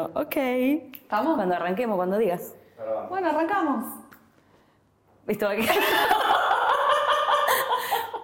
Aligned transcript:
Bueno, 0.00 0.20
ok. 0.20 0.36
¿Estamos? 0.94 1.36
Cuando 1.36 1.54
arranquemos, 1.54 1.96
cuando 1.96 2.16
digas. 2.16 2.54
Bueno, 3.10 3.28
arrancamos. 3.28 3.84
¿Listo? 5.26 5.46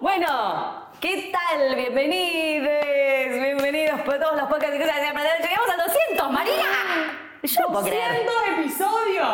bueno, 0.01 0.87
¿qué 0.99 1.31
tal? 1.31 1.75
Bienvenidos, 1.75 3.29
bienvenidos 3.29 4.01
por 4.01 4.19
todos 4.19 4.37
los 4.37 4.49
podcasts 4.49 4.75
y 4.75 4.79
cosas 4.79 4.95
de 4.95 5.07
aprender. 5.07 5.33
Llegamos 5.39 5.69
a 5.69 5.77
200, 5.83 6.31
María. 6.31 6.65
Yo 7.43 7.61
no 7.61 7.67
puedo 7.73 7.85
creer. 7.85 8.25
200 8.25 8.59
episodios. 8.59 9.27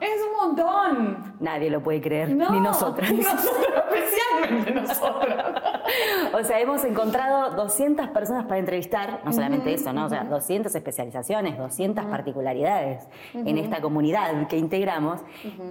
Es 0.00 0.22
un 0.22 0.48
montón. 0.48 1.34
Nadie 1.40 1.70
lo 1.70 1.82
puede 1.82 2.00
creer, 2.00 2.30
No, 2.30 2.50
ni 2.50 2.60
nosotras. 2.60 3.10
Ni 3.10 3.18
nosotras, 3.18 3.84
especialmente 3.92 4.70
nosotras. 4.72 5.62
O 6.32 6.42
sea, 6.42 6.58
hemos 6.58 6.82
encontrado 6.84 7.50
200 7.50 8.08
personas 8.08 8.46
para 8.46 8.58
entrevistar, 8.58 9.20
no 9.24 9.32
solamente 9.32 9.72
eso, 9.72 9.92
¿no? 9.92 10.06
O 10.06 10.08
sea, 10.08 10.24
200 10.24 10.74
especializaciones, 10.74 11.56
200 11.56 12.06
particularidades 12.06 13.04
en 13.34 13.56
esta 13.58 13.80
comunidad 13.80 14.48
que 14.48 14.56
integramos 14.56 15.20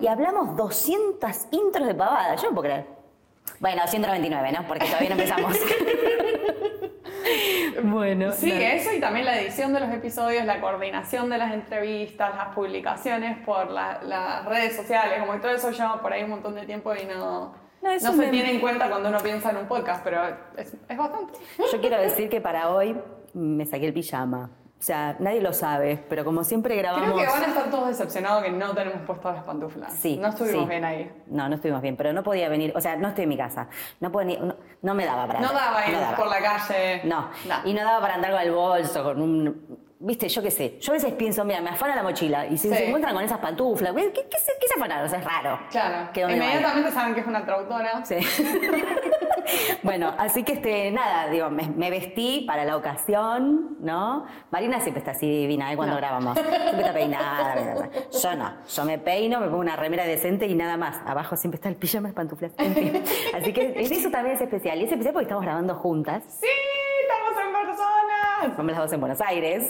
y 0.01 0.07
hablamos 0.07 0.55
200 0.55 1.47
intros 1.51 1.87
de 1.87 1.95
pavada, 1.95 2.35
yo 2.35 2.43
no 2.43 2.49
puedo 2.51 2.61
creer. 2.63 2.85
Bueno, 3.59 3.81
199, 3.85 4.51
¿no? 4.53 4.67
Porque 4.67 4.85
todavía 4.85 5.09
no 5.09 5.15
empezamos. 5.15 5.57
bueno, 7.83 8.31
Sí, 8.31 8.51
eso 8.51 8.91
y 8.93 8.99
también 8.99 9.25
la 9.25 9.39
edición 9.41 9.73
de 9.73 9.79
los 9.79 9.89
episodios, 9.91 10.45
la 10.45 10.59
coordinación 10.61 11.29
de 11.29 11.37
las 11.37 11.53
entrevistas, 11.53 12.35
las 12.35 12.53
publicaciones 12.55 13.37
por 13.45 13.69
la- 13.71 14.01
las 14.03 14.45
redes 14.45 14.75
sociales, 14.75 15.19
como 15.19 15.33
que 15.33 15.39
todo 15.39 15.51
eso 15.51 15.71
lleva 15.71 16.01
por 16.01 16.13
ahí 16.13 16.23
un 16.23 16.29
montón 16.31 16.55
de 16.55 16.65
tiempo 16.65 16.93
y 16.95 17.05
no, 17.05 17.53
No, 17.81 17.99
se 17.99 18.11
me- 18.13 18.27
tiene 18.27 18.51
en 18.51 18.59
cuenta 18.61 18.89
cuando 18.89 19.09
uno 19.09 19.19
piensa 19.19 19.51
en 19.51 19.57
un 19.57 19.67
podcast, 19.67 20.03
pero 20.03 20.21
es, 20.57 20.73
es 20.87 20.97
bastante. 20.97 21.33
Yo 21.71 21.81
quiero 21.81 21.97
decir 22.01 22.29
que 22.29 22.39
para 22.41 22.69
hoy 22.69 22.95
me 23.33 23.65
saqué 23.65 23.87
el 23.87 23.93
pijama. 23.93 24.49
O 24.83 24.85
sea, 24.85 25.15
nadie 25.19 25.39
lo 25.39 25.53
sabe, 25.53 25.97
pero 26.09 26.25
como 26.25 26.43
siempre 26.43 26.75
grabamos... 26.75 27.13
Creo 27.13 27.19
que 27.25 27.31
van 27.31 27.43
a 27.43 27.47
estar 27.47 27.69
todos 27.71 27.87
decepcionados 27.87 28.43
que 28.43 28.51
no 28.51 28.73
tenemos 28.75 28.99
puestas 29.07 29.35
las 29.35 29.43
pantuflas. 29.45 29.93
Sí. 29.93 30.17
No 30.17 30.27
estuvimos 30.27 30.63
sí. 30.63 30.69
bien 30.69 30.83
ahí. 30.83 31.09
No, 31.27 31.47
no 31.47 31.55
estuvimos 31.55 31.81
bien, 31.81 31.95
pero 31.95 32.11
no 32.11 32.21
podía 32.21 32.49
venir, 32.49 32.73
o 32.75 32.81
sea, 32.81 32.97
no 32.97 33.07
estoy 33.07 33.23
en 33.23 33.29
mi 33.29 33.37
casa. 33.37 33.69
No, 34.01 34.11
puedo 34.11 34.25
ni- 34.27 34.35
no, 34.35 34.57
no 34.81 34.93
me 34.93 35.05
daba 35.05 35.25
para 35.25 35.39
No 35.39 35.47
andar, 35.51 35.63
daba 35.67 35.87
ir 35.87 35.93
daba. 35.97 36.17
por 36.17 36.27
la 36.27 36.41
calle. 36.41 36.99
No. 37.05 37.29
No. 37.47 37.55
y 37.63 37.73
no 37.73 37.81
daba 37.81 38.01
para 38.01 38.15
andar 38.15 38.31
con 38.31 38.41
el 38.41 38.51
bolso, 38.51 39.03
con 39.05 39.21
un... 39.21 39.83
Viste, 39.99 40.27
yo 40.27 40.41
qué 40.43 40.51
sé. 40.51 40.77
Yo 40.81 40.91
a 40.91 40.95
veces 40.95 41.13
pienso, 41.13 41.45
mira, 41.45 41.61
me 41.61 41.69
afana 41.69 41.95
la 41.95 42.03
mochila 42.03 42.45
y 42.47 42.57
si 42.57 42.67
Sí. 42.67 42.75
se 42.75 42.87
encuentran 42.87 43.13
con 43.15 43.23
esas 43.23 43.37
pantuflas, 43.39 43.93
¿qué, 43.93 44.11
qué, 44.11 44.27
qué 44.29 44.37
se, 44.37 44.51
qué 44.59 44.67
se 44.67 44.73
afanaron? 44.77 45.05
O 45.05 45.07
sea, 45.09 45.19
es 45.19 45.23
raro. 45.25 45.59
Claro. 45.71 46.09
Inmediatamente 46.29 46.91
saben 46.91 47.13
que 47.13 47.21
es 47.21 47.25
una 47.27 47.45
traductora. 47.45 48.03
Sí. 48.03 48.17
bueno, 49.83 50.13
así 50.17 50.43
que 50.43 50.53
este, 50.53 50.91
nada, 50.91 51.29
digo, 51.29 51.49
me, 51.49 51.67
me 51.69 51.89
vestí 51.89 52.43
para 52.47 52.65
la 52.65 52.77
ocasión, 52.77 53.77
¿no? 53.79 54.25
Marina 54.51 54.79
siempre 54.79 54.99
está 54.99 55.11
así 55.11 55.27
divina, 55.27 55.71
¿eh? 55.71 55.75
Cuando 55.75 55.95
No. 55.95 56.01
grabamos. 56.01 56.37
Siempre 56.37 56.57
está 56.79 56.93
peinada. 56.93 57.89
Yo 58.21 58.35
no. 58.35 58.53
Yo 58.67 58.85
me 58.85 58.97
peino, 58.99 59.39
me 59.39 59.47
pongo 59.47 59.59
una 59.59 59.75
remera 59.75 60.05
decente 60.05 60.47
y 60.47 60.55
nada 60.55 60.77
más. 60.77 60.99
Abajo 61.05 61.35
siempre 61.35 61.55
está 61.57 61.69
el 61.69 61.75
pijama 61.75 62.09
de 62.09 62.13
pantuflas. 62.13 62.51
En 62.57 62.73
fin. 62.73 63.03
Así 63.35 63.53
que 63.53 63.73
eso 63.77 64.09
también 64.09 64.35
es 64.35 64.41
especial. 64.41 64.79
Y 64.79 64.85
es 64.85 64.91
especial 64.91 65.13
porque 65.13 65.23
estamos 65.25 65.43
grabando 65.43 65.75
juntas. 65.75 66.23
¡Sí! 66.27 66.47
¡Estamos 67.01 67.45
en 67.45 67.67
personas! 67.67 68.55
Somos 68.55 68.71
las 68.71 68.77
dos 68.81 68.93
en 68.93 68.99
Buenos 68.99 69.21
Aires. 69.21 69.69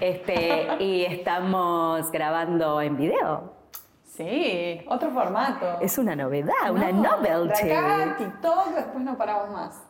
Este, 0.00 0.66
y 0.80 1.04
estamos 1.04 2.10
grabando 2.10 2.80
en 2.80 2.96
video. 2.96 3.52
Sí, 4.16 4.80
otro 4.88 5.10
formato. 5.10 5.78
Es 5.80 5.98
una 5.98 6.14
novedad, 6.14 6.70
una 6.70 6.92
No, 6.92 7.16
novelty. 7.16 7.64
De 7.66 7.74
acá, 7.76 8.14
TikTok, 8.16 8.68
después 8.74 9.04
no 9.04 9.16
paramos 9.18 9.50
más. 9.50 9.82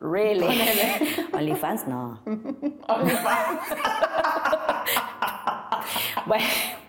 Really. 0.00 0.46
OnlyFans 1.34 1.86
no. 1.86 2.20
OnlyFans. 2.24 3.60
Bueno, 6.26 6.44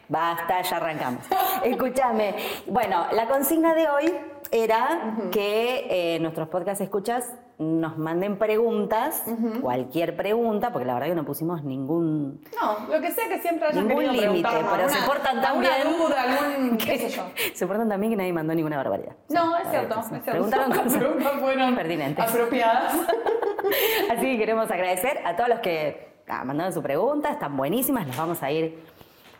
basta, 0.09 0.61
ya 0.61 0.77
arrancamos. 0.77 1.23
Escúchame. 1.63 2.35
Bueno, 2.67 3.05
la 3.13 3.27
consigna 3.27 3.73
de 3.73 3.89
hoy 3.89 4.13
era 4.51 5.15
que 5.31 5.87
eh, 6.15 6.19
nuestros 6.19 6.49
podcast 6.49 6.81
escuchas 6.81 7.33
nos 7.61 7.95
manden 7.97 8.37
preguntas, 8.37 9.23
cualquier 9.61 10.15
pregunta, 10.15 10.71
porque 10.71 10.85
la 10.85 10.95
verdad 10.95 11.09
que 11.09 11.15
no 11.15 11.25
pusimos 11.25 11.63
ningún... 11.63 12.43
No, 12.59 12.87
lo 12.87 12.99
que 12.99 13.11
sea 13.11 13.27
que 13.27 13.39
siempre 13.39 13.67
hayan 13.67 13.87
Ningún 13.87 14.11
límite, 14.11 14.49
pero 14.49 14.89
se 14.89 15.01
portan 15.05 15.41
tan 15.41 15.59
bien. 15.59 15.71
duda, 15.95 16.23
algún, 16.23 16.77
qué 16.77 16.97
sé 16.97 17.09
yo. 17.09 17.23
Se 17.53 17.67
portan 17.67 17.87
también 17.87 18.11
que 18.13 18.17
nadie 18.17 18.33
mandó 18.33 18.55
ninguna 18.55 18.77
barbaridad. 18.77 19.15
No, 19.29 19.55
es 19.57 19.69
cierto, 19.69 19.93
sí. 19.93 20.15
es 20.15 20.23
cierto. 20.23 20.31
Preguntaron 20.31 20.71
cosas 20.71 20.97
preguntas 20.97 21.33
fueron 21.39 21.75
pertinentes. 21.75 22.25
apropiadas. 22.27 22.95
Así 24.11 24.21
que 24.21 24.37
queremos 24.39 24.71
agradecer 24.71 25.19
a 25.23 25.35
todos 25.35 25.49
los 25.49 25.59
que 25.59 26.15
ah, 26.27 26.43
mandaron 26.43 26.73
su 26.73 26.81
pregunta, 26.81 27.29
están 27.29 27.55
buenísimas, 27.55 28.07
las 28.07 28.17
vamos 28.17 28.41
a 28.41 28.51
ir 28.51 28.83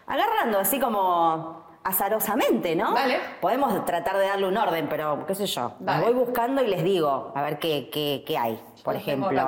agarrando 0.05 0.59
así 0.59 0.79
como 0.79 1.70
azarosamente, 1.83 2.75
¿no? 2.75 2.93
Dale. 2.93 3.19
Podemos 3.39 3.85
tratar 3.85 4.17
de 4.17 4.27
darle 4.27 4.47
un 4.47 4.57
orden, 4.57 4.87
pero 4.89 5.25
qué 5.25 5.35
sé 5.35 5.45
yo, 5.47 5.73
las 5.81 6.01
voy 6.01 6.13
buscando 6.13 6.61
y 6.63 6.67
les 6.67 6.83
digo, 6.83 7.31
a 7.35 7.41
ver 7.41 7.59
qué, 7.59 7.89
qué, 7.91 8.23
qué 8.25 8.37
hay, 8.37 8.61
por 8.83 8.93
Yo 8.95 8.99
ejemplo. 8.99 9.41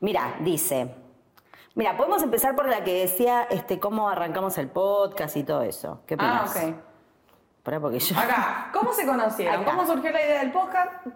Mira, 0.00 0.34
dice, 0.40 0.94
mira, 1.74 1.96
podemos 1.96 2.22
empezar 2.22 2.56
por 2.56 2.68
la 2.68 2.82
que 2.82 3.00
decía 3.02 3.44
este, 3.50 3.78
cómo 3.78 4.08
arrancamos 4.08 4.58
el 4.58 4.68
podcast 4.68 5.36
y 5.36 5.44
todo 5.44 5.62
eso. 5.62 6.00
¿Qué 6.06 6.16
Ah, 6.18 6.44
opinas? 6.46 6.56
ok. 6.70 6.74
Pará, 7.62 7.78
porque 7.80 8.00
yo... 8.00 8.18
Acá, 8.18 8.70
¿cómo 8.72 8.92
se 8.92 9.02
Ahí 9.02 9.06
conocieron? 9.06 9.64
¿Cómo 9.64 9.86
surgió 9.86 10.10
la 10.10 10.20
idea 10.20 10.40
del 10.40 10.50
podcast? 10.50 11.06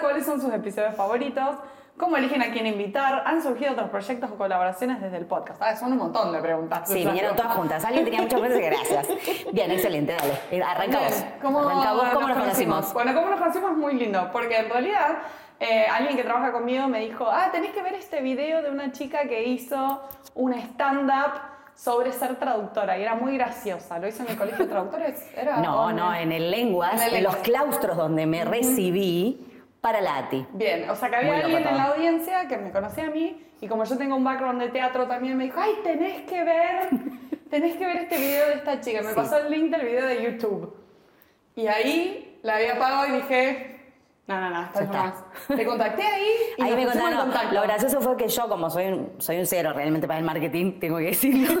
¿Cuáles 0.00 0.24
son 0.24 0.40
sus 0.40 0.50
episodios 0.50 0.94
favoritos? 0.96 1.56
¿Cómo 2.02 2.16
eligen 2.16 2.42
a 2.42 2.50
quién 2.50 2.66
invitar? 2.66 3.22
¿Han 3.26 3.40
surgido 3.40 3.74
otros 3.74 3.88
proyectos 3.88 4.28
o 4.32 4.34
colaboraciones 4.34 5.00
desde 5.00 5.18
el 5.18 5.24
podcast? 5.26 5.62
Ah, 5.62 5.76
son 5.76 5.92
un 5.92 5.98
montón 5.98 6.32
de 6.32 6.40
preguntas. 6.40 6.88
Sí, 6.88 7.04
vinieron 7.06 7.36
todas 7.36 7.54
juntas. 7.54 7.84
Alguien 7.84 8.04
tenía 8.04 8.22
muchas 8.22 8.40
preguntas, 8.40 8.70
gracias. 8.70 9.08
Bien, 9.52 9.70
excelente, 9.70 10.12
dale. 10.12 10.32
Eh, 10.50 10.60
Arranca 10.60 10.98
vos. 10.98 11.10
Bien, 11.20 11.34
¿Cómo, 11.40 11.60
Arranca 11.60 11.92
vos, 11.92 12.08
¿cómo 12.12 12.26
nos 12.26 12.38
conocimos? 12.38 12.92
Bueno, 12.92 13.14
¿cómo 13.14 13.28
nos 13.30 13.38
conocimos? 13.38 13.70
Es 13.70 13.76
muy 13.76 13.94
lindo, 13.94 14.30
porque 14.32 14.56
en 14.56 14.68
realidad 14.68 15.18
eh, 15.60 15.86
alguien 15.92 16.16
que 16.16 16.24
trabaja 16.24 16.50
conmigo 16.50 16.88
me 16.88 16.98
dijo, 16.98 17.28
ah, 17.30 17.50
tenés 17.52 17.70
que 17.70 17.82
ver 17.84 17.94
este 17.94 18.20
video 18.20 18.62
de 18.62 18.70
una 18.72 18.90
chica 18.90 19.28
que 19.28 19.44
hizo 19.44 20.02
un 20.34 20.54
stand-up 20.54 21.34
sobre 21.76 22.10
ser 22.10 22.34
traductora 22.34 22.98
y 22.98 23.02
era 23.02 23.14
muy 23.14 23.36
graciosa. 23.38 24.00
Lo 24.00 24.08
hizo 24.08 24.24
en 24.24 24.30
el 24.30 24.36
colegio 24.36 24.64
de 24.64 24.70
traductores. 24.72 25.24
Era 25.36 25.58
No, 25.58 25.82
donde- 25.84 26.02
no, 26.02 26.12
en 26.16 26.32
el 26.32 26.50
lenguas, 26.50 27.00
En 27.00 27.10
en, 27.10 27.14
el 27.18 27.22
los 27.22 27.34
lenguas. 27.34 27.36
claustros 27.48 27.96
donde 27.96 28.26
me 28.26 28.44
recibí 28.44 29.48
para 29.82 30.00
la 30.00 30.16
ATI. 30.18 30.46
Bien, 30.52 30.88
o 30.88 30.96
sea 30.96 31.10
que 31.10 31.16
había 31.16 31.32
Muy 31.32 31.42
alguien 31.42 31.66
en 31.68 31.76
la 31.76 31.84
audiencia 31.84 32.48
que 32.48 32.56
me 32.56 32.70
conocía 32.70 33.08
a 33.08 33.10
mí 33.10 33.44
y 33.60 33.66
como 33.68 33.84
yo 33.84 33.98
tengo 33.98 34.16
un 34.16 34.24
background 34.24 34.60
de 34.62 34.68
teatro 34.70 35.06
también 35.06 35.36
me 35.36 35.44
dijo, 35.44 35.60
ay, 35.60 35.72
tenés 35.84 36.22
que 36.22 36.42
ver, 36.44 36.88
tenés 37.50 37.76
que 37.76 37.84
ver 37.84 37.96
este 37.96 38.16
video 38.16 38.46
de 38.46 38.54
esta 38.54 38.80
chica. 38.80 39.02
Me 39.02 39.08
Sí. 39.10 39.14
pasó 39.16 39.36
el 39.38 39.50
link 39.50 39.70
del 39.70 39.84
video 39.86 40.06
de 40.06 40.22
YouTube. 40.22 40.74
Y 41.56 41.66
ahí 41.66 42.38
la 42.42 42.56
había 42.56 42.74
apagado 42.76 43.08
y 43.08 43.12
dije, 43.20 43.68
no, 44.28 44.40
no, 44.40 44.50
no, 44.50 44.60
Ya 44.62 44.66
esta 44.68 44.78
es 44.80 44.84
está. 44.86 45.02
más. 45.02 45.24
Te 45.48 45.66
contacté 45.66 46.02
ahí 46.02 46.26
y 46.58 46.62
Ahí 46.62 46.74
me 46.76 46.84
contaron, 46.86 47.28
no, 47.28 47.52
lo 47.52 47.62
gracioso 47.62 48.00
fue 48.00 48.16
que 48.16 48.28
yo, 48.28 48.48
como 48.48 48.70
soy 48.70 48.86
un, 48.86 49.12
soy 49.18 49.38
un 49.38 49.46
cero 49.46 49.72
realmente 49.74 50.06
para 50.06 50.20
el 50.20 50.24
marketing, 50.24 50.78
tengo 50.78 50.98
que 50.98 51.04
decirlo. 51.06 51.60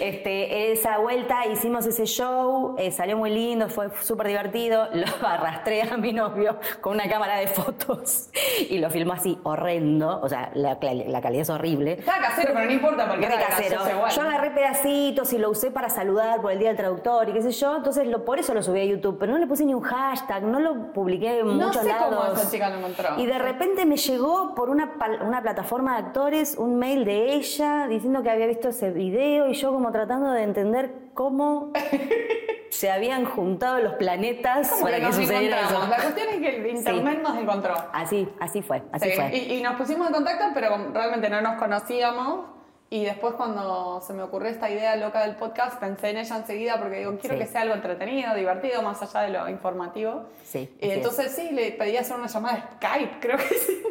este, 0.00 0.72
esa 0.72 0.98
vuelta 0.98 1.46
hicimos 1.46 1.86
ese 1.86 2.06
show, 2.06 2.74
eh, 2.78 2.90
salió 2.90 3.16
muy 3.16 3.30
lindo, 3.30 3.68
fue 3.68 3.88
súper 4.02 4.28
divertido. 4.28 4.88
Lo 4.92 5.26
arrastré 5.26 5.82
a 5.82 5.96
mi 5.96 6.12
novio 6.12 6.58
con 6.80 6.94
una 6.94 7.08
cámara 7.08 7.36
de 7.36 7.46
fotos 7.46 8.28
y 8.68 8.78
lo 8.78 8.90
filmó 8.90 9.12
así 9.12 9.38
horrendo. 9.42 10.20
O 10.22 10.28
sea, 10.28 10.50
la, 10.54 10.78
la 10.80 11.20
calidad 11.20 11.42
es 11.42 11.50
horrible. 11.50 11.92
Estaba 11.92 12.18
casero, 12.18 12.52
pero 12.54 12.66
no 12.66 12.72
importa 12.72 13.08
porque 13.08 13.26
era 13.26 13.38
casero. 13.46 13.80
igual. 13.90 14.10
Yo 14.10 14.22
agarré 14.22 14.50
pedacitos 14.50 15.32
y 15.32 15.38
lo 15.38 15.50
usé 15.50 15.70
para 15.70 15.88
saludar 15.88 16.40
por 16.40 16.52
el 16.52 16.58
Día 16.58 16.68
del 16.68 16.76
Traductor 16.76 17.28
y 17.28 17.32
qué 17.32 17.42
sé 17.42 17.52
yo. 17.52 17.76
Entonces, 17.76 18.06
lo, 18.06 18.24
por 18.24 18.38
eso 18.38 18.54
lo 18.54 18.62
subí 18.62 18.80
a 18.80 18.84
YouTube. 18.84 19.18
Pero 19.18 19.32
no 19.32 19.38
le 19.38 19.46
puse 19.46 19.64
ni 19.64 19.74
un 19.74 19.82
hashtag, 19.82 20.42
no 20.42 20.60
lo 20.60 20.92
publiqué 20.92 21.40
en 21.40 21.46
No 21.46 21.66
muchos 21.66 21.82
sé 21.82 21.94
cómo 21.98 22.24
esa 22.34 22.50
chica 22.50 22.70
lo 22.70 22.78
encontró. 22.78 23.08
Y 23.18 23.26
de 23.26 23.38
repente 23.38 23.84
me 23.86 23.96
llegó 23.96 24.54
por 24.54 24.70
una, 24.70 24.94
una 25.24 25.42
plataforma 25.42 25.92
de 25.92 26.06
actores 26.06 26.56
un 26.56 26.78
mail 26.78 27.04
de 27.04 27.34
ella 27.34 27.86
diciendo 27.88 28.22
que 28.22 28.30
había 28.30 28.46
visto 28.46 28.68
ese 28.68 28.90
video 28.90 29.48
y 29.48 29.54
yo 29.54 29.72
como 29.72 29.85
tratando 29.92 30.32
de 30.32 30.42
entender 30.42 30.92
cómo 31.14 31.72
se 32.70 32.90
habían 32.90 33.24
juntado 33.24 33.78
los 33.80 33.94
planetas 33.94 34.70
para 34.82 34.96
que 34.96 35.02
nos 35.04 35.16
sucediera 35.16 35.62
eso. 35.62 35.86
La 35.88 35.96
cuestión 35.96 36.28
es 36.28 36.36
que 36.40 36.56
el 36.56 36.66
internet 36.76 37.20
nos 37.22 37.36
encontró. 37.38 37.74
Así, 37.92 38.28
así 38.40 38.62
fue, 38.62 38.82
así 38.92 39.10
Sí, 39.10 39.16
fue. 39.16 39.36
Y, 39.36 39.54
y 39.54 39.62
nos 39.62 39.76
pusimos 39.76 40.06
en 40.08 40.12
contacto, 40.14 40.46
pero 40.54 40.76
realmente 40.92 41.28
no 41.30 41.40
nos 41.40 41.56
conocíamos. 41.56 42.46
Y 42.88 43.04
después 43.04 43.34
cuando 43.34 44.00
se 44.00 44.12
me 44.12 44.22
ocurrió 44.22 44.48
esta 44.48 44.70
idea 44.70 44.94
loca 44.94 45.22
del 45.22 45.34
podcast, 45.34 45.80
pensé 45.80 46.10
en 46.10 46.18
ella 46.18 46.36
enseguida 46.36 46.78
porque 46.78 46.98
digo, 46.98 47.18
quiero 47.18 47.34
Sí. 47.34 47.42
que 47.42 47.48
sea 47.48 47.62
algo 47.62 47.74
entretenido, 47.74 48.32
divertido, 48.34 48.80
más 48.82 49.02
allá 49.02 49.22
de 49.26 49.30
lo 49.36 49.48
informativo. 49.48 50.26
Sí, 50.44 50.72
Y 50.80 50.90
entonces 50.90 51.32
sí, 51.34 51.50
le 51.50 51.72
pedí 51.72 51.96
hacer 51.96 52.16
una 52.16 52.28
llamada 52.28 52.54
de 52.56 52.62
Skype, 52.76 53.16
creo 53.20 53.38
que 53.38 53.54
sí. 53.66 53.82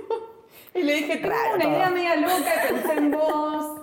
Y 0.76 0.84
le 0.84 0.94
dije, 0.94 1.18
tengo 1.18 1.30
Raro 1.36 1.56
una 1.56 1.66
idea 1.66 1.90
media 1.90 2.16
loca, 2.16 2.52
pensé 2.70 2.94
en 2.94 3.12
vos. 3.12 3.82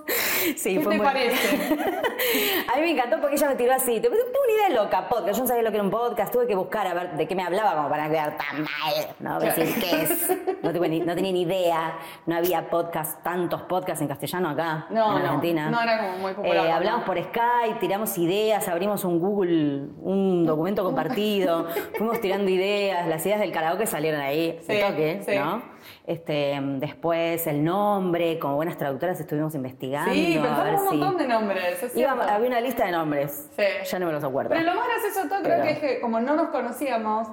Sí, 0.57 0.75
¿Qué 0.77 0.81
fue 0.81 0.93
te 0.93 0.99
muy- 0.99 1.07
parece? 1.07 1.59
A 2.73 2.77
mí 2.77 2.83
me 2.83 2.91
encantó 2.93 3.21
porque 3.21 3.37
ella 3.37 3.49
me 3.49 3.55
tiró 3.57 3.73
así. 3.73 4.01
Tuve 4.01 4.11
tuve 4.17 4.39
una 4.45 4.69
idea 4.69 4.83
loca, 4.83 5.09
podcast. 5.09 5.37
Yo 5.37 5.43
no 5.43 5.49
sabía 5.49 5.63
lo 5.63 5.71
que 5.71 5.77
era 5.77 5.85
un 5.85 5.91
podcast. 5.91 6.33
Tuve 6.33 6.47
que 6.47 6.55
buscar 6.55 6.87
a 6.87 6.95
ver 6.95 7.13
de 7.17 7.27
qué 7.27 7.35
me 7.35 7.43
hablaba 7.43 7.75
como 7.75 7.89
para 7.89 8.05
no 8.07 8.11
quedar 8.11 8.37
tan 8.37 8.63
mal. 8.63 9.07
¿no? 9.21 9.39
Decir 9.41 9.75
qué 9.81 10.03
es. 10.03 10.39
No, 10.63 10.73
tuve 10.73 10.89
ni- 10.89 11.01
no 11.01 11.15
tenía 11.15 11.33
ni 11.33 11.43
idea. 11.43 11.99
No 12.27 12.37
había 12.37 12.69
podcast, 12.71 13.23
tantos 13.23 13.63
podcasts 13.63 14.01
en 14.03 14.09
castellano 14.09 14.51
acá, 14.51 14.87
No, 14.91 15.17
en 15.17 15.23
no. 15.23 15.27
Argentina. 15.29 15.71
No 15.71 15.81
era 15.83 15.99
como 15.99 16.19
muy 16.19 16.33
popular, 16.33 16.57
Eh, 16.67 16.69
¿no? 16.69 16.75
hablamos 16.75 17.05
por 17.05 17.19
Skype, 17.23 17.79
tiramos 17.81 18.17
ideas, 18.19 18.69
abrimos 18.69 19.05
un 19.05 19.19
Google, 19.21 19.89
un 20.03 20.45
documento 20.47 20.85
compartido. 20.85 21.67
fuimos 21.99 22.21
tirando 22.21 22.51
ideas. 22.51 23.07
Las 23.09 23.25
ideas 23.27 23.41
del 23.41 23.53
karaoke 23.53 23.87
salieron 23.87 24.21
ahí. 24.21 24.59
Sí, 24.67 24.79
toque, 24.81 25.23
sí. 25.27 25.35
¿no? 25.37 25.73
Este, 26.07 26.59
después 26.79 27.47
el 27.47 27.63
nombre, 27.65 28.39
como 28.39 28.57
buenas 28.57 28.77
traductoras 28.77 29.19
estuvimos 29.21 29.55
investigando. 29.55 30.13
Sí, 30.13 30.32
ver 30.39 30.51
pensamos 30.51 30.83
un 30.83 30.91
si- 30.91 30.97
montón 30.97 31.19
de 31.19 31.29
nombres, 31.29 31.83
es 31.83 31.97
Iba- 31.97 32.35
había 32.35 32.49
una 32.49 32.61
lista 32.61 32.85
de 32.87 32.93
nombres. 32.93 33.49
Sí. 33.57 33.65
Ya 33.91 33.99
no 33.99 34.07
me 34.07 34.13
los 34.13 34.25
acuerdo. 34.25 34.51
Pero 34.51 34.63
lo 34.63 34.75
más 34.75 34.87
gracioso 34.89 35.23
de 35.23 35.29
todo 35.29 35.43
creo 35.43 35.53
Pero- 35.57 35.63
que 35.65 35.71
es 35.73 35.79
que 35.79 36.01
como 36.01 36.21
no 36.21 36.35
nos 36.35 36.49
conocíamos, 36.49 37.29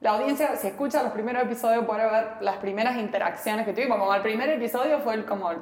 la 0.00 0.10
audiencia, 0.10 0.56
si 0.56 0.66
escucha 0.68 1.02
los 1.02 1.12
primeros 1.12 1.42
episodios, 1.44 1.84
puede 1.84 2.04
ver 2.10 2.26
las 2.40 2.56
primeras 2.56 2.96
interacciones 2.96 3.64
que 3.64 3.72
tuvimos. 3.72 3.98
Como 3.98 4.12
el 4.14 4.22
primer 4.22 4.48
episodio 4.50 4.98
fue 5.00 5.14
el, 5.14 5.24
como 5.24 5.52
la 5.52 5.58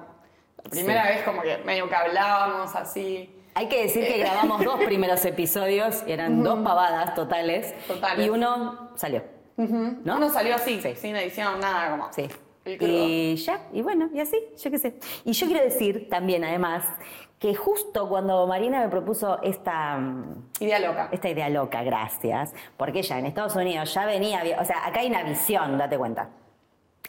primera 0.71 1.03
Sí. 1.03 1.09
vez 1.09 1.23
como 1.25 1.43
que 1.43 1.59
medio 1.59 1.89
que 1.89 1.95
hablábamos 1.95 2.75
así. 2.75 3.37
Hay 3.55 3.69
que 3.69 3.83
decir 3.83 4.07
que 4.07 4.19
grabamos 4.19 4.65
dos 4.65 4.81
primeros 4.85 5.25
episodios, 5.25 6.05
eran 6.07 6.43
dos 6.43 6.61
pavadas 6.61 7.15
totales, 7.15 7.75
Totales. 7.87 8.25
y 8.25 8.31
uno 8.31 8.91
salió. 8.95 9.23
¿No? 9.57 10.17
Uno 10.17 10.31
salió 10.31 10.55
así, 10.55 10.81
Sí. 10.81 10.95
sin 10.97 11.17
edición, 11.17 11.61
nada 11.61 11.91
como. 11.91 12.11
Sí. 12.13 12.29
Y 12.65 13.37
ya, 13.37 13.69
y 13.73 13.83
bueno, 13.83 14.11
y 14.13 14.21
así, 14.21 14.37
yo 14.63 14.71
qué 14.71 14.79
sé. 14.79 14.95
Y 15.25 15.33
yo 15.33 15.47
quiero 15.47 15.65
decir 15.65 16.09
también, 16.11 16.45
además, 16.45 16.85
que 17.39 17.55
justo 17.55 18.07
cuando 18.09 18.47
Marina 18.47 18.81
me 18.81 18.89
propuso 18.89 19.41
esta, 19.43 19.97
mm, 19.97 20.45
Idea 20.61 20.79
loca. 20.79 21.09
esta 21.11 21.29
idea 21.31 21.49
loca, 21.49 21.83
gracias, 21.83 22.53
porque 22.77 22.99
ella 22.99 23.19
en 23.19 23.27
Estados 23.27 23.57
Unidos 23.57 23.93
ya 23.95 24.05
venía, 24.05 24.43
o 24.61 24.65
sea, 24.65 24.87
acá 24.87 25.01
hay 25.01 25.09
una 25.09 25.23
visión, 25.23 25.79
date 25.79 25.97
cuenta. 25.97 26.29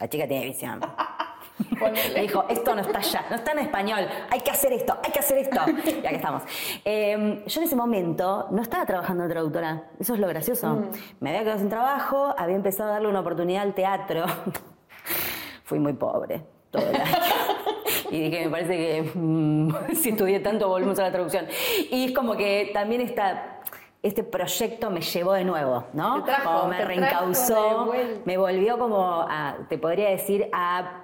La 0.00 0.08
chica 0.08 0.26
tiene 0.26 0.46
visión. 0.46 0.80
Me 2.14 2.22
dijo, 2.22 2.46
esto 2.48 2.74
no 2.74 2.80
está 2.80 2.98
allá, 2.98 3.24
no 3.28 3.36
está 3.36 3.52
en 3.52 3.58
español, 3.58 4.08
hay 4.30 4.40
que 4.40 4.50
hacer 4.50 4.72
esto, 4.72 4.96
hay 5.04 5.12
que 5.12 5.18
hacer 5.18 5.36
esto. 5.36 5.60
Y 6.02 6.06
aquí 6.06 6.16
estamos. 6.16 6.42
Eh, 6.82 7.42
yo 7.46 7.60
en 7.60 7.66
ese 7.66 7.76
momento 7.76 8.48
no 8.50 8.62
estaba 8.62 8.86
trabajando 8.86 9.24
de 9.24 9.28
traductora, 9.28 9.84
eso 10.00 10.14
es 10.14 10.20
lo 10.20 10.28
gracioso. 10.28 10.86
Me 11.20 11.28
había 11.28 11.42
quedado 11.42 11.58
sin 11.58 11.68
trabajo, 11.68 12.34
había 12.38 12.56
empezado 12.56 12.88
a 12.88 12.92
darle 12.94 13.08
una 13.08 13.20
oportunidad 13.20 13.62
al 13.62 13.74
teatro. 13.74 14.24
Fui 15.64 15.78
muy 15.78 15.92
pobre 15.92 16.42
todo 16.70 16.82
el 16.88 16.96
año. 16.96 17.16
Y 18.10 18.28
dije, 18.28 18.44
me 18.44 18.50
parece 18.50 18.76
que 18.76 19.10
mm, 19.14 19.74
si 19.94 20.10
estudié 20.10 20.40
tanto, 20.40 20.68
volvemos 20.68 20.98
a 20.98 21.04
la 21.04 21.12
traducción. 21.12 21.46
Y 21.90 22.06
es 22.06 22.12
como 22.12 22.36
que 22.36 22.70
también 22.74 23.00
esta, 23.00 23.60
este 24.02 24.22
proyecto 24.22 24.90
me 24.90 25.00
llevó 25.00 25.32
de 25.32 25.44
nuevo, 25.44 25.86
¿no? 25.94 26.22
Trajo, 26.24 26.60
como 26.60 26.68
me 26.68 26.84
reencauzó, 26.84 27.92
me 28.24 28.36
volvió 28.36 28.78
como, 28.78 29.26
a, 29.28 29.56
te 29.68 29.78
podría 29.78 30.10
decir, 30.10 30.48
a 30.52 31.01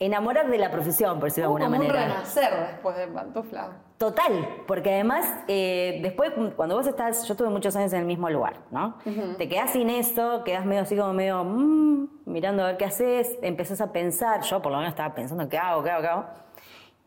enamorar 0.00 0.48
de 0.48 0.58
la 0.58 0.70
profesión, 0.70 1.18
por 1.18 1.24
decirlo 1.28 1.48
de 1.48 1.54
Hubo 1.54 1.56
alguna 1.64 1.76
como 1.78 1.88
un 1.88 1.94
manera. 1.96 2.14
renacer 2.14 2.68
después 2.72 2.96
de 2.96 3.08
Pantufla. 3.08 3.68
Total, 3.98 4.48
porque 4.68 4.94
además, 4.94 5.26
eh, 5.48 5.98
después, 6.02 6.32
cuando 6.54 6.76
vos 6.76 6.86
estás, 6.86 7.26
yo 7.26 7.32
estuve 7.34 7.48
muchos 7.48 7.74
años 7.74 7.92
en 7.92 8.00
el 8.00 8.06
mismo 8.06 8.30
lugar, 8.30 8.54
¿no? 8.70 8.94
Te 9.38 9.48
quedás 9.48 9.70
sin 9.70 9.90
esto, 9.90 10.44
quedás 10.44 10.64
medio 10.64 10.82
así 10.82 10.96
como 10.96 11.12
medio, 11.12 11.42
mm, 11.42 12.08
mirando 12.26 12.62
a 12.62 12.66
ver 12.66 12.76
qué 12.76 12.84
haces, 12.84 13.36
empezás 13.42 13.80
a 13.80 13.92
pensar, 13.92 14.42
yo 14.42 14.62
por 14.62 14.70
lo 14.70 14.78
menos 14.78 14.90
estaba 14.92 15.14
pensando, 15.14 15.48
¿qué 15.48 15.58
hago, 15.58 15.82
qué 15.82 15.90
hago, 15.90 16.02
qué 16.02 16.08
hago? 16.08 16.24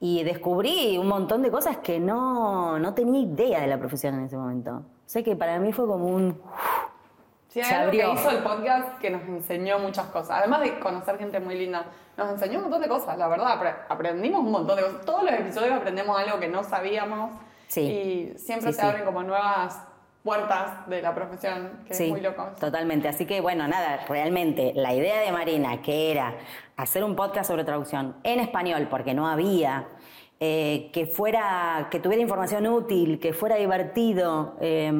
Y 0.01 0.23
descubrí 0.23 0.97
un 0.97 1.07
montón 1.07 1.43
de 1.43 1.51
cosas 1.51 1.77
que 1.77 1.99
no, 1.99 2.77
no 2.77 2.93
tenía 2.93 3.21
idea 3.21 3.61
de 3.61 3.67
la 3.67 3.77
profesión 3.77 4.15
en 4.15 4.25
ese 4.25 4.35
momento. 4.35 4.71
O 4.71 4.83
sea 5.05 5.23
que 5.23 5.35
para 5.35 5.59
mí 5.59 5.71
fue 5.71 5.85
como 5.87 6.07
un... 6.07 6.41
Sí, 7.51 7.61
Se 7.61 7.75
algo 7.75 7.91
que 7.91 8.01
abrió. 8.03 8.13
hizo 8.19 8.29
el 8.31 8.43
podcast 8.43 8.97
que 8.99 9.09
nos 9.09 9.23
enseñó 9.23 9.77
muchas 9.79 10.05
cosas. 10.05 10.37
Además 10.39 10.61
de 10.61 10.79
conocer 10.79 11.17
gente 11.17 11.37
muy 11.41 11.55
linda, 11.57 11.85
nos 12.15 12.29
enseñó 12.31 12.59
un 12.59 12.63
montón 12.63 12.81
de 12.81 12.87
cosas, 12.87 13.17
la 13.17 13.27
verdad. 13.27 13.59
apre- 13.59 13.75
Aprendimos 13.89 14.39
un 14.39 14.51
montón 14.51 14.77
de 14.77 14.83
cosas. 14.83 15.01
Todos 15.05 15.23
los 15.23 15.33
episodios 15.33 15.73
aprendemos 15.73 16.17
algo 16.17 16.39
que 16.39 16.47
no 16.47 16.63
sabíamos. 16.63 17.31
Sí. 17.67 17.81
Y 17.81 18.37
siempre 18.37 18.71
Sí, 18.71 18.75
se 18.77 18.81
sí. 18.81 18.87
abren 18.87 19.03
como 19.03 19.21
nuevas 19.23 19.77
puertas 20.23 20.87
de 20.87 21.01
la 21.01 21.13
profesión, 21.13 21.81
que 21.85 21.93
Sí, 21.93 22.03
es 22.05 22.09
muy 22.11 22.21
loco. 22.21 22.47
totalmente. 22.59 23.07
Así 23.09 23.25
que 23.25 23.41
bueno, 23.41 23.67
nada, 23.67 24.05
realmente 24.07 24.71
la 24.75 24.93
idea 24.93 25.19
de 25.19 25.31
Marina, 25.33 25.81
que 25.81 26.11
era 26.11 26.35
hacer 26.77 27.03
un 27.03 27.15
podcast 27.17 27.49
sobre 27.49 27.63
traducción 27.65 28.15
en 28.23 28.39
español, 28.39 28.87
porque 28.89 29.13
no 29.13 29.27
había, 29.27 29.87
eh, 30.39 30.89
que 30.93 31.05
fuera, 31.05 31.87
que 31.91 31.99
tuviera 31.99 32.21
información 32.21 32.65
útil, 32.67 33.19
que 33.19 33.33
fuera 33.33 33.55
divertido, 33.57 34.55
eh, 34.61 34.91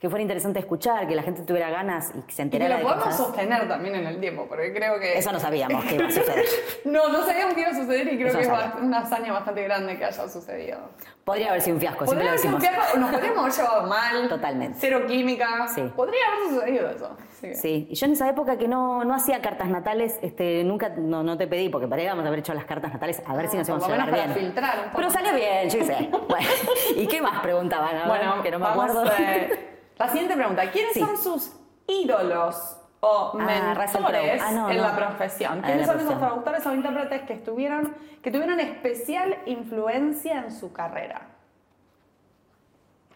que 0.00 0.08
fuera 0.08 0.22
interesante 0.22 0.58
escuchar, 0.60 1.06
que 1.06 1.14
la 1.14 1.22
gente 1.22 1.42
tuviera 1.42 1.68
ganas 1.68 2.10
y 2.14 2.22
que 2.22 2.32
se 2.32 2.42
Y 2.42 2.48
que 2.48 2.56
enterara 2.56 2.80
lo 2.80 2.88
de 2.88 2.94
podemos 2.94 3.16
sostener 3.16 3.68
también 3.68 3.94
en 3.96 4.06
el 4.06 4.18
tiempo, 4.18 4.46
porque 4.48 4.72
creo 4.72 4.98
que... 4.98 5.18
Eso 5.18 5.30
no 5.30 5.38
sabíamos 5.38 5.84
que 5.84 5.96
iba 5.96 6.06
a 6.06 6.10
suceder. 6.10 6.44
No, 6.86 7.08
no 7.10 7.22
sabíamos 7.24 7.52
que 7.54 7.60
iba 7.60 7.70
a 7.70 7.74
suceder 7.74 8.10
y 8.12 8.16
creo 8.16 8.28
Eso 8.28 8.38
que 8.38 8.44
es 8.44 8.48
no 8.50 8.86
una 8.86 9.00
hazaña 9.00 9.32
bastante 9.34 9.62
grande 9.64 9.98
que 9.98 10.04
haya 10.06 10.26
sucedido. 10.28 10.78
Podría 11.24 11.50
haber 11.50 11.60
sido 11.60 11.74
un 11.76 11.80
fiasco, 11.80 12.06
siempre 12.06 12.24
Podría 12.24 12.24
lo 12.24 12.30
haber 12.30 12.40
sido 12.40 12.54
un 12.56 12.60
decimos. 12.60 12.78
viaje, 12.80 12.98
nos 12.98 13.10
podríamos 13.10 13.38
haber 13.44 13.52
llevado 13.52 13.86
mal. 13.88 14.28
Totalmente. 14.30 14.78
Cero 14.80 15.02
química. 15.06 15.68
Sí. 15.68 15.82
Podría 15.94 16.20
haber 16.28 16.48
sucedido 16.48 16.90
eso. 16.90 17.16
Sí, 17.54 17.86
y 17.90 17.94
yo 17.94 18.06
en 18.06 18.12
esa 18.12 18.28
época 18.28 18.56
que 18.58 18.68
no, 18.68 19.04
no 19.04 19.14
hacía 19.14 19.40
cartas 19.42 19.68
natales, 19.68 20.18
este, 20.22 20.64
nunca 20.64 20.88
no, 20.90 21.22
no 21.22 21.36
te 21.36 21.46
pedí, 21.46 21.68
porque 21.68 21.86
podríamos 21.88 22.24
haber 22.26 22.38
hecho 22.40 22.52
las 22.54 22.64
cartas 22.64 22.92
natales 22.92 23.22
a 23.26 23.34
ver 23.36 23.48
si 23.48 23.56
nos 23.58 23.68
Ah, 23.68 23.72
íbamos 23.72 23.84
a 23.86 23.88
lo 23.90 23.94
llevar 23.96 24.12
bien. 24.14 24.26
para 24.28 24.40
filtrar 24.40 24.76
un 24.78 24.84
poco. 24.84 24.96
Pero 24.96 25.10
salió 25.10 25.34
bien, 25.34 25.68
yo 25.70 25.78
qué 25.78 25.84
sé. 25.84 26.10
Bueno, 26.28 26.48
¿y 26.96 27.06
qué 27.06 27.20
más 27.20 27.40
preguntaban? 27.42 27.96
A 27.96 27.98
ver, 28.00 28.08
Bueno, 28.08 28.42
que 28.42 28.50
no 28.50 28.58
me 28.58 28.64
vamos, 28.64 28.90
acuerdo. 28.90 29.12
eh, 29.18 29.69
la 30.00 30.08
siguiente 30.08 30.34
pregunta. 30.36 30.70
¿Quiénes 30.70 30.94
Sí. 30.94 31.00
son 31.00 31.16
sus 31.16 31.52
ídolos 31.86 32.76
o 33.00 33.32
Ah, 33.40 33.44
mentores. 33.44 34.42
Ah, 34.42 34.50
no, 34.52 34.70
en 34.70 34.76
no. 34.76 34.82
la 34.82 34.96
profesión? 34.96 35.60
Ah, 35.62 35.66
¿Quiénes 35.66 35.86
la 35.86 35.92
son 35.92 36.02
esos 36.02 36.18
traductores 36.18 36.66
o 36.66 36.74
intérpretes 36.74 37.22
que, 37.22 37.32
estuvieron, 37.34 37.94
que 38.22 38.30
tuvieron 38.30 38.58
especial 38.60 39.36
influencia 39.46 40.38
en 40.44 40.52
su 40.52 40.72
carrera? 40.72 41.22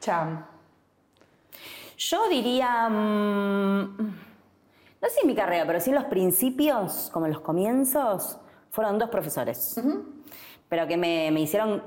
Cham. 0.01 0.45
Yo 1.97 2.29
diría, 2.29 2.89
mm, 2.89 3.97
no 3.99 5.09
sé 5.09 5.21
en 5.23 5.27
mi 5.27 5.35
carrera, 5.35 5.65
pero 5.67 5.81
sí 5.81 5.91
en 5.91 5.97
los 5.97 6.05
principios, 6.07 7.11
como 7.13 7.27
en 7.27 7.33
los 7.33 7.41
comienzos, 7.43 8.39
fueron 8.71 8.99
dos 8.99 9.09
profesores, 9.11 9.81
pero 10.69 10.87
que 10.87 10.97
me, 10.97 11.31
me 11.31 11.41
hicieron 11.41 11.83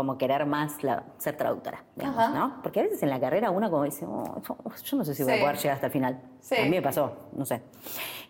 como 0.00 0.16
querer 0.16 0.46
más 0.46 0.82
la- 0.82 1.04
ser 1.18 1.36
traductora, 1.36 1.84
digamos. 1.94 2.30
¿no? 2.32 2.62
Porque 2.62 2.80
a 2.80 2.84
veces 2.84 3.02
en 3.02 3.10
la 3.10 3.20
carrera 3.20 3.50
uno 3.50 3.70
como 3.70 3.84
dice, 3.84 4.06
"Oh, 4.08 4.40
yo- 4.42 4.56
no 4.96 5.04
sé 5.04 5.14
si 5.14 5.22
voy 5.22 5.34
Sí. 5.34 5.38
a 5.38 5.42
poder 5.42 5.56
llegar 5.58 5.74
hasta 5.74 5.86
el 5.88 5.92
final. 5.92 6.22
Sí. 6.40 6.56
A 6.56 6.62
mí 6.64 6.70
me 6.70 6.80
pasó, 6.80 7.12
no 7.34 7.44
sé. 7.44 7.60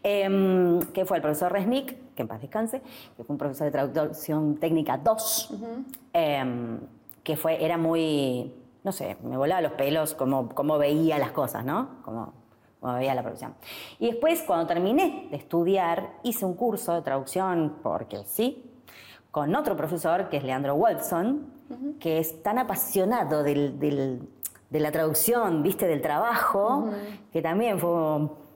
Em, 0.02 0.80
que 0.92 1.04
fue 1.04 1.18
el 1.18 1.22
profesor 1.22 1.52
Resnick, 1.52 2.14
que 2.16 2.22
en 2.22 2.26
paz 2.28 2.40
descanse, 2.40 2.80
que 3.16 3.22
fue 3.22 3.34
un 3.34 3.38
profesor 3.38 3.66
de 3.66 3.70
traducción 3.70 4.56
técnica 4.56 4.98
2, 4.98 5.54
em, 6.12 6.80
que 7.22 7.36
fue, 7.36 7.64
era 7.64 7.76
muy, 7.78 8.52
no 8.82 8.90
sé, 8.90 9.16
me 9.22 9.36
volaba 9.36 9.60
los 9.60 9.72
pelos 9.72 10.14
como, 10.14 10.48
como 10.48 10.76
veía 10.76 11.18
las 11.20 11.30
cosas, 11.30 11.64
¿no? 11.64 12.02
Como, 12.02 12.32
como 12.80 12.94
veía 12.94 13.14
la 13.14 13.22
profesión. 13.22 13.54
Y 14.00 14.06
después, 14.10 14.42
cuando 14.42 14.66
terminé 14.66 15.28
de 15.30 15.36
estudiar, 15.36 16.14
hice 16.24 16.44
un 16.44 16.54
curso 16.54 16.94
de 16.94 17.02
traducción, 17.02 17.76
porque 17.80 18.24
sí, 18.24 18.66
con 19.30 19.54
otro 19.54 19.76
profesor, 19.76 20.28
que 20.28 20.38
es 20.38 20.42
Leandro 20.42 20.74
Watson, 20.74 21.52
que 21.98 22.18
es 22.18 22.42
tan 22.42 22.58
apasionado 22.58 23.42
del- 23.42 23.78
del- 23.78 24.28
de 24.70 24.80
la 24.80 24.92
traducción, 24.92 25.62
viste, 25.62 25.86
del 25.86 26.00
trabajo, 26.00 26.90
que 27.32 27.42
también 27.42 27.78
fue, 27.78 27.90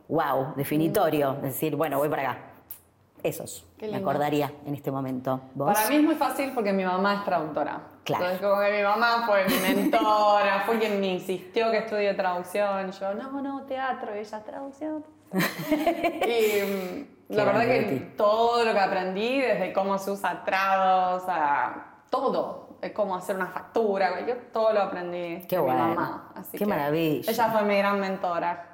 wow, 0.09 0.55
definitorio. 0.57 1.35
Es 1.37 1.43
decir, 1.43 1.75
bueno, 1.77 1.99
voy 1.99 2.09
para 2.09 2.23
acá. 2.31 2.39
Esos, 3.23 3.67
me 3.81 3.97
acordaría 3.97 4.53
en 4.67 4.75
este 4.75 4.91
momento. 4.91 5.41
¿Vos? 5.55 5.73
Para 5.73 5.89
mí 5.89 5.97
es 5.97 6.03
muy 6.03 6.15
fácil 6.15 6.53
porque 6.55 6.73
mi 6.75 6.85
mamá 6.85 7.15
es 7.15 7.25
traductora. 7.25 7.81
Claro. 8.05 8.25
Entonces, 8.27 8.47
como 8.47 8.61
que 8.63 8.77
mi 8.77 8.83
mamá 8.83 9.25
fue 9.27 9.45
mi 9.49 9.75
mentora, 9.75 10.63
fue 10.67 10.79
quien 10.79 11.01
me 11.01 11.15
insistió 11.15 11.71
que 11.71 11.79
estudie 11.79 12.13
traducción. 12.13 12.93
Yo, 12.93 13.15
no, 13.15 13.41
no, 13.41 13.63
teatro, 13.63 14.15
y 14.15 14.19
ella, 14.19 14.41
traducción. 14.45 15.05
y 15.33 16.63
mm, 16.63 17.07
la 17.31 17.37
Qué 17.45 17.45
verdad 17.45 17.61
que 17.63 18.13
todo 18.17 18.63
lo 18.65 18.73
que 18.73 18.79
aprendí, 18.81 19.41
desde 19.41 19.73
cómo 19.73 19.97
se 19.99 20.11
usa 20.11 20.45
trados, 20.45 21.25
a 21.27 21.95
todo, 22.11 22.64
cómo 22.93 23.17
hacer 23.17 23.37
una 23.37 23.47
factura, 23.47 24.27
yo 24.27 24.37
todo 24.53 24.73
lo 24.73 24.83
aprendí 24.83 25.47
Qué 25.47 25.57
de 25.57 25.63
mi 25.63 25.69
bueno. 25.69 25.89
mamá. 25.89 26.33
Así 26.35 26.53
Qué 26.53 26.59
que 26.59 26.67
maravilla. 26.67 27.31
Ella 27.31 27.49
fue 27.51 27.63
mi 27.63 27.79
gran 27.79 28.01
mentora. 28.01 28.71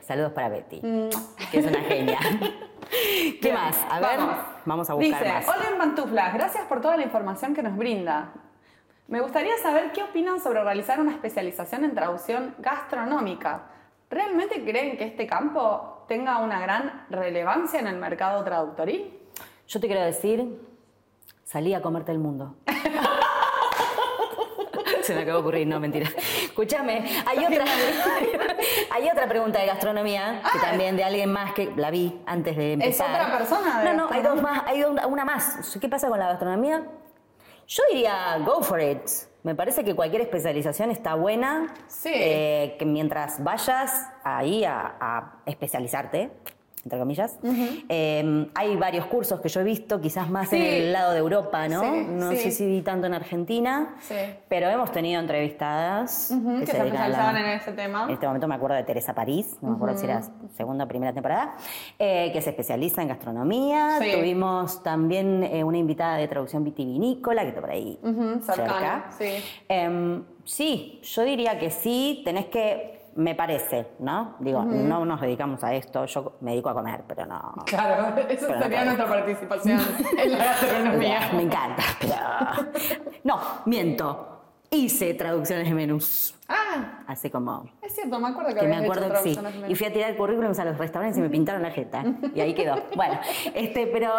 Saludos 0.00 0.32
para 0.32 0.48
Betty, 0.48 0.80
Mm. 0.82 1.08
que 1.52 1.58
es 1.60 1.66
una 1.66 1.78
genia. 1.82 2.18
¿Qué 2.90 3.38
Bien, 3.40 3.54
más? 3.54 3.76
A 3.88 4.00
ver, 4.00 4.18
vamos. 4.18 4.36
vamos, 4.64 4.90
a 4.90 4.94
buscar 4.94 5.20
Dice, 5.22 5.32
más. 5.32 5.46
hola 5.48 5.68
en 5.70 5.78
pantuflas, 5.78 6.34
gracias 6.34 6.64
por 6.66 6.80
toda 6.80 6.96
la 6.96 7.04
información 7.04 7.54
que 7.54 7.62
nos 7.62 7.76
brinda. 7.76 8.32
Me 9.06 9.20
gustaría 9.20 9.56
saber 9.58 9.92
qué 9.92 10.02
opinan 10.02 10.40
sobre 10.40 10.64
realizar 10.64 10.98
una 11.00 11.12
especialización 11.12 11.84
en 11.84 11.94
traducción 11.94 12.56
gastronómica. 12.58 13.66
¿Realmente 14.10 14.64
creen 14.64 14.96
que 14.96 15.04
este 15.04 15.26
campo 15.28 16.04
tenga 16.08 16.38
una 16.38 16.58
gran 16.60 17.06
relevancia 17.08 17.78
en 17.78 17.86
el 17.86 17.96
mercado 17.98 18.42
traductoril? 18.42 19.16
Yo 19.68 19.78
te 19.80 19.86
quiero 19.86 20.02
decir, 20.02 20.60
salí 21.44 21.72
a 21.74 21.80
comerte 21.82 22.10
el 22.10 22.18
mundo. 22.18 22.56
Se 25.08 25.14
me 25.14 25.22
acaba 25.22 25.38
de 25.38 25.40
ocurrir, 25.42 25.66
no, 25.66 25.80
mentira. 25.80 26.08
Escúchame, 26.44 27.02
hay 27.26 27.38
otra, 27.44 27.64
hay 28.90 29.08
otra 29.08 29.26
pregunta 29.28 29.58
de 29.60 29.66
gastronomía, 29.66 30.42
que 30.52 30.58
también 30.58 30.96
de 30.96 31.04
alguien 31.04 31.32
más 31.32 31.52
que 31.54 31.72
la 31.76 31.90
vi 31.90 32.20
antes 32.26 32.56
de 32.56 32.74
empezar. 32.74 33.10
otra 33.22 33.38
persona 33.38 33.80
de 33.80 33.84
No, 33.86 33.94
no, 33.94 34.08
hay 34.14 34.22
dos 34.22 34.40
más, 34.42 34.62
hay 34.66 34.84
una 34.84 35.06
una 35.06 35.24
más. 35.24 35.76
¿Qué 35.80 35.88
pasa 35.88 36.08
con 36.08 36.18
la 36.18 36.26
gastronomía? 36.28 36.84
Yo 37.66 37.82
diría, 37.90 38.38
go 38.44 38.62
for 38.62 38.80
it. 38.80 39.00
Me 39.42 39.54
parece 39.54 39.84
que 39.84 39.94
cualquier 39.94 40.22
especialización 40.22 40.90
está 40.90 41.14
buena. 41.14 41.72
Sí. 41.86 42.10
eh, 42.14 42.76
que 42.78 42.84
mientras 42.84 43.42
vayas 43.42 44.06
ahí 44.24 44.64
a, 44.64 44.96
a 45.00 45.32
especializarte, 45.46 46.30
entre 46.84 46.98
comillas. 46.98 47.38
eh, 47.88 48.46
hay 48.54 48.76
varios 48.76 49.06
cursos 49.06 49.40
que 49.40 49.48
yo 49.48 49.60
he 49.60 49.64
visto, 49.64 50.00
quizás 50.00 50.30
más 50.30 50.52
en 50.52 50.62
el 50.62 50.92
lado 50.92 51.12
de 51.12 51.18
Europa, 51.18 51.68
¿no? 51.68 51.82
Sí, 51.82 52.06
no 52.08 52.30
sí. 52.32 52.36
sé 52.38 52.50
si 52.50 52.66
vi 52.66 52.82
tanto 52.82 53.06
en 53.06 53.14
Argentina. 53.14 53.94
Pero 54.48 54.68
hemos 54.68 54.90
tenido 54.92 55.20
entrevistadas 55.20 56.28
que 56.60 56.66
se 56.66 56.76
especializaban 56.76 57.36
en 57.36 57.46
ese 57.46 57.72
tema. 57.72 58.04
En 58.04 58.10
este 58.10 58.26
momento 58.26 58.48
me 58.48 58.54
acuerdo 58.54 58.76
de 58.76 58.84
Teresa 58.84 59.14
París, 59.14 59.56
no 59.60 59.70
me 59.70 59.76
acuerdo 59.76 59.98
si 59.98 60.04
era 60.04 60.22
segunda 60.56 60.84
o 60.84 60.88
primera 60.88 61.12
temporada, 61.12 61.54
eh, 61.98 62.30
que 62.32 62.40
se 62.40 62.50
especializa 62.50 63.02
en 63.02 63.08
gastronomía. 63.08 63.98
Tuvimos 63.98 64.82
también 64.82 65.42
eh, 65.44 65.64
una 65.64 65.78
invitada 65.78 66.16
de 66.16 66.28
traducción 66.28 66.64
vitivinícola, 66.64 67.42
que 67.42 67.48
está 67.48 67.60
por 67.60 67.70
ahí 67.70 67.98
cercana, 68.42 69.10
cerca. 69.10 69.10
sí. 69.18 69.44
Em, 69.68 70.24
sí, 70.44 71.00
yo 71.02 71.22
diría 71.22 71.58
que 71.58 71.70
sí, 71.70 72.22
tenés 72.24 72.46
que, 72.46 72.97
me 73.18 73.34
parece, 73.34 73.88
¿no? 73.98 74.36
Digo, 74.38 74.64
no 74.64 75.04
nos 75.04 75.20
dedicamos 75.20 75.64
a 75.64 75.74
esto, 75.74 76.04
yo 76.06 76.36
me 76.40 76.52
dedico 76.52 76.68
a 76.68 76.74
comer, 76.74 77.02
pero 77.06 77.26
no. 77.26 77.52
Claro, 77.66 78.16
eso 78.28 78.46
sería 78.46 78.84
no. 78.84 78.84
nuestra 78.84 79.08
participación 79.08 79.80
en 80.18 80.30
la 80.32 80.38
gastronomía. 80.38 81.30
Me 81.34 81.42
encanta, 81.42 81.82
pero... 82.00 82.14
No, 83.24 83.40
miento. 83.66 84.34
Hice 84.70 85.14
traducciones 85.14 85.68
de 85.68 85.74
menús. 85.74 86.34
Ah, 86.48 87.02
Así 87.06 87.28
como 87.28 87.64
es 87.82 87.94
cierto, 87.94 88.20
me 88.20 88.28
acuerdo 88.28 88.54
que, 88.54 88.60
que 88.60 88.68
me 88.68 88.76
habías 88.76 88.96
hecho 88.96 89.04
acuerdo 89.06 89.22
que 89.22 89.34
sí. 89.34 89.38
Y 89.68 89.74
fui 89.74 89.86
a 89.86 89.92
tirar 89.92 90.16
currículums 90.16 90.58
a 90.58 90.64
los 90.66 90.78
restaurantes 90.78 91.18
y 91.18 91.20
me 91.20 91.28
pintaron 91.28 91.62
la 91.62 91.70
jeta. 91.70 92.04
Y 92.34 92.40
ahí 92.40 92.54
quedó. 92.54 92.76
Bueno, 92.94 93.18
este, 93.54 93.86
pero. 93.88 94.12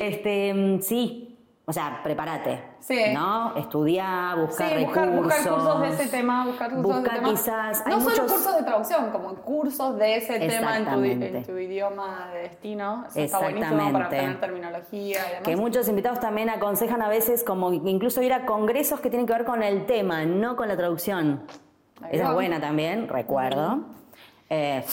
este, 0.00 0.54
mm, 0.54 0.80
sí. 0.80 1.31
O 1.64 1.72
sea, 1.72 2.00
prepárate. 2.02 2.60
Sí. 2.80 2.98
¿No? 3.14 3.54
Estudia, 3.56 4.34
buscar 4.36 4.70
Sí, 4.70 4.84
buscar, 4.84 5.08
recursos. 5.08 5.32
buscar 5.36 5.52
cursos 5.54 5.80
de 5.82 5.88
ese 5.88 6.08
tema, 6.08 6.44
buscar 6.46 6.70
cursos 6.70 6.86
de 6.88 6.92
Busca 6.98 7.10
ese 7.12 7.20
tema. 7.20 7.30
quizás. 7.30 7.86
No 7.86 7.94
hay 7.94 8.00
solo 8.00 8.10
muchos. 8.10 8.32
cursos 8.32 8.56
de 8.56 8.62
traducción, 8.64 9.10
como 9.12 9.34
cursos 9.36 9.96
de 9.98 10.16
ese 10.16 10.40
tema 10.40 10.76
en 10.78 10.84
tu, 10.86 10.90
en 11.04 11.04
Exactamente. 11.22 11.52
tu 11.52 11.58
idioma 11.58 12.30
de 12.34 12.38
destino. 12.40 13.04
Eso 13.10 13.20
está 13.20 13.38
buenísimo 13.38 13.76
para 13.76 13.84
Exactamente. 13.86 14.16
obtener 14.16 14.40
terminología 14.40 15.18
y 15.20 15.28
demás. 15.28 15.42
Que 15.44 15.56
muchos 15.56 15.88
invitados 15.88 16.18
también 16.18 16.50
aconsejan 16.50 17.00
a 17.00 17.08
veces 17.08 17.44
como 17.44 17.72
incluso 17.72 18.20
ir 18.22 18.32
a 18.32 18.44
congresos 18.44 18.98
que 18.98 19.08
tienen 19.08 19.26
que 19.28 19.32
ver 19.32 19.44
con 19.44 19.62
el 19.62 19.86
tema, 19.86 20.24
no 20.24 20.56
con 20.56 20.66
la 20.66 20.76
traducción. 20.76 21.42
Ahí 22.02 22.10
Esa 22.16 22.24
va. 22.24 22.28
es 22.30 22.34
buena 22.34 22.60
también, 22.60 23.06
recuerdo. 23.08 23.78
Eh, 24.50 24.84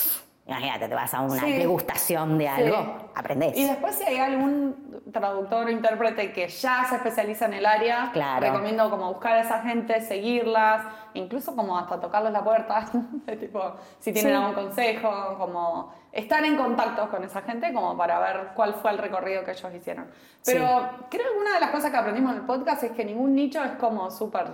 imagínate, 0.50 0.88
te 0.90 0.96
vas 0.96 1.14
a 1.14 1.22
una 1.22 1.40
Sí. 1.40 1.54
degustación 1.54 2.38
de 2.38 2.46
Sí. 2.46 2.50
algo, 2.64 2.96
aprendés. 3.16 3.56
Y 3.58 3.66
después 3.68 3.96
si 3.96 4.04
hay 4.04 4.18
algún 4.18 5.02
traductor 5.12 5.68
o 5.68 5.70
intérprete 5.70 6.34
que 6.34 6.48
ya 6.48 6.86
se 6.90 6.96
especializa 6.96 7.46
en 7.46 7.54
el 7.54 7.66
área, 7.66 8.10
Claro. 8.12 8.42
recomiendo 8.42 8.90
como 8.90 9.10
buscar 9.14 9.34
a 9.38 9.42
esa 9.42 9.62
gente, 9.62 10.02
seguirlas, 10.02 10.84
incluso 11.14 11.56
como 11.56 11.78
hasta 11.78 12.00
tocarles 12.00 12.32
la 12.34 12.44
puerta, 12.44 12.86
tipo, 13.40 13.74
si 14.00 14.12
tienen 14.12 14.34
Sí. 14.34 14.38
algún 14.38 14.54
consejo, 14.56 15.36
como 15.38 15.94
estar 16.12 16.44
en 16.44 16.58
contacto 16.58 17.10
con 17.10 17.24
esa 17.24 17.42
gente 17.44 17.72
como 17.74 17.96
para 17.96 18.20
ver 18.20 18.50
cuál 18.56 18.74
fue 18.74 18.92
el 18.92 18.98
recorrido 18.98 19.44
que 19.44 19.52
ellos 19.52 19.74
hicieron. 19.74 20.08
Pero 20.46 20.66
creo 21.10 21.32
que 21.34 21.40
una 21.40 21.54
de 21.56 21.60
las 21.60 21.70
cosas 21.70 21.92
que 21.92 21.98
aprendimos 21.98 22.32
en 22.34 22.40
el 22.40 22.46
podcast 22.46 22.84
es 22.84 22.92
que 22.92 23.06
ningún 23.06 23.36
nicho 23.36 23.64
es 23.64 23.72
como 23.74 24.10
súper 24.10 24.48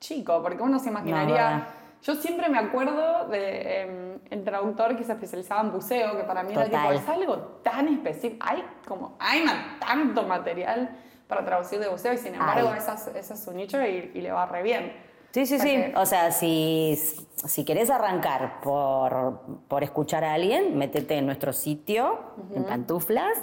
chico, 0.00 0.40
porque 0.42 0.62
uno 0.62 0.78
se 0.78 0.88
imaginaría... 0.90 1.66
yo 2.02 2.14
siempre 2.14 2.48
me 2.48 2.58
acuerdo 2.58 3.28
de 3.28 3.80
em, 3.80 4.18
el 4.30 4.44
traductor 4.44 4.96
que 4.96 5.04
se 5.04 5.12
especializaba 5.12 5.62
en 5.62 5.72
buceo, 5.72 6.16
que 6.16 6.24
para 6.24 6.42
mí 6.42 6.52
era 6.52 6.64
tipo, 6.64 6.92
es 6.92 7.08
algo 7.08 7.36
tan 7.62 7.88
específico. 7.88 8.44
Hay 8.48 8.64
como, 8.86 9.16
hay 9.18 9.44
tanto 9.80 10.22
material 10.22 10.90
para 11.26 11.44
traducir 11.44 11.78
de 11.80 11.88
buceo 11.88 12.12
y 12.12 12.18
sin 12.18 12.34
embargo 12.34 12.72
ese 12.74 12.92
es, 12.92 13.06
ese 13.08 13.34
es 13.34 13.44
su 13.44 13.52
nicho 13.52 13.80
y, 13.84 14.12
y 14.14 14.20
le 14.20 14.32
va 14.32 14.46
re 14.46 14.62
bien. 14.62 15.07
Sí, 15.38 15.46
sí, 15.46 15.58
sí. 15.60 15.84
O 15.94 16.04
sea, 16.04 16.32
si, 16.32 16.96
si 16.96 17.64
querés 17.64 17.90
arrancar 17.90 18.60
por, 18.60 19.40
por 19.68 19.84
escuchar 19.84 20.24
a 20.24 20.34
alguien, 20.34 20.76
métete 20.76 21.16
en 21.16 21.26
nuestro 21.26 21.52
sitio, 21.52 22.18
en 22.56 22.64
pantuflas, 22.64 23.38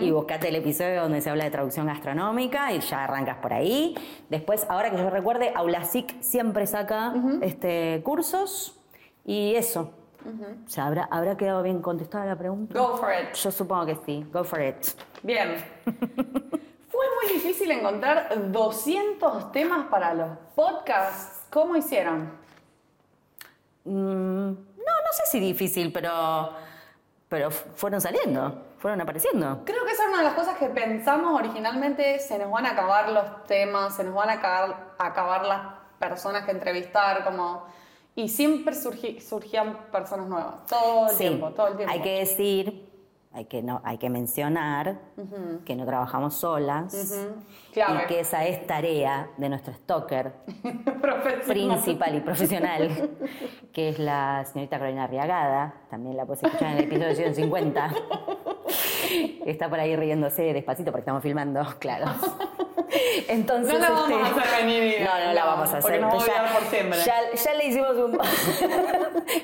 y 0.00 0.12
buscate 0.12 0.50
el 0.50 0.54
episodio 0.54 1.02
donde 1.02 1.20
se 1.20 1.30
habla 1.30 1.42
de 1.42 1.50
traducción 1.50 1.88
gastronómica 1.88 2.72
y 2.72 2.78
ya 2.78 3.02
arrancas 3.02 3.38
por 3.38 3.52
ahí. 3.52 3.96
Después, 4.30 4.64
ahora 4.68 4.92
que 4.92 4.98
yo 4.98 5.10
recuerde, 5.10 5.52
Aulasic 5.56 6.20
siempre 6.20 6.68
saca 6.68 7.12
este, 7.40 8.02
cursos 8.04 8.80
y 9.24 9.56
eso. 9.56 9.90
O 10.64 10.70
sea, 10.70 10.86
¿habrá, 10.86 11.08
¿habrá 11.10 11.36
quedado 11.36 11.64
bien 11.64 11.82
contestada 11.82 12.24
la 12.24 12.36
pregunta? 12.36 12.78
Go 12.78 12.98
for 12.98 13.10
it. 13.10 13.34
Yo 13.34 13.50
supongo 13.50 13.86
que 13.86 13.96
sí. 14.06 14.24
Go 14.32 14.44
for 14.44 14.62
it. 14.62 14.76
Bien. 15.24 15.56
Fue 17.02 17.10
muy 17.20 17.34
difícil 17.34 17.68
encontrar 17.72 18.52
200 18.52 19.50
temas 19.50 19.88
para 19.88 20.14
los 20.14 20.38
podcasts. 20.54 21.44
¿Cómo 21.50 21.74
hicieron? 21.74 22.30
Mm, 23.82 24.50
no, 24.50 24.52
no 24.52 25.12
sé 25.12 25.22
si 25.26 25.40
difícil, 25.40 25.92
pero, 25.92 26.50
pero 27.28 27.50
fueron 27.50 28.00
saliendo, 28.00 28.66
fueron 28.78 29.00
apareciendo. 29.00 29.62
Creo 29.64 29.84
que 29.84 29.90
esa 29.90 30.04
es 30.04 30.08
una 30.10 30.18
de 30.18 30.24
las 30.26 30.34
cosas 30.34 30.56
que 30.58 30.66
pensamos 30.68 31.36
originalmente, 31.40 32.20
se 32.20 32.38
nos 32.38 32.52
van 32.52 32.66
a 32.66 32.70
acabar 32.70 33.08
los 33.08 33.46
temas, 33.48 33.96
se 33.96 34.04
nos 34.04 34.14
van 34.14 34.30
a 34.30 34.34
acabar, 34.34 34.94
acabar 34.98 35.44
las 35.44 35.60
personas 35.98 36.44
que 36.44 36.52
entrevistar, 36.52 37.24
como... 37.24 37.66
Y 38.14 38.28
siempre 38.28 38.76
surgían 38.76 39.86
personas 39.90 40.28
nuevas, 40.28 40.66
todo 40.68 41.06
el 41.06 41.16
Sí, 41.16 41.18
tiempo, 41.18 41.50
todo 41.50 41.66
el 41.66 41.76
tiempo. 41.78 41.92
Hay 41.92 42.00
que 42.00 42.18
decir, 42.20 42.91
hay 43.34 43.46
que, 43.46 43.62
no, 43.62 43.80
hay 43.84 43.96
que 43.98 44.10
mencionar 44.10 44.98
que 45.64 45.74
no 45.74 45.86
trabajamos 45.86 46.34
solas 46.34 47.14
Clave. 47.72 48.02
y 48.04 48.06
que 48.06 48.20
esa 48.20 48.44
es 48.44 48.66
tarea 48.66 49.30
de 49.38 49.48
nuestro 49.48 49.72
stalker 49.72 50.32
principal 51.46 52.14
y 52.14 52.20
profesional, 52.20 53.10
que 53.72 53.88
es 53.88 53.98
la 53.98 54.44
señorita 54.44 54.78
Carolina 54.78 55.04
Arriagada, 55.04 55.74
también 55.90 56.16
la 56.16 56.26
puedes 56.26 56.42
escuchar 56.42 56.72
en 56.72 56.78
el 56.78 56.84
episodio 56.84 57.14
150. 57.14 57.94
Está 59.46 59.68
por 59.68 59.80
ahí 59.80 59.96
riéndose 59.96 60.52
despacito 60.52 60.90
porque 60.90 61.00
estamos 61.02 61.22
filmando, 61.22 61.64
claro. 61.78 62.06
Entonces, 63.28 63.72
No 63.74 63.78
la 63.80 63.90
vamos 63.90 64.10
este, 64.10 64.40
a 64.40 64.42
hacer 64.42 64.64
venir 64.66 64.82
y- 65.00 65.04
No, 65.04 65.10
no 65.26 65.32
la 65.32 65.40
no, 65.40 65.46
vamos 65.46 65.72
a 65.74 65.78
hacer. 65.78 66.02
va 66.02 66.08
a 66.08 66.10
Ya- 66.10 66.16
odiar 66.18 66.52
por. 66.52 67.04
Ya, 67.04 67.14
ya 67.34 67.54
le 67.54 67.66
hicimos 67.66 67.90
un. 67.96 68.18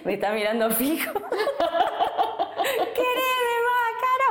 Me 0.05 0.15
está 0.15 0.33
mirando 0.33 0.71
fijo. 0.71 1.11
Quereme 2.95 3.55
más, 3.69 3.93
Caro. 4.05 4.29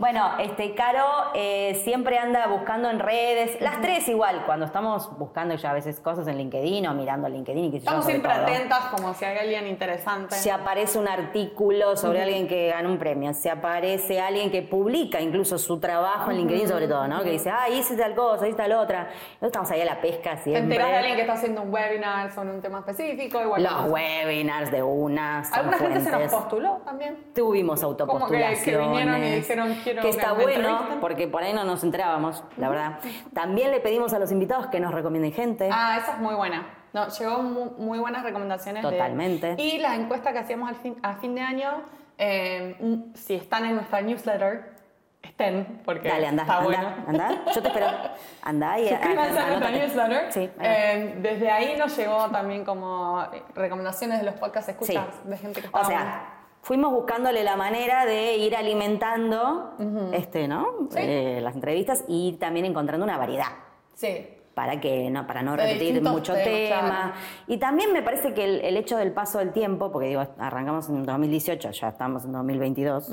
Bueno, 0.00 0.30
este, 0.38 0.74
Caro 0.74 1.04
eh, 1.34 1.78
siempre 1.84 2.16
anda 2.16 2.46
buscando 2.46 2.88
en 2.88 3.00
redes, 3.00 3.60
las 3.60 3.82
tres 3.82 4.08
igual, 4.08 4.44
cuando 4.46 4.64
estamos 4.64 5.10
buscando 5.18 5.54
ya 5.56 5.72
a 5.72 5.74
veces 5.74 6.00
cosas 6.00 6.26
en 6.26 6.38
LinkedIn 6.38 6.86
o 6.86 6.94
mirando 6.94 7.28
LinkedIn 7.28 7.64
y 7.66 7.70
yo, 7.72 7.76
Estamos 7.76 8.06
siempre 8.06 8.32
todo. 8.32 8.42
atentas 8.44 8.78
como 8.86 9.12
si 9.12 9.26
hay 9.26 9.36
alguien 9.36 9.66
interesante. 9.66 10.36
Si 10.36 10.48
aparece 10.48 10.98
un 10.98 11.06
artículo 11.06 11.98
sobre 11.98 12.22
alguien 12.22 12.48
que 12.48 12.68
ganó 12.70 12.88
un 12.88 12.98
premio, 12.98 13.34
si 13.34 13.50
aparece 13.50 14.18
alguien 14.22 14.50
que 14.50 14.62
publica 14.62 15.20
incluso 15.20 15.58
su 15.58 15.78
trabajo 15.78 16.30
en 16.30 16.38
LinkedIn 16.38 16.66
sobre 16.68 16.88
todo, 16.88 17.06
¿no? 17.06 17.22
Que 17.22 17.32
dice, 17.32 17.50
ah, 17.50 17.68
hice 17.68 17.94
tal 17.94 18.14
cosa, 18.14 18.48
hice 18.48 18.56
tal 18.56 18.72
otra. 18.72 19.02
Nosotros 19.02 19.48
estamos 19.48 19.70
ahí 19.72 19.82
a 19.82 19.84
la 19.84 20.00
pesca 20.00 20.36
Te 20.36 20.44
siempre. 20.44 20.62
enteras 20.62 20.88
de 20.92 20.96
alguien 20.96 21.14
que 21.16 21.20
está 21.20 21.34
haciendo 21.34 21.60
un 21.60 21.74
webinar 21.74 22.32
sobre 22.32 22.52
un 22.52 22.62
tema 22.62 22.78
específico. 22.78 23.38
Igual 23.42 23.62
Los 23.64 23.90
webinars 23.90 24.70
de 24.70 24.82
una, 24.82 25.42
Alguna 25.52 25.76
gente 25.76 26.00
se 26.00 26.04
nos 26.10 26.14
fuentes. 26.20 26.32
postuló 26.32 26.80
también. 26.86 27.18
Tuvimos 27.34 27.82
Como 27.82 27.96
que- 27.96 28.04
que 28.06 28.12
autopostulaciones. 28.14 28.88
vinieron 28.88 29.24
y 29.24 29.30
dijeron, 29.34 29.74
"Quiero 29.92 30.02
que 30.02 30.08
está 30.10 30.32
bueno, 30.32 30.50
entrevisten". 30.52 31.00
porque 31.00 31.26
por 31.28 31.42
ahí 31.42 31.52
no 31.52 31.64
nos 31.64 31.82
enterábamos, 31.84 32.42
la 32.56 32.68
verdad. 32.68 32.98
También 33.34 33.70
le 33.70 33.80
pedimos 33.80 34.12
a 34.12 34.18
los 34.18 34.30
invitados 34.32 34.66
que 34.68 34.80
nos 34.80 34.92
recomienden 34.94 35.32
gente. 35.32 35.68
Ah, 35.72 35.98
esa 36.00 36.12
es 36.12 36.18
muy 36.18 36.34
buena. 36.34 36.66
No, 36.92 37.06
llegó 37.08 37.38
mu- 37.42 37.70
muy, 37.78 37.98
buenas 37.98 38.22
recomendaciones. 38.24 38.82
de- 38.82 38.90
Totalmente. 38.90 39.54
y 39.58 39.78
la 39.78 39.94
encuesta 39.94 40.32
que 40.32 40.38
hacíamos 40.40 40.68
al 40.68 40.76
fin, 40.76 40.96
a 41.02 41.14
fin 41.16 41.34
de 41.34 41.40
año, 41.40 41.82
eh, 42.18 42.76
si 43.14 43.34
están 43.34 43.64
en 43.64 43.76
nuestra 43.76 44.00
newsletter, 44.00 44.74
estén, 45.22 45.80
porque 45.84 46.08
Dale, 46.08 46.26
anda, 46.26 46.42
está 46.42 46.56
anda, 46.58 46.64
bueno. 46.66 46.94
anda. 47.06 47.44
Yo 47.54 47.62
te 47.62 47.68
espero. 47.68 47.86
Anda 48.42 48.78
y 48.80 48.88
Suscríbanse 48.88 49.38
a 49.38 49.46
nuestra 49.48 49.70
newsletter. 49.70 50.32
Sí. 50.32 50.50
Eh, 50.60 51.14
desde 51.20 51.50
ahí 51.50 51.76
nos 51.78 51.94
llegó 51.96 52.28
también 52.30 52.64
como 52.64 53.22
recomendaciones 53.54 54.18
de 54.18 54.24
los 54.24 54.34
podcasts 54.36 54.70
escuchas 54.70 55.06
de 55.24 55.36
gente 55.36 55.60
que 55.60 55.66
O 55.66 55.70
estaba 55.70 55.84
sea, 55.86 56.22
fuimos 56.62 56.92
buscándole 56.92 57.44
la 57.44 57.56
manera 57.56 58.06
de 58.06 58.36
ir 58.36 58.56
alimentando 58.56 59.74
este, 60.12 60.48
¿no? 60.48 60.88
Sí. 60.90 60.98
Eh, 60.98 61.40
las 61.42 61.54
entrevistas 61.54 62.04
y 62.08 62.34
también 62.34 62.66
encontrando 62.66 63.04
una 63.04 63.18
variedad. 63.18 63.52
Sí. 63.94 64.26
Para 64.54 64.80
que 64.80 65.08
no 65.10 65.26
para 65.26 65.42
no 65.42 65.56
De 65.56 65.64
repetir 65.64 66.02
mucho 66.02 66.32
temas, 66.34 66.44
tema 66.44 66.80
claro. 66.88 67.12
y 67.46 67.56
también 67.58 67.92
me 67.92 68.02
parece 68.02 68.34
que 68.34 68.44
el, 68.44 68.60
el 68.62 68.76
hecho 68.76 68.96
del 68.96 69.12
paso 69.12 69.38
del 69.38 69.52
tiempo 69.52 69.90
porque 69.92 70.08
digo 70.08 70.26
arrancamos 70.38 70.88
en 70.88 71.04
2018 71.04 71.70
ya 71.70 71.88
estamos 71.88 72.24
en 72.24 72.32
2022 72.32 73.10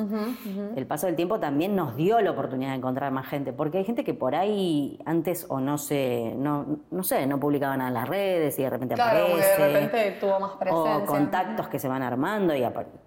el 0.75 0.87
paso 0.87 1.05
del 1.07 1.15
tiempo 1.15 1.39
también 1.39 1.75
nos 1.75 1.95
dio 1.95 2.19
la 2.21 2.31
oportunidad 2.31 2.71
de 2.71 2.77
encontrar 2.77 3.11
más 3.11 3.27
gente 3.27 3.53
porque 3.53 3.77
hay 3.77 3.85
gente 3.85 4.03
que 4.03 4.13
por 4.13 4.33
ahí 4.35 4.99
antes 5.05 5.45
o 5.49 5.59
no 5.59 5.77
se 5.77 6.33
no 6.37 6.65
no 6.91 7.03
sé 7.03 7.27
no 7.27 7.39
publicaban 7.39 7.77
nada 7.77 7.89
en 7.89 7.93
las 7.93 8.09
redes 8.09 8.57
y 8.59 8.63
de 8.63 8.69
repente 8.69 8.95
Claro, 8.95 9.25
aparece 9.27 9.61
de 9.61 9.73
repente 9.73 10.17
tuvo 10.19 10.39
más 10.39 10.51
presencia. 10.53 10.97
o 10.97 11.05
contactos 11.05 11.67
que 11.67 11.77
se 11.79 11.87
van 11.87 12.01
armando 12.01 12.55
y 12.55 12.63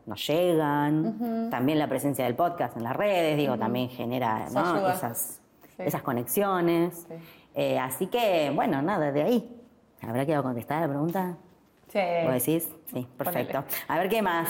nos 0.06 0.26
llegan. 0.26 1.50
También 1.50 1.78
la 1.78 1.88
presencia 1.88 2.24
del 2.24 2.34
podcast 2.34 2.76
en 2.76 2.84
las 2.84 2.96
redes, 2.96 3.36
digo, 3.36 3.58
también 3.58 3.88
genera 3.88 4.46
esas, 4.46 5.40
Sí. 5.76 5.82
esas 5.86 6.02
conexiones. 6.02 7.06
Sí. 7.08 7.14
Eh, 7.54 7.78
así 7.78 8.06
que, 8.06 8.50
bueno, 8.54 8.80
nada, 8.82 9.12
de 9.12 9.22
ahí. 9.22 9.60
¿Habrá 10.02 10.24
quedado 10.24 10.42
contestada 10.44 10.82
la 10.82 10.88
pregunta? 10.88 11.36
Sí. 11.88 11.98
¿Vos 12.24 12.32
decís? 12.32 12.68
Sí, 12.92 13.06
perfecto. 13.16 13.64
A 13.88 13.98
ver, 13.98 14.08
¿qué 14.08 14.22
más? 14.22 14.48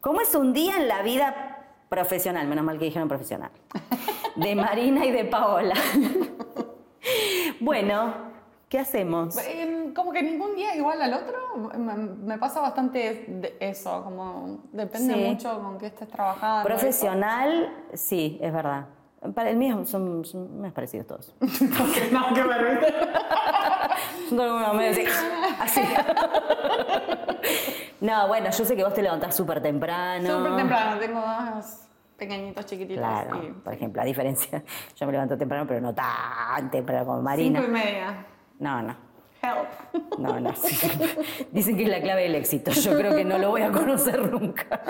¿Cómo 0.00 0.20
es 0.20 0.34
un 0.34 0.52
día 0.52 0.76
en 0.76 0.86
la 0.86 1.02
vida 1.02 1.64
profesional? 1.88 2.46
Menos 2.46 2.64
mal 2.64 2.78
que 2.78 2.84
dijeron 2.84 3.08
profesional. 3.08 3.50
De 4.36 4.54
Marina 4.54 5.04
y 5.04 5.10
de 5.10 5.24
Paola. 5.24 5.74
bueno, 7.60 8.14
¿qué 8.68 8.78
hacemos? 8.78 9.36
Em, 9.38 9.92
Como 9.92 10.12
que 10.12 10.22
ningún 10.22 10.54
día 10.54 10.76
igual 10.76 11.02
al 11.02 11.12
otro, 11.14 11.72
me, 11.76 12.38
pasa 12.38 12.60
bastante 12.60 13.56
eso, 13.58 14.04
como 14.04 14.60
depende 14.72 15.14
Sí. 15.14 15.20
mucho 15.20 15.60
con 15.60 15.78
qué 15.78 15.86
estés 15.86 16.08
trabajando. 16.08 16.68
Profesional, 16.68 17.74
sí, 17.94 18.38
es 18.40 18.52
verdad. 18.52 18.86
Para 19.34 19.50
el 19.50 19.56
mío 19.56 19.84
son, 19.84 20.24
son 20.24 20.60
más 20.60 20.72
parecidos 20.72 21.06
todos. 21.06 21.34
no, 21.40 22.34
que 22.34 22.42
viste. 22.42 22.94
Son 24.28 24.38
todos 24.38 24.62
como 24.62 24.74
medio 24.74 24.92
así. 24.92 25.04
así. 25.60 25.80
No, 28.00 28.28
bueno, 28.28 28.50
yo 28.50 28.64
sé 28.64 28.76
que 28.76 28.84
vos 28.84 28.94
te 28.94 29.02
levantás 29.02 29.34
súper 29.34 29.60
temprano. 29.60 30.38
Súper 30.38 30.56
temprano, 30.56 30.98
tengo 31.00 31.20
dos 31.20 31.88
pequeñitos, 32.16 32.66
chiquititos. 32.66 32.98
Claro, 32.98 33.42
y 33.42 33.50
por 33.50 33.72
ejemplo, 33.72 34.02
a 34.02 34.04
diferencia, 34.04 34.62
yo 34.96 35.06
me 35.06 35.12
levanto 35.12 35.36
temprano, 35.36 35.66
pero 35.66 35.80
no 35.80 35.94
tan 35.94 36.70
temprano 36.70 37.04
como 37.04 37.22
Marina. 37.22 37.60
Cinco 37.60 37.70
y 37.70 37.74
media. 37.74 38.26
No, 38.58 38.82
no. 38.82 39.07
Help. 39.42 40.18
No, 40.18 40.40
no. 40.40 40.52
sí. 40.56 40.88
Dicen 41.52 41.76
que 41.76 41.84
es 41.84 41.88
la 41.88 42.00
clave 42.00 42.22
del 42.22 42.34
éxito. 42.34 42.70
Yo 42.72 42.96
creo 42.96 43.14
que 43.14 43.24
no 43.24 43.38
lo 43.38 43.50
voy 43.50 43.62
a 43.62 43.70
conocer 43.70 44.30
nunca. 44.30 44.80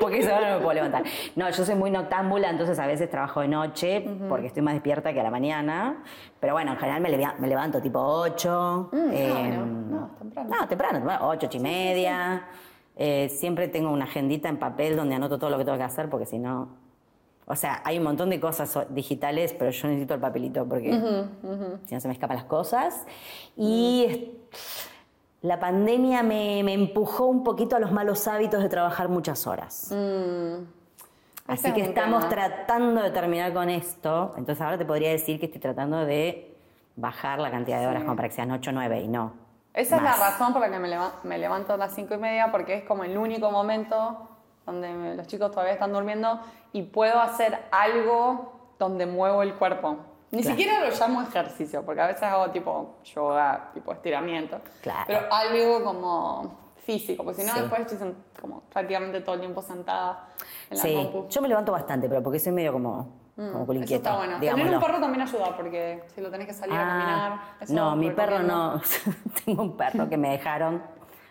Porque 0.00 0.18
esa 0.18 0.36
hora 0.36 0.50
no 0.50 0.56
me 0.56 0.62
puedo 0.62 0.74
levantar. 0.74 1.04
No, 1.36 1.48
yo 1.50 1.64
soy 1.64 1.74
muy 1.74 1.90
noctámbula, 1.90 2.50
entonces 2.50 2.78
a 2.78 2.86
veces 2.86 3.10
trabajo 3.10 3.40
de 3.40 3.48
noche 3.48 4.04
porque 4.28 4.48
estoy 4.48 4.62
más 4.62 4.74
despierta 4.74 5.12
que 5.12 5.20
a 5.20 5.22
la 5.22 5.30
mañana. 5.30 6.02
Pero 6.40 6.52
bueno, 6.52 6.72
en 6.72 6.78
general 6.78 7.00
me, 7.00 7.48
levanto 7.48 7.80
tipo 7.80 7.98
8. 8.00 8.90
Mm, 8.92 9.10
bueno. 9.10 9.66
No, 9.66 10.10
temprano. 10.18 10.50
No, 10.50 10.68
temprano, 10.68 10.98
temprano, 10.98 11.28
8, 11.28 11.46
8 11.46 11.56
y 11.56 11.60
media. 11.60 12.48
Eh, 12.96 13.28
siempre 13.28 13.68
tengo 13.68 13.90
una 13.90 14.04
agendita 14.04 14.48
en 14.48 14.58
papel 14.58 14.96
donde 14.96 15.14
anoto 15.14 15.38
todo 15.38 15.50
lo 15.50 15.58
que 15.58 15.64
tengo 15.64 15.78
que 15.78 15.84
hacer 15.84 16.08
porque 16.08 16.26
si 16.26 16.38
no. 16.38 16.83
O 17.46 17.56
sea, 17.56 17.82
hay 17.84 17.98
un 17.98 18.04
montón 18.04 18.30
de 18.30 18.40
cosas 18.40 18.86
digitales, 18.90 19.52
pero 19.58 19.70
yo 19.70 19.88
necesito 19.88 20.14
el 20.14 20.20
papelito 20.20 20.64
porque 20.66 20.90
si 21.86 21.94
no 21.94 22.00
se 22.00 22.08
me 22.08 22.14
escapan 22.14 22.36
las 22.38 22.46
cosas. 22.46 23.04
Y 23.56 24.32
la 25.42 25.60
pandemia 25.60 26.22
me, 26.22 26.62
me 26.64 26.72
empujó 26.72 27.26
un 27.26 27.44
poquito 27.44 27.76
a 27.76 27.78
los 27.78 27.92
malos 27.92 28.26
hábitos 28.28 28.62
de 28.62 28.68
trabajar 28.70 29.08
muchas 29.10 29.46
horas. 29.46 29.90
Mm. 29.92 30.64
Así 31.46 31.70
que 31.72 31.82
estamos 31.82 32.26
tema. 32.30 32.30
tratando 32.30 33.02
de 33.02 33.10
terminar 33.10 33.52
con 33.52 33.68
esto. 33.68 34.32
Entonces 34.38 34.62
ahora 34.62 34.78
te 34.78 34.86
podría 34.86 35.10
decir 35.10 35.38
que 35.38 35.44
estoy 35.46 35.60
tratando 35.60 35.98
de 36.06 36.56
bajar 36.96 37.38
la 37.40 37.50
cantidad 37.50 37.80
de 37.80 37.86
horas 37.86 38.04
como 38.04 38.16
para 38.16 38.28
que 38.28 38.34
sean 38.34 38.50
8 38.50 38.70
o 38.70 38.72
9 38.72 39.02
y 39.02 39.08
no. 39.08 39.34
Esa 39.74 39.96
es 39.96 40.02
la 40.02 40.14
razón 40.16 40.52
por 40.52 40.62
la 40.62 40.70
que 40.70 40.78
me, 40.78 40.88
leva- 40.88 41.16
me 41.24 41.36
levanto 41.36 41.74
a 41.74 41.76
las 41.76 41.94
cinco 41.94 42.14
y 42.14 42.18
media, 42.18 42.50
porque 42.52 42.74
es 42.76 42.84
como 42.84 43.02
el 43.04 43.18
único 43.18 43.50
momento 43.50 44.30
donde 44.66 45.14
los 45.16 45.26
chicos 45.26 45.50
todavía 45.50 45.74
están 45.74 45.92
durmiendo 45.92 46.40
y 46.72 46.82
puedo 46.82 47.20
hacer 47.20 47.58
algo 47.70 48.52
donde 48.78 49.06
muevo 49.06 49.42
el 49.42 49.54
cuerpo. 49.54 49.96
Ni 50.30 50.42
Claro. 50.42 50.56
siquiera 50.56 50.80
lo 50.84 50.90
llamo 50.90 51.22
ejercicio, 51.22 51.84
porque 51.84 52.00
a 52.00 52.06
veces 52.08 52.24
hago 52.24 52.50
tipo 52.50 52.96
yoga, 53.04 53.70
tipo 53.72 53.92
estiramiento. 53.92 54.58
Claro. 54.82 55.04
Pero 55.06 55.20
algo 55.32 55.84
como 55.84 56.64
físico, 56.84 57.22
porque 57.24 57.42
si 57.42 57.46
no 57.46 57.54
Sí. 57.54 57.60
después 57.60 57.92
estoy 57.92 58.14
como 58.40 58.60
prácticamente 58.62 59.20
todo 59.20 59.36
el 59.36 59.40
tiempo 59.42 59.62
sentada 59.62 60.28
en 60.70 60.76
la 60.76 60.82
Sí, 60.82 60.94
compu. 60.94 61.28
yo 61.28 61.40
me 61.40 61.48
levanto 61.48 61.70
bastante, 61.72 62.08
pero 62.08 62.22
porque 62.22 62.38
soy 62.40 62.52
medio 62.52 62.72
como, 62.72 63.08
como 63.36 63.64
culo 63.64 63.80
Eso 63.80 63.94
está 63.94 64.16
bueno. 64.16 64.38
Tener 64.38 64.40
digámoslo. 64.54 64.76
un 64.78 64.82
perro 64.84 65.00
también 65.00 65.22
ayuda, 65.22 65.56
porque 65.56 66.02
si 66.14 66.20
lo 66.20 66.30
tenés 66.30 66.46
que 66.48 66.52
salir 66.54 66.74
a 66.74 66.82
Ah, 66.82 66.88
caminar. 66.88 67.40
eso 67.60 67.72
no, 67.74 67.96
mi 67.96 68.10
perro 68.10 68.40
no. 68.40 68.80
Tengo 69.44 69.62
un 69.62 69.76
perro 69.76 70.08
que 70.08 70.16
me 70.16 70.30
dejaron 70.30 70.82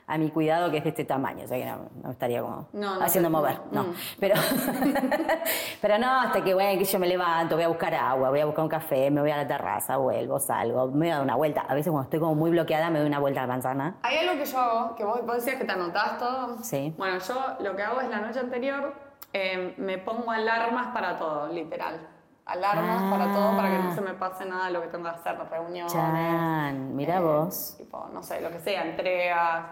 a 0.06 0.18
mi 0.18 0.30
cuidado 0.30 0.70
que 0.70 0.78
es 0.78 0.84
de 0.84 0.90
este 0.90 1.06
tamaño, 1.06 1.46
o 1.46 1.48
sea 1.48 1.58
que 1.58 1.66
no, 1.66 1.90
no 2.04 2.12
estaría 2.12 2.42
como 2.42 2.68
No, 2.74 3.00
no 3.00 3.06
haciendo 3.06 3.30
mover, 3.30 3.60
no, 3.72 3.84
mm. 3.84 3.94
Pero, 4.20 4.36
pero 5.82 5.98
no, 5.98 6.22
hasta 6.22 6.44
que 6.44 6.54
bueno, 6.54 6.78
que 6.78 6.86
yo 6.86 7.00
me 7.00 7.08
levanto, 7.08 7.56
voy 7.56 7.64
a 7.64 7.68
buscar 7.68 7.94
agua, 7.94 8.30
voy 8.30 8.40
a 8.40 8.46
buscar 8.46 8.64
un 8.64 8.70
café, 8.70 9.10
me 9.12 9.22
voy 9.22 9.32
a 9.32 9.38
la 9.38 9.48
terraza, 9.48 9.98
vuelvo, 9.98 10.40
salgo, 10.40 10.88
me 10.88 10.98
voy 10.98 11.10
a 11.10 11.16
dar 11.16 11.24
una 11.24 11.36
vuelta. 11.36 11.62
A 11.62 11.74
veces 11.74 11.92
cuando 11.92 12.04
estoy 12.04 12.20
como 12.20 12.36
muy 12.36 12.52
bloqueada 12.52 12.90
me 12.90 13.00
doy 13.00 13.08
una 13.08 13.20
vuelta 13.20 13.42
a 13.42 13.48
la 13.48 13.54
manzana. 13.54 13.96
Hay 14.04 14.18
algo 14.18 14.38
que 14.42 14.46
yo 14.46 14.58
hago, 14.60 14.96
que 14.96 15.04
vos, 15.04 15.26
vos 15.26 15.36
decías 15.36 15.56
que 15.56 15.66
te 15.66 15.72
anotás 15.72 16.18
todo. 16.18 16.58
Sí. 16.64 16.94
Bueno, 16.98 17.18
yo 17.20 17.36
lo 17.60 17.76
que 17.76 17.84
hago 17.84 18.02
es 18.02 18.10
la 18.10 18.20
noche 18.20 18.40
anterior 18.40 18.94
eh, 19.34 19.74
me 19.78 19.98
pongo 19.98 20.30
alarmas 20.32 20.94
para 20.94 21.18
todo, 21.18 21.48
literal. 21.48 22.08
Alarmas 22.46 23.10
para 23.10 23.34
todo, 23.34 23.56
para 23.56 23.70
que 23.70 23.78
no 23.80 23.90
Ah. 23.92 23.96
se 23.96 24.02
me 24.02 24.14
pase 24.14 24.46
nada 24.46 24.66
de 24.68 24.74
lo 24.74 24.82
que 24.82 24.90
tengo 24.90 25.06
que 25.06 25.10
hacer, 25.12 25.38
reuniones. 25.50 25.92
Chan, 25.94 26.96
mira 26.96 27.18
eh, 27.18 27.22
vos. 27.22 27.76
Tipo, 27.78 28.10
no 28.14 28.22
sé, 28.22 28.42
lo 28.42 28.50
que 28.52 28.60
sea, 28.60 28.84
entregas, 28.84 29.64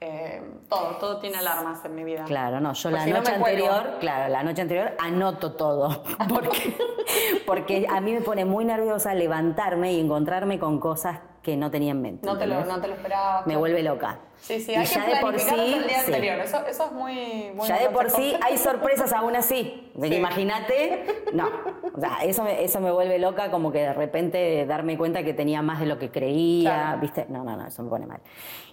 eh, 0.00 0.42
todo, 0.68 0.96
todo 0.98 1.18
tiene 1.18 1.38
alarmas 1.38 1.84
en 1.84 1.94
mi 1.94 2.04
vida. 2.04 2.24
Claro, 2.24 2.60
no, 2.60 2.72
yo 2.72 2.90
Pues 2.90 3.00
la 3.00 3.04
si 3.04 3.10
no 3.10 3.18
noche 3.18 3.32
cuelgo. 3.38 3.66
anterior, 3.68 3.98
claro, 4.00 4.28
la 4.32 4.42
noche 4.42 4.62
anterior 4.62 4.92
anoto 4.98 5.52
todo, 5.54 6.02
porque, 6.28 6.76
porque 7.46 7.86
a 7.90 8.00
mí 8.00 8.12
me 8.12 8.20
pone 8.20 8.44
muy 8.44 8.64
nerviosa 8.64 9.14
levantarme 9.14 9.92
y 9.92 10.00
encontrarme 10.00 10.58
con 10.58 10.78
cosas 10.78 11.18
que 11.48 11.56
no 11.56 11.70
tenía 11.70 11.92
en 11.92 12.02
mente. 12.02 12.26
No 12.26 12.36
te, 12.36 12.46
lo, 12.46 12.62
no 12.66 12.78
te 12.78 12.88
lo 12.88 12.94
esperaba. 12.94 13.42
Me 13.46 13.56
vuelve 13.56 13.82
loca. 13.82 14.18
Sí, 14.36 14.60
sí, 14.60 14.72
Y 14.72 14.74
hay 14.74 14.86
que 14.86 14.94
ya 14.94 15.06
de 15.06 15.16
por 15.22 15.38
sí, 15.38 15.48
el 15.54 15.88
día 15.88 16.00
sí. 16.00 16.04
anterior. 16.06 16.38
Eso, 16.40 16.58
eso 16.66 16.84
es 16.84 16.92
muy 16.92 17.50
bueno. 17.56 17.64
Ya 17.74 17.78
de 17.78 17.88
por 17.88 18.10
sí 18.10 18.36
hay 18.42 18.58
sorpresas 18.58 19.12
aún 19.14 19.34
así. 19.34 19.84
Sí. 19.98 20.14
Imagínate, 20.14 21.24
no. 21.32 21.48
O 21.92 22.00
sea, 22.00 22.18
eso 22.22 22.44
me, 22.44 22.62
eso 22.62 22.80
me 22.80 22.92
vuelve 22.92 23.18
loca 23.18 23.50
como 23.50 23.72
que 23.72 23.80
de 23.80 23.92
repente 23.94 24.64
darme 24.64 24.96
cuenta 24.96 25.24
que 25.24 25.34
tenía 25.34 25.60
más 25.60 25.80
de 25.80 25.86
lo 25.86 25.98
que 25.98 26.10
creía, 26.10 26.70
Claro. 26.70 27.00
¿viste? 27.00 27.26
No, 27.28 27.42
no, 27.42 27.56
no, 27.56 27.66
eso 27.66 27.82
me 27.82 27.88
pone 27.90 28.06
mal. 28.06 28.20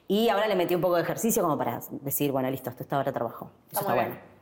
Y 0.08 0.30
ahora 0.30 0.48
le 0.48 0.56
metí 0.56 0.76
un 0.76 0.82
poco 0.82 0.98
de 0.98 1.02
ejercicio 1.02 1.42
como 1.42 1.58
para 1.58 1.80
decir, 2.02 2.32
bueno, 2.32 2.52
listo, 2.52 2.70
hasta 2.70 2.84
esta 2.84 3.00
hora 3.00 3.12
trabajo. 3.12 3.50
Eso 3.72 3.80
Está 3.80 3.80
está 3.80 3.94
muy 3.96 4.04
bueno. 4.04 4.35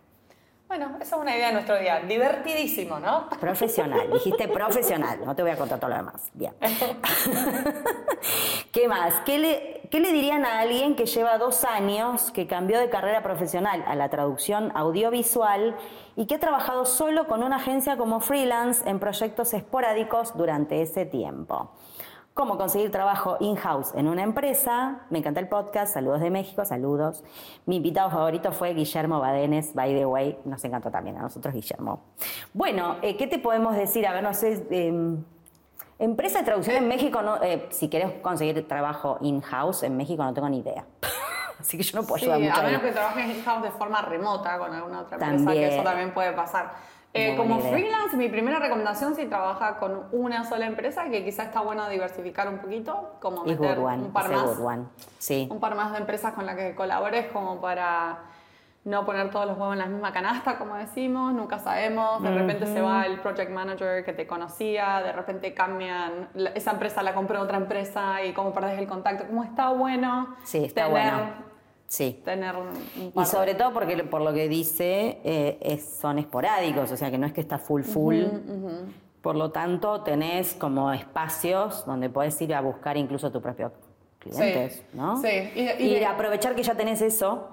Bueno, 0.76 0.98
esa 1.00 1.18
es 1.18 1.22
una 1.22 1.36
idea 1.36 1.48
de 1.50 1.54
nuestro 1.54 1.78
día. 1.78 2.00
Divertidísimo, 2.00 3.00
¿no? 3.00 3.30
Profesional, 3.40 4.12
dijiste 4.12 4.48
profesional, 4.48 5.20
no 5.24 5.36
te 5.36 5.44
voy 5.44 5.52
a 5.52 5.56
contar 5.56 5.80
todo 5.80 5.92
lo 5.92 5.98
demás. 5.98 6.32
Bien. 6.34 6.52
¿Qué 8.72 8.88
más? 8.88 9.14
¿Qué 9.24 9.38
le, 9.38 9.82
¿Qué 9.92 10.00
le 10.00 10.12
dirían 10.12 10.46
a 10.46 10.62
alguien 10.62 10.96
que 10.96 11.06
lleva 11.06 11.38
dos 11.38 11.64
años, 11.64 12.32
que 12.32 12.48
cambió 12.48 12.80
de 12.80 12.90
carrera 12.90 13.22
profesional 13.22 13.84
a 13.86 13.94
la 13.94 14.10
traducción 14.10 14.72
audiovisual 14.74 15.76
y 16.16 16.26
que 16.26 16.34
ha 16.34 16.40
trabajado 16.40 16.88
solo 16.88 17.28
con 17.28 17.44
una 17.44 17.58
agencia 17.58 17.96
como 17.96 18.20
freelance 18.20 18.90
en 18.90 18.98
proyectos 18.98 19.54
esporádicos 19.54 20.36
durante 20.36 20.82
ese 20.82 21.06
tiempo? 21.06 21.70
Cómo 22.34 22.58
conseguir 22.58 22.89
trabajo 22.91 23.38
in-house 23.41 23.93
en 23.93 24.08
una 24.08 24.24
empresa. 24.24 25.02
Me 25.12 25.19
encanta 25.19 25.39
el 25.39 25.48
podcast. 25.48 25.93
Saludos 25.93 26.19
de 26.19 26.32
México, 26.32 26.65
saludos. 26.65 27.24
Mi 27.67 27.76
invitado 27.76 28.10
favorito 28.10 28.52
fue 28.52 28.74
Guillermo 28.74 29.19
Badenes, 29.19 29.76
by 29.76 29.93
the 29.93 30.06
way. 30.08 30.39
Nos 30.43 30.63
encantó 30.65 30.89
también 30.89 31.15
a 31.17 31.22
nosotros, 31.22 31.54
Guillermo. 31.54 32.02
Bueno, 32.52 32.96
eh, 33.04 33.17
¿qué 33.17 33.28
te 33.28 33.38
podemos 33.38 33.76
decir? 33.76 34.08
A 34.08 34.13
ver, 34.13 34.24
no 34.24 34.34
sé. 34.34 34.65
eh, 34.72 35.15
empresa 36.00 36.39
de 36.39 36.46
traducción 36.46 36.76
en 36.78 36.88
México, 36.88 37.22
no, 37.22 37.41
eh, 37.43 37.67
si 37.69 37.88
querés 37.88 38.12
conseguir 38.22 38.67
trabajo 38.67 39.19
in-house 39.22 39.84
en 39.84 39.96
México, 39.96 40.24
no 40.24 40.34
tengo 40.34 40.50
ni 40.50 40.58
idea. 40.60 40.86
Así 41.60 41.78
que 41.78 41.84
yo 41.84 42.02
no 42.02 42.08
puedo 42.08 42.17
Sí, 42.26 42.32
ayudar 42.32 42.50
mucho. 42.50 42.60
a 42.62 42.63
menos 42.63 42.82
ahí. 42.82 42.88
que 42.88 42.93
trabajes 42.93 43.38
in-house 43.38 43.62
de 43.63 43.72
forma 43.72 44.02
remota 44.02 44.58
con 44.58 44.74
alguna 44.74 45.02
otra 45.02 45.17
empresa, 45.17 45.36
También. 45.46 45.69
que 45.69 45.76
eso 45.76 45.84
también 45.84 46.13
puede 46.15 46.32
pasar. 46.34 46.74
Eh, 47.15 47.36
como 47.38 47.60
freelance, 47.60 48.17
mi 48.17 48.28
primera 48.28 48.58
recomendación 48.58 49.15
si 49.15 49.26
trabaja 49.26 49.78
con 49.78 50.08
una 50.12 50.45
sola 50.45 50.65
empresa, 50.65 51.10
que 51.10 51.23
quizás 51.23 51.47
está 51.47 51.62
bueno 51.62 51.88
diversificar 51.88 52.47
un 52.47 52.58
poquito, 52.58 53.17
como 53.19 53.43
meter 53.43 53.78
good 53.78 53.86
one, 53.86 54.04
un 54.04 54.12
par 54.12 54.32
más, 54.32 54.58
good 54.58 54.65
one. 54.65 54.84
Sí. 55.19 55.47
un 55.52 55.60
par 55.60 55.76
más 55.76 55.91
de 55.91 55.99
empresas 55.99 56.34
con 56.34 56.47
las 56.47 56.56
que 56.56 56.73
colabores 56.73 57.28
como 57.28 57.62
para 57.62 58.17
no 58.86 59.06
poner 59.06 59.30
todos 59.30 59.45
los 59.45 59.58
huevos 59.58 59.73
en 59.73 59.80
la 59.80 59.86
misma 59.86 60.12
canasta, 60.12 60.58
como 60.58 60.76
decimos, 60.76 61.34
nunca 61.34 61.60
sabemos, 61.60 62.21
de 62.21 62.32
repente 62.32 62.65
se 62.65 62.82
va 62.82 63.06
el 63.06 63.19
project 63.19 63.52
manager 63.52 64.04
que 64.04 64.12
te 64.12 64.28
conocía, 64.28 65.02
de 65.02 65.13
repente 65.13 65.54
cambian, 65.54 66.30
esa 66.56 66.71
empresa 66.71 67.02
la 67.02 67.13
compró 67.13 67.41
otra 67.41 67.58
empresa 67.58 68.23
y 68.23 68.34
cómo 68.34 68.54
perdés 68.54 68.80
el 68.80 68.88
contacto, 68.88 69.26
como 69.28 69.43
está 69.43 69.69
bueno 69.69 70.36
Sí, 70.43 70.65
está 70.65 70.88
tener, 70.88 71.13
bueno. 71.13 71.53
Sí. 71.88 72.22
tener 72.26 72.56
un 72.56 72.69
Y 73.13 73.19
de- 73.19 73.26
sobre 73.26 73.54
todo 73.56 73.72
porque 73.72 74.04
por 74.04 74.22
lo 74.22 74.34
que 74.34 74.48
dice 74.50 75.19
eh, 75.24 75.58
es- 75.62 75.98
son 76.02 76.17
esporádicos, 76.19 76.91
o 76.91 76.98
sea 76.98 77.12
que 77.12 77.17
no 77.17 77.28
es 77.28 77.34
que 77.34 77.41
está 77.41 77.58
full 77.60 77.84
full. 77.84 78.24
Por 79.22 79.36
lo 79.36 79.52
tanto, 79.52 80.02
tenés 80.02 80.54
como 80.56 80.91
espacios 80.91 81.86
donde 81.86 82.10
podés 82.10 82.41
ir 82.41 82.54
a 82.56 82.62
buscar 82.62 82.98
incluso 82.98 83.32
tu 83.32 83.41
propio 83.41 83.72
clientes, 84.19 84.76
Sí, 84.78 84.84
¿no? 84.98 85.22
sí. 85.22 85.28
Y- 85.56 85.93
de- 85.93 86.06
aprovechar 86.06 86.56
que 86.56 86.63
ya 86.63 86.76
tenés 86.76 87.02
eso 87.02 87.48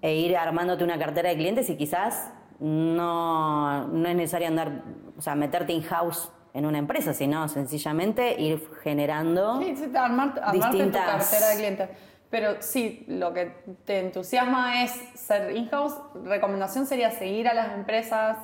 e 0.00 0.14
ir 0.16 0.36
armándote 0.36 0.84
una 0.84 0.98
cartera 0.98 1.30
de 1.30 1.36
clientes 1.36 1.68
y 1.70 1.76
quizás 1.76 2.30
no, 2.60 3.86
no 3.88 4.08
es 4.08 4.14
necesario 4.16 4.48
andar, 4.48 4.82
o 5.18 5.22
sea, 5.22 5.34
meterte 5.34 5.72
in-house 5.72 6.30
en 6.54 6.66
una 6.66 6.78
empresa, 6.78 7.12
sino 7.14 7.48
sencillamente 7.48 8.40
ir 8.40 8.62
generando... 8.82 9.60
Sí, 9.60 9.74
sí, 9.76 9.84
armar- 9.94 10.38
armarte 10.42 10.58
Distintas- 10.76 11.06
tu 11.06 11.18
cartera 11.32 11.48
de 11.50 11.56
clientes. 11.56 11.88
Pero 12.32 12.56
sí, 12.62 13.04
lo 13.08 13.34
que 13.34 13.52
te 13.84 13.98
entusiasma 14.00 14.82
es 14.84 14.90
ser 15.14 15.54
in-house. 15.54 15.94
Recomendación 16.24 16.86
sería 16.86 17.10
seguir 17.10 17.46
a 17.46 17.52
las 17.52 17.72
empresas 17.74 18.38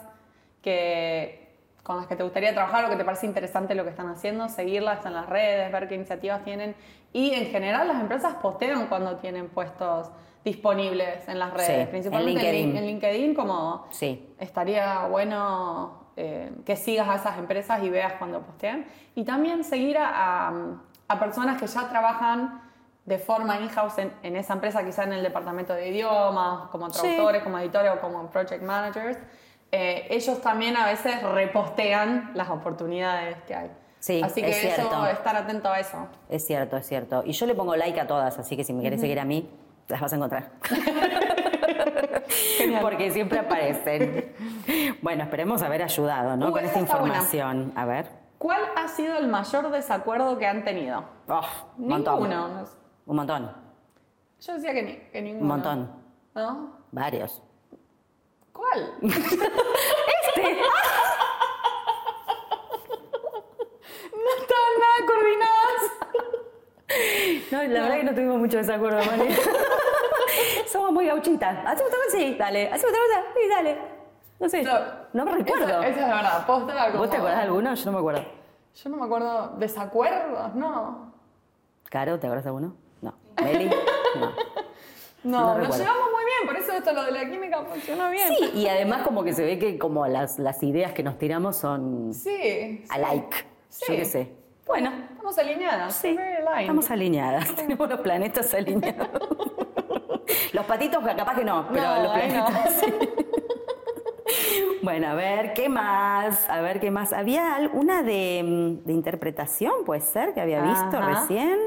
que, 0.62 1.56
con 1.82 1.96
las 1.96 2.06
que 2.06 2.14
te 2.14 2.22
gustaría 2.22 2.52
trabajar 2.52 2.84
o 2.84 2.90
que 2.90 2.96
te 2.96 3.04
parece 3.04 3.24
interesante 3.26 3.74
lo 3.74 3.84
que 3.84 3.90
están 3.90 4.08
haciendo, 4.08 4.48
seguirlas 4.50 5.04
en 5.06 5.14
las 5.14 5.26
redes, 5.26 5.72
ver 5.72 5.88
qué 5.88 5.94
iniciativas 5.94 6.44
tienen. 6.44 6.74
Y 7.14 7.32
en 7.32 7.46
general 7.46 7.88
las 7.88 8.00
empresas 8.00 8.34
postean 8.34 8.88
cuando 8.88 9.16
tienen 9.16 9.48
puestos 9.48 10.10
disponibles 10.44 11.26
en 11.26 11.38
las 11.38 11.52
redes, 11.54 11.66
Sí, 11.66 11.72
en 11.80 11.88
principalmente 11.88 12.42
LinkedIn. 12.52 12.76
en 12.76 12.86
LinkedIn, 12.86 13.34
como 13.34 13.86
Sí. 13.90 14.34
estaría 14.38 15.06
bueno 15.06 16.06
eh, 16.16 16.50
que 16.66 16.76
sigas 16.76 17.08
a 17.08 17.14
esas 17.14 17.38
empresas 17.38 17.82
y 17.82 17.88
veas 17.90 18.14
cuando 18.14 18.40
postean. 18.42 18.84
Y 19.14 19.24
también 19.24 19.64
seguir 19.64 19.96
a, 19.96 20.48
a- 20.48 20.52
a 21.08 21.18
personas 21.18 21.58
que 21.60 21.66
ya 21.66 21.88
trabajan 21.88 22.60
de 23.08 23.18
forma 23.18 23.58
in-house 23.60 23.98
en, 23.98 24.12
en 24.22 24.36
esa 24.36 24.52
empresa, 24.52 24.84
quizá 24.84 25.04
en 25.04 25.14
el 25.14 25.22
departamento 25.22 25.72
de 25.72 25.88
idiomas, 25.88 26.68
como 26.70 26.90
Sí. 26.90 27.00
traductores, 27.00 27.42
como 27.42 27.58
editores 27.58 27.92
o 27.96 28.00
como 28.00 28.28
project 28.30 28.62
managers. 28.62 29.18
Eh, 29.72 30.06
ellos 30.10 30.40
también 30.42 30.76
a 30.76 30.86
veces 30.86 31.22
repostean 31.22 32.30
las 32.34 32.50
oportunidades 32.50 33.36
que 33.46 33.54
hay. 33.54 33.70
Sí, 33.98 34.20
Así 34.22 34.42
que 34.42 34.50
es 34.50 34.64
eso, 34.64 34.74
cierto. 34.76 35.06
estar 35.06 35.36
atento 35.36 35.70
a 35.70 35.80
eso. 35.80 36.06
Es 36.28 36.46
cierto, 36.46 36.76
es 36.76 36.86
cierto. 36.86 37.22
Y 37.24 37.32
yo 37.32 37.46
le 37.46 37.54
pongo 37.54 37.74
like 37.76 37.98
a 37.98 38.06
todas, 38.06 38.38
así 38.38 38.56
que 38.56 38.64
si 38.64 38.72
me 38.72 38.82
querés 38.82 39.00
seguir 39.00 39.18
a 39.20 39.24
mí, 39.24 39.50
las 39.88 40.00
vas 40.00 40.12
a 40.12 40.16
encontrar. 40.16 40.50
Porque 42.82 43.10
siempre 43.10 43.38
aparecen. 43.38 44.32
Bueno, 45.02 45.24
esperemos 45.24 45.62
haber 45.62 45.82
ayudado, 45.82 46.36
¿no? 46.36 46.48
Uh, 46.48 46.52
Con 46.52 46.64
esta 46.64 46.80
está 46.80 46.98
buena. 46.98 47.14
información. 47.16 47.72
A 47.74 47.84
ver. 47.86 48.06
¿Cuál 48.38 48.60
ha 48.76 48.86
sido 48.88 49.16
el 49.18 49.28
mayor 49.28 49.70
desacuerdo 49.70 50.38
que 50.38 50.46
han 50.46 50.64
tenido? 50.64 51.04
Oh, 51.28 51.40
un 51.78 51.88
montón. 51.88 52.66
No. 53.08 53.12
Un 53.12 53.16
montón. 53.16 53.50
Yo 54.40 54.52
decía 54.54 54.72
que, 54.72 54.82
ni, 54.82 54.96
que 55.10 55.22
ninguno. 55.22 55.42
Un 55.42 55.48
montón. 55.48 55.90
¿No? 56.34 56.72
Varios. 56.92 57.42
¿Cuál? 58.52 58.94
Este. 59.02 60.56
No 64.12 64.30
estaban 64.40 64.74
nada 64.78 64.98
coordinadas. 65.06 65.80
No, 67.50 67.62
la 67.62 67.80
verdad 67.82 67.96
que 67.96 68.04
no 68.04 68.14
tuvimos 68.14 68.38
mucho 68.38 68.56
desacuerdo, 68.58 68.98
Mari. 69.04 69.34
Somos 70.70 70.92
muy 70.92 71.06
gauchitas. 71.06 71.58
¿Hacemos 71.66 71.92
otra? 71.92 71.98
Sí, 72.10 72.36
dale. 72.38 72.68
¿Hacemos 72.68 72.92
otra 72.92 73.00
cosa? 73.06 73.22
Sí, 73.34 73.48
dale. 73.48 73.78
No 74.38 74.48
sé. 74.48 74.64
No 75.12 75.24
me 75.24 75.32
recuerdo. 75.32 75.64
Esa, 75.66 75.86
esa 75.88 76.00
es 76.00 76.08
la 76.08 76.14
verdad. 76.16 76.46
Posta, 76.46 76.86
como- 76.92 76.98
¿Vos 76.98 77.10
te 77.10 77.16
acordás 77.16 77.36
de 77.38 77.42
alguno? 77.42 77.74
Yo 77.74 77.84
no 77.86 77.92
me 77.92 77.98
acuerdo. 77.98 78.24
Yo 78.74 78.90
no 78.90 78.96
me 78.96 79.04
acuerdo. 79.06 79.48
¿Desacuerdos? 79.58 80.54
No. 80.54 81.12
¿Caro, 81.90 82.18
te 82.18 82.26
acordás 82.26 82.44
de 82.44 82.50
alguno? 82.50 82.76
No. 83.44 83.44
¿Meli? 83.44 83.70
No. 84.18 84.32
No, 85.24 85.58
No 85.58 85.64
nos 85.66 85.78
llevamos 85.78 86.08
muy 86.12 86.24
bien. 86.24 86.46
Por 86.46 86.56
eso 86.56 86.72
esto 86.72 86.92
lo 86.92 87.04
de 87.04 87.12
la 87.12 87.28
química 87.28 87.62
funcionó 87.64 88.08
bien. 88.10 88.28
Sí, 88.38 88.50
y 88.54 88.68
además 88.68 89.02
como 89.02 89.24
que 89.24 89.32
se 89.32 89.44
ve 89.44 89.58
que 89.58 89.78
como 89.78 90.06
las, 90.06 90.38
las 90.38 90.62
ideas 90.62 90.92
que 90.92 91.02
nos 91.02 91.18
tiramos 91.18 91.56
son 91.56 92.14
Sí. 92.14 92.84
alike. 92.88 93.44
Sí. 93.68 93.84
Yo 93.88 93.96
qué 93.96 94.04
sé. 94.04 94.32
Bueno, 94.66 94.92
Estamos 95.12 95.38
alineadas. 95.38 95.94
sí, 95.96 96.16
estamos 96.60 96.90
alineadas. 96.90 97.54
Tenemos 97.56 97.88
los 97.88 98.00
planetas 98.00 98.52
alineados. 98.54 99.08
los 100.52 100.64
patitos 100.66 101.02
capaz 101.04 101.34
que 101.36 101.44
no, 101.44 101.66
pero 101.72 101.82
No, 101.82 101.94
los 101.96 102.04
no. 102.04 102.12
planetas 102.14 102.72
sí. 102.80 102.94
Bueno, 104.82 105.08
a 105.08 105.14
ver, 105.14 105.52
¿qué 105.54 105.68
más? 105.68 106.48
A 106.48 106.60
ver, 106.60 106.80
¿qué 106.80 106.90
más? 106.90 107.12
Había 107.12 107.70
una 107.72 108.02
de, 108.02 108.42
mm, 108.44 108.86
de 108.86 108.92
interpretación, 108.92 109.84
puede 109.84 110.00
ser, 110.02 110.32
que 110.34 110.40
había 110.40 110.60
visto 110.62 110.96
Ajá. 110.98 111.06
recién. 111.22 111.58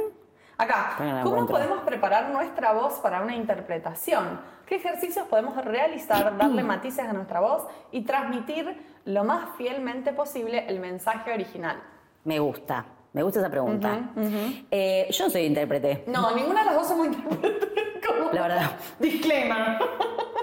Acá, 0.61 1.21
¿cómo 1.23 1.47
podemos 1.47 1.79
preparar 1.79 2.29
nuestra 2.29 2.71
voz 2.73 2.99
para 2.99 3.23
una 3.23 3.35
interpretación? 3.35 4.39
¿Qué 4.67 4.75
ejercicios 4.75 5.25
podemos 5.27 5.55
realizar, 5.65 6.37
darle 6.37 6.61
matices 6.75 7.03
a 7.03 7.13
nuestra 7.13 7.39
voz 7.39 7.63
y 7.91 8.03
transmitir 8.03 8.79
lo 9.05 9.23
más 9.23 9.55
fielmente 9.57 10.13
posible 10.13 10.65
el 10.67 10.79
mensaje 10.79 11.33
original? 11.33 11.81
Me 12.25 12.37
gusta, 12.37 12.85
me 13.11 13.23
gusta 13.23 13.39
esa 13.39 13.49
pregunta. 13.49 14.01
Eh, 14.69 15.07
yo 15.09 15.31
soy 15.31 15.45
intérprete, 15.45 16.03
No, 16.05 16.35
ninguna 16.35 16.59
de 16.59 16.65
las 16.67 16.75
dos 16.75 16.87
somos 16.89 17.07
intérpretes. 17.07 17.69
La 18.31 18.41
verdad. 18.43 18.71
Disclaimer. 18.99 19.79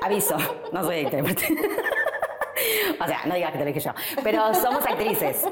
Aviso, 0.03 0.37
no 0.73 0.83
soy 0.83 0.97
intérprete. 0.97 1.47
o 3.01 3.07
sea, 3.07 3.21
no 3.25 3.37
digas 3.37 3.53
que 3.53 3.59
te 3.59 3.65
lo 3.65 3.73
dije 3.73 3.81
yo. 3.81 3.93
Pero 4.25 4.53
somos 4.53 4.85
actrices. 4.85 5.49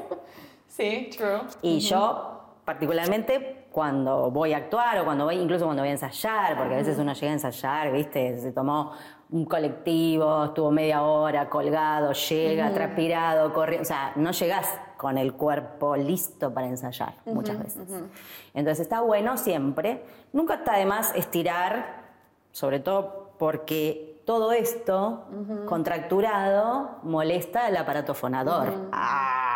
Sí, 0.67 1.09
true. 1.17 1.43
Y 1.63 1.79
yo, 1.79 2.59
particularmente, 2.65 3.66
cuando 3.77 4.31
voy 4.31 4.55
a 4.55 4.57
actuar 4.57 4.99
o 5.01 5.05
cuando 5.05 5.27
voy, 5.27 5.35
incluso 5.35 5.67
cuando 5.67 5.83
voy 5.83 5.91
a 5.91 5.93
ensayar, 5.93 6.57
porque 6.57 6.73
a 6.73 6.77
veces 6.79 6.99
uno 6.99 7.13
llega 7.13 7.29
a 7.29 7.33
ensayar, 7.35 7.93
¿viste? 7.93 8.39
Se 8.39 8.51
tomó 8.51 8.93
un 9.29 9.45
colectivo, 9.45 10.47
estuvo 10.47 10.71
media 10.71 11.03
hora 11.03 11.51
colgado, 11.51 12.15
llega, 12.15 12.73
transpirado, 12.73 13.53
corriendo. 13.53 13.83
O 13.83 13.85
sea, 13.85 14.13
no 14.17 14.31
llegás 14.31 14.67
con 14.97 15.19
el 15.19 15.35
cuerpo 15.35 15.95
listo 15.95 16.55
para 16.55 16.69
ensayar 16.69 17.17
muchas 17.27 17.59
veces. 17.59 17.87
Entonces 18.55 18.81
está 18.81 19.03
bueno 19.03 19.37
siempre. 19.37 20.07
Nunca 20.33 20.55
está 20.55 20.79
de 20.79 20.87
más 20.87 21.15
estirar, 21.15 22.03
sobre 22.53 22.81
todo 22.81 23.33
porque 23.39 24.23
todo 24.25 24.53
esto 24.53 25.27
contracturado 25.67 27.01
molesta 27.03 27.69
el 27.69 27.77
aparato 27.77 28.15
fonador. 28.15 28.89
Ah. 28.91 29.56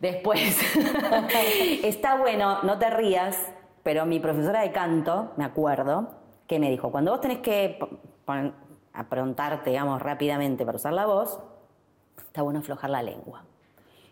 Después, 0.00 0.40
está 1.84 2.16
bueno, 2.16 2.62
no 2.62 2.78
te 2.78 2.90
rías, 2.90 3.38
pero 3.82 4.04
mi 4.06 4.20
profesora 4.20 4.60
de 4.60 4.72
canto, 4.72 5.32
me 5.36 5.44
acuerdo, 5.44 6.10
que 6.46 6.58
me 6.58 6.70
dijo, 6.70 6.90
cuando 6.90 7.10
vos 7.12 7.20
tenés 7.20 7.38
que 7.38 7.78
aprontarte, 8.92 9.70
digamos, 9.70 10.00
rápidamente 10.02 10.64
para 10.64 10.76
usar 10.76 10.92
la 10.92 11.06
voz, 11.06 11.38
está 12.18 12.42
bueno 12.42 12.60
aflojar 12.60 12.90
la 12.90 13.02
lengua. 13.02 13.44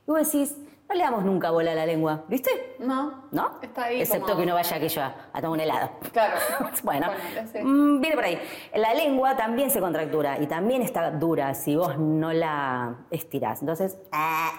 Y 0.06 0.10
vos 0.10 0.30
decís, 0.32 0.56
no 0.88 0.94
le 0.94 1.02
damos 1.02 1.24
nunca 1.24 1.50
bola 1.50 1.72
a 1.72 1.74
la 1.74 1.86
lengua, 1.86 2.24
¿viste? 2.28 2.76
No. 2.78 3.24
¿No? 3.32 3.52
Está 3.62 3.84
ahí 3.84 4.02
Excepto 4.02 4.26
como- 4.26 4.36
que 4.38 4.42
uno 4.44 4.54
vaya 4.54 4.76
aquello 4.76 5.02
a, 5.02 5.14
a 5.32 5.40
tomar 5.40 5.50
un 5.56 5.60
helado. 5.60 5.90
Claro. 6.12 6.34
Bueno, 6.82 7.06
sí. 7.50 7.58
mm, 7.62 8.00
viene 8.00 8.14
por 8.16 8.24
ahí. 8.24 8.38
La 8.74 8.92
lengua 8.92 9.34
también 9.36 9.70
se 9.70 9.80
contractura 9.80 10.38
y 10.38 10.46
también 10.46 10.82
está 10.82 11.10
dura 11.10 11.54
si 11.54 11.74
vos 11.76 11.96
no 11.98 12.32
la 12.32 12.96
estirás. 13.10 13.60
Entonces, 13.62 13.96
ah, 14.12 14.52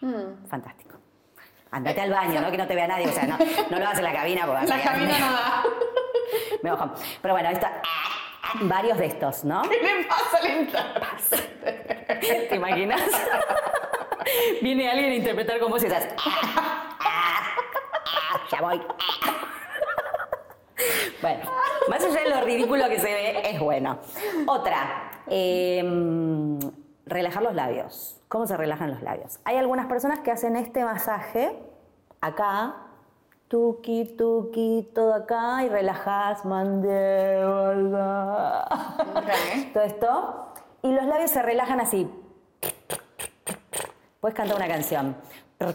Mm. 0.00 0.46
fantástico. 0.48 0.96
Andate 1.72 2.00
al 2.00 2.10
baño, 2.10 2.40
¿no? 2.40 2.50
Que 2.50 2.56
no 2.58 2.66
te 2.66 2.74
vea 2.74 2.88
nadie. 2.88 3.06
O 3.08 3.12
sea, 3.12 3.26
no, 3.26 3.38
no 3.70 3.78
lo 3.78 3.84
hagas 3.86 3.98
en 3.98 4.04
la 4.04 4.12
cabina 4.12 4.40
porque 4.46 4.60
vas 4.60 4.68
La 4.68 4.82
cabina 4.82 5.18
no 5.18 5.32
da. 5.32 5.62
me 6.62 6.70
bajo. 6.70 6.90
Pero 7.22 7.34
bueno, 7.34 7.48
está, 7.50 7.80
varios 8.62 8.98
de 8.98 9.06
estos, 9.06 9.44
¿no? 9.44 9.62
¿Qué 9.62 9.80
le 9.82 10.04
pasa 10.04 10.38
al 10.42 10.50
intérprete? 10.62 12.46
¿Te 12.48 12.56
imaginas? 12.56 13.02
Viene 14.62 14.90
alguien 14.90 15.12
a 15.12 15.14
interpretar 15.14 15.58
con 15.60 15.70
vos 15.70 15.82
y 15.82 15.86
estás. 15.86 16.08
"Ah, 16.18 16.96
ah, 17.00 17.42
ah, 18.06 18.40
ya 18.50 18.60
voy. 18.60 18.80
ah". 19.24 19.36
Bueno, 21.20 21.40
más 21.88 22.02
allá 22.04 22.20
de 22.22 22.30
lo 22.30 22.40
ridículo 22.42 22.88
que 22.88 22.98
se 22.98 23.12
ve, 23.12 23.42
es 23.50 23.60
bueno. 23.60 23.98
Otra, 24.46 25.10
em, 25.26 26.58
relajar 27.06 27.42
los 27.42 27.54
labios. 27.54 28.20
¿Cómo 28.28 28.46
se 28.46 28.56
relajan 28.56 28.90
los 28.90 29.02
labios? 29.02 29.40
Hay 29.44 29.56
algunas 29.56 29.86
personas 29.86 30.20
que 30.20 30.30
hacen 30.30 30.56
este 30.56 30.84
masaje 30.84 31.58
acá, 32.20 32.76
tuki, 33.48 34.04
tuki, 34.16 34.90
todo 34.94 35.14
acá, 35.14 35.64
y 35.64 35.68
relajas 35.68 36.44
mandíbula. 36.44 36.98
Ok. 39.16 39.72
Todo 39.72 39.82
esto. 39.82 40.46
Y 40.82 40.92
los 40.92 41.04
labios 41.06 41.30
se 41.30 41.42
relajan 41.42 41.80
así. 41.80 42.08
Puedes 44.20 44.36
cantar 44.36 44.56
una 44.56 44.68
canción. 44.68 45.16
Ah, 45.60 45.74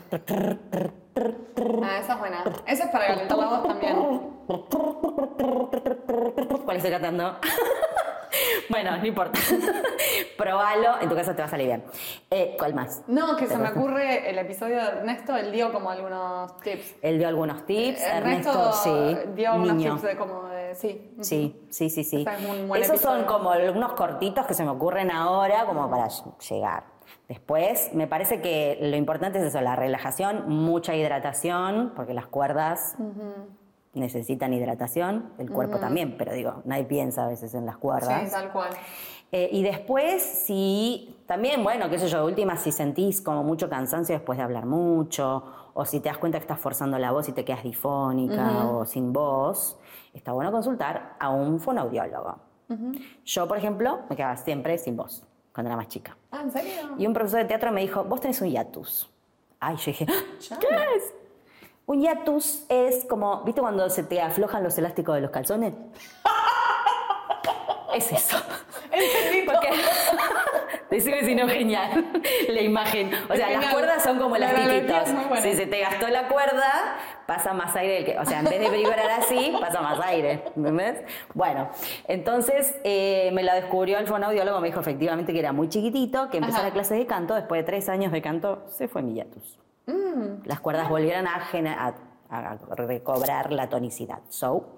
esa 1.99 2.13
es 2.13 2.19
buena. 2.19 2.43
Esa 2.65 2.83
es 2.85 2.89
para 2.91 3.07
calentar 3.07 3.37
la 3.37 3.45
voz 3.47 3.67
también. 3.67 3.95
¿Cuál 6.65 6.77
estoy 6.77 6.91
cantando? 6.91 7.37
bueno, 8.69 8.97
no 8.97 9.05
importa. 9.05 9.39
Probalo, 10.37 11.01
en 11.01 11.09
tu 11.09 11.15
casa 11.15 11.35
te 11.35 11.41
va 11.41 11.47
a 11.47 11.51
salir 11.51 11.67
bien. 11.67 11.83
Eh, 12.29 12.55
¿Cuál 12.57 12.73
más? 12.73 13.03
No, 13.07 13.35
que 13.35 13.47
se 13.47 13.57
me 13.57 13.69
ocurre 13.69 14.29
el 14.29 14.37
episodio 14.37 14.77
de 14.77 14.87
Ernesto, 14.87 15.35
él 15.35 15.51
dio 15.51 15.71
como 15.71 15.89
algunos 15.89 16.59
tips. 16.59 16.95
Él 17.01 17.17
dio 17.17 17.27
algunos 17.27 17.65
tips. 17.65 18.01
Ernesto, 18.01 18.49
Ernesto, 18.49 18.73
sí. 18.73 19.17
dio 19.35 19.51
algunos 19.51 19.75
niño. 19.75 19.91
tips 19.93 20.03
de 20.03 20.17
como 20.17 20.47
de. 20.49 20.75
Sí. 20.75 21.11
Sí, 21.21 21.65
sí, 21.69 21.89
sí, 21.89 22.03
sí. 22.03 22.25
Ese 22.27 22.43
es 22.43 22.49
un 22.49 22.67
buen 22.67 22.81
Esos 22.81 22.99
son 22.99 23.23
como 23.25 23.51
algunos 23.51 23.93
cortitos 23.93 24.45
que 24.45 24.53
se 24.53 24.63
me 24.63 24.71
ocurren 24.71 25.11
ahora 25.11 25.65
como 25.65 25.89
para 25.89 26.07
llegar. 26.49 26.95
Después, 27.27 27.91
me 27.93 28.07
parece 28.07 28.41
que 28.41 28.77
lo 28.81 28.95
importante 28.95 29.39
es 29.39 29.45
eso, 29.45 29.61
la 29.61 29.75
relajación, 29.75 30.47
mucha 30.47 30.95
hidratación, 30.95 31.93
porque 31.95 32.13
las 32.13 32.27
cuerdas 32.27 32.95
necesitan 33.99 34.53
hidratación, 34.53 35.31
el 35.37 35.49
cuerpo 35.49 35.77
también, 35.79 36.15
pero 36.17 36.33
digo, 36.33 36.61
nadie 36.65 36.83
piensa 36.85 37.25
a 37.25 37.27
veces 37.29 37.53
en 37.53 37.65
las 37.65 37.77
cuerdas. 37.77 38.23
Sí, 38.25 38.31
tal 38.31 38.51
cual. 38.51 38.69
Eh, 39.31 39.49
y 39.51 39.63
después, 39.63 40.21
si 40.21 41.17
también, 41.25 41.63
bueno, 41.63 41.89
qué 41.89 41.97
sé 41.99 42.07
yo, 42.07 42.19
de 42.19 42.25
última, 42.25 42.55
si 42.57 42.71
sentís 42.71 43.21
como 43.21 43.43
mucho 43.43 43.69
cansancio 43.69 44.15
después 44.15 44.37
de 44.37 44.43
hablar 44.43 44.65
mucho, 44.65 45.43
o 45.73 45.83
si 45.85 45.99
te 45.99 46.09
das 46.09 46.17
cuenta 46.17 46.37
que 46.37 46.43
estás 46.43 46.59
forzando 46.59 46.97
la 46.99 47.11
voz 47.11 47.27
y 47.27 47.31
te 47.33 47.43
quedas 47.43 47.63
difónica 47.63 48.65
o 48.67 48.85
sin 48.85 49.11
voz, 49.11 49.77
está 50.13 50.31
bueno 50.31 50.51
consultar 50.51 51.15
a 51.19 51.29
un 51.29 51.59
fonoaudiólogo. 51.59 52.37
Yo, 53.25 53.47
por 53.47 53.57
ejemplo, 53.57 53.99
me 54.09 54.15
quedaba 54.15 54.37
siempre 54.37 54.77
sin 54.77 54.95
voz 54.95 55.23
cuando 55.53 55.69
era 55.69 55.77
más 55.77 55.87
chica. 55.87 56.15
Ah, 56.31 56.41
¿en 56.41 56.51
serio? 56.51 56.71
Y 56.97 57.05
un 57.07 57.13
profesor 57.13 57.39
de 57.39 57.45
teatro 57.45 57.71
me 57.71 57.81
dijo, 57.81 58.03
vos 58.03 58.21
tenés 58.21 58.41
un 58.41 58.49
hiatus. 58.49 59.09
Ay, 59.59 59.75
yo 59.77 59.85
dije, 59.87 60.05
Ya. 60.39 60.59
¿qué 60.59 60.67
es? 60.97 61.13
Un 61.87 62.01
hiatus 62.01 62.65
es 62.69 63.05
como, 63.05 63.41
¿viste 63.43 63.61
cuando 63.61 63.89
se 63.89 64.03
te 64.03 64.21
aflojan 64.21 64.63
los 64.63 64.77
elásticos 64.77 65.15
de 65.15 65.21
los 65.21 65.31
calzones? 65.31 65.73
es 67.93 68.11
eso. 68.11 68.37
Entendí 68.91 69.45
Porque, 69.45 69.69
decime 70.89 71.23
si 71.25 71.35
no 71.35 71.47
genial 71.47 72.05
la 72.49 72.61
imagen. 72.61 73.11
O 73.29 73.35
sea, 73.35 73.49
las 73.51 73.67
cuerdas 73.73 74.03
son 74.03 74.17
como 74.19 74.37
La 74.37 74.49
analogía 74.49 74.77
elastiquitos. 74.79 75.07
es 75.09 75.13
muy 75.13 75.25
buena. 75.25 75.43
Si 75.43 75.53
se 75.55 75.65
te 75.67 75.79
gastó 75.81 76.07
la 76.07 76.27
cuerda, 76.27 76.95
pasa 77.27 77.53
más 77.53 77.75
aire. 77.75 77.93
del 77.95 78.05
que- 78.05 78.17
o 78.19 78.25
sea, 78.25 78.39
en 78.39 78.45
vez 78.45 78.59
de 78.59 78.69
vibrar 78.69 79.09
así, 79.19 79.53
pasa 79.59 79.81
más 79.81 79.99
aire. 80.05 80.43
¿Entendés? 80.55 81.03
Bueno, 81.33 81.69
entonces 82.07 82.75
eh, 82.83 83.29
me 83.33 83.43
lo 83.43 83.53
descubrió 83.53 83.97
el 83.99 84.07
fonoaudiólogo. 84.07 84.59
Me 84.59 84.67
dijo 84.69 84.79
efectivamente 84.79 85.33
que 85.33 85.39
era 85.39 85.51
muy 85.51 85.69
chiquitito, 85.69 86.29
que 86.29 86.37
empezó 86.37 86.57
Ajá. 86.57 86.67
la 86.67 86.73
clase 86.73 86.95
de 86.95 87.05
canto. 87.05 87.35
Después 87.35 87.59
de 87.59 87.63
tres 87.65 87.89
años 87.89 88.11
de 88.11 88.21
canto, 88.21 88.63
se 88.69 88.87
fue 88.87 89.01
mi 89.01 89.13
hiatus. 89.13 89.59
Mm. 89.87 90.45
Las 90.45 90.59
cuerdas 90.59 90.89
volvieron 90.89 91.27
a, 91.27 91.39
gener- 91.51 91.77
a- 91.77 91.93
a 92.29 92.57
recobrar 92.75 93.51
la 93.51 93.69
tonicidad. 93.69 94.19
So, 94.29 94.75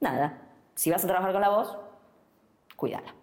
nada. 0.00 0.38
Si 0.74 0.90
vas 0.90 1.04
a 1.04 1.06
trabajar 1.06 1.32
con 1.32 1.40
la 1.40 1.48
voz, 1.50 1.76
cuídala. 2.76 3.14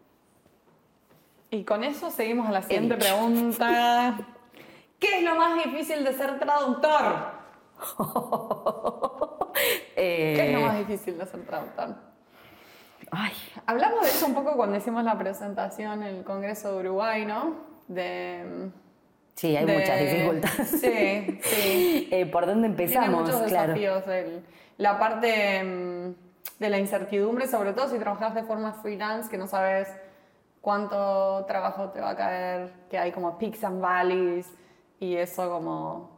Y 1.51 1.63
con 1.63 1.83
eso 1.83 2.11
seguimos 2.11 2.47
a 2.47 2.51
la 2.51 2.61
siguiente 2.61 2.95
pregunta. 2.95 4.17
¿Qué 4.99 5.17
es 5.19 5.23
lo 5.23 5.35
más 5.35 5.55
difícil 5.63 6.03
de 6.03 6.13
ser 6.13 6.39
traductor? 6.39 7.39
Eh, 10.01 10.33
¿Qué 10.37 10.47
es 10.47 10.53
lo 10.59 10.65
más 10.65 10.77
difícil 10.77 11.17
de 11.17 11.25
ser 11.25 11.45
traductor? 11.45 11.95
Ay, 13.11 13.33
Hablamos 13.65 14.01
de 14.03 14.07
eso 14.07 14.27
un 14.27 14.33
poco 14.33 14.53
cuando 14.55 14.77
hicimos 14.77 15.03
la 15.03 15.17
presentación 15.17 16.03
en 16.03 16.17
el 16.17 16.23
Congreso 16.23 16.71
de 16.73 16.79
Uruguay, 16.87 17.25
¿no? 17.25 17.55
De, 17.87 18.69
sí, 19.39 19.55
hay 19.55 19.65
de- 19.65 19.77
muchas 19.77 19.99
dificultades. 19.99 20.69
Sí, 20.81 21.39
sí. 21.43 22.07
Eh, 22.11 22.25
¿Por 22.25 22.45
dónde 22.45 22.69
Tiene 22.69 22.83
empezamos? 22.83 23.21
muchos 23.21 23.41
claro. 23.43 23.73
desafíos. 23.73 24.07
el- 24.07 24.43
la 24.77 24.97
parte 24.97 25.63
mm, 25.63 26.13
de 26.59 26.69
la 26.69 26.77
incertidumbre, 26.79 27.47
sobre 27.47 27.73
todo 27.73 27.89
si 27.89 27.97
trabajas 27.99 28.33
de 28.35 28.43
forma 28.43 28.73
freelance, 28.73 29.29
que 29.29 29.37
no 29.37 29.45
sabes 29.47 29.87
cuánto 30.61 31.45
trabajo 31.47 31.89
te 31.89 32.01
va 32.01 32.11
a 32.11 32.15
caer, 32.15 32.71
que 32.89 32.97
hay 32.97 33.11
como 33.11 33.37
peaks 33.37 33.63
and 33.63 33.81
valleys, 33.81 34.47
y 34.99 35.15
eso 35.15 35.49
como 35.49 36.09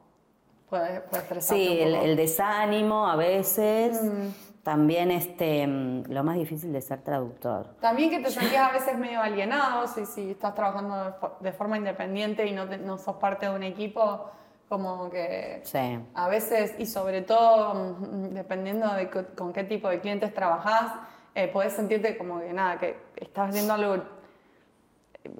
puede, 0.69 1.01
puede 1.01 1.23
estresarte 1.23 1.63
Sí, 1.63 1.69
un 1.81 1.87
el, 1.87 1.93
poco. 1.93 2.05
el 2.05 2.15
desánimo 2.15 3.07
a 3.07 3.15
veces. 3.15 4.01
Mm. 4.01 4.50
También 4.63 5.09
este, 5.09 5.65
mm, 5.65 6.03
lo 6.09 6.23
más 6.23 6.35
difícil 6.35 6.71
de 6.71 6.81
ser 6.81 7.01
traductor. 7.01 7.67
También 7.79 8.09
que 8.11 8.19
te 8.19 8.29
sentías 8.29 8.69
a 8.69 8.71
veces 8.73 8.97
medio 8.97 9.19
alienado, 9.21 9.87
si, 9.87 10.05
si 10.05 10.31
estás 10.31 10.53
trabajando 10.53 10.95
de, 11.05 11.11
fo- 11.13 11.39
de 11.39 11.51
forma 11.51 11.77
independiente 11.77 12.45
y 12.45 12.51
no, 12.51 12.67
te- 12.67 12.77
no 12.77 12.97
sos 12.99 13.15
parte 13.15 13.47
de 13.47 13.55
un 13.55 13.63
equipo, 13.63 14.29
como 14.69 15.09
que 15.09 15.61
Sí. 15.63 15.99
a 16.13 16.27
veces, 16.29 16.75
y 16.77 16.85
sobre 16.85 17.23
todo 17.23 17.73
mm, 17.73 18.29
dependiendo 18.33 18.93
de 18.93 19.09
co- 19.09 19.25
con 19.35 19.51
qué 19.51 19.63
tipo 19.63 19.89
de 19.89 19.99
clientes 19.99 20.33
trabajás, 20.33 20.93
eh, 21.33 21.47
podés 21.47 21.73
sentirte 21.73 22.15
como 22.17 22.39
que 22.39 22.53
nada, 22.53 22.77
que 22.77 22.97
estás 23.15 23.49
haciendo 23.49 23.73
algo 23.73 24.03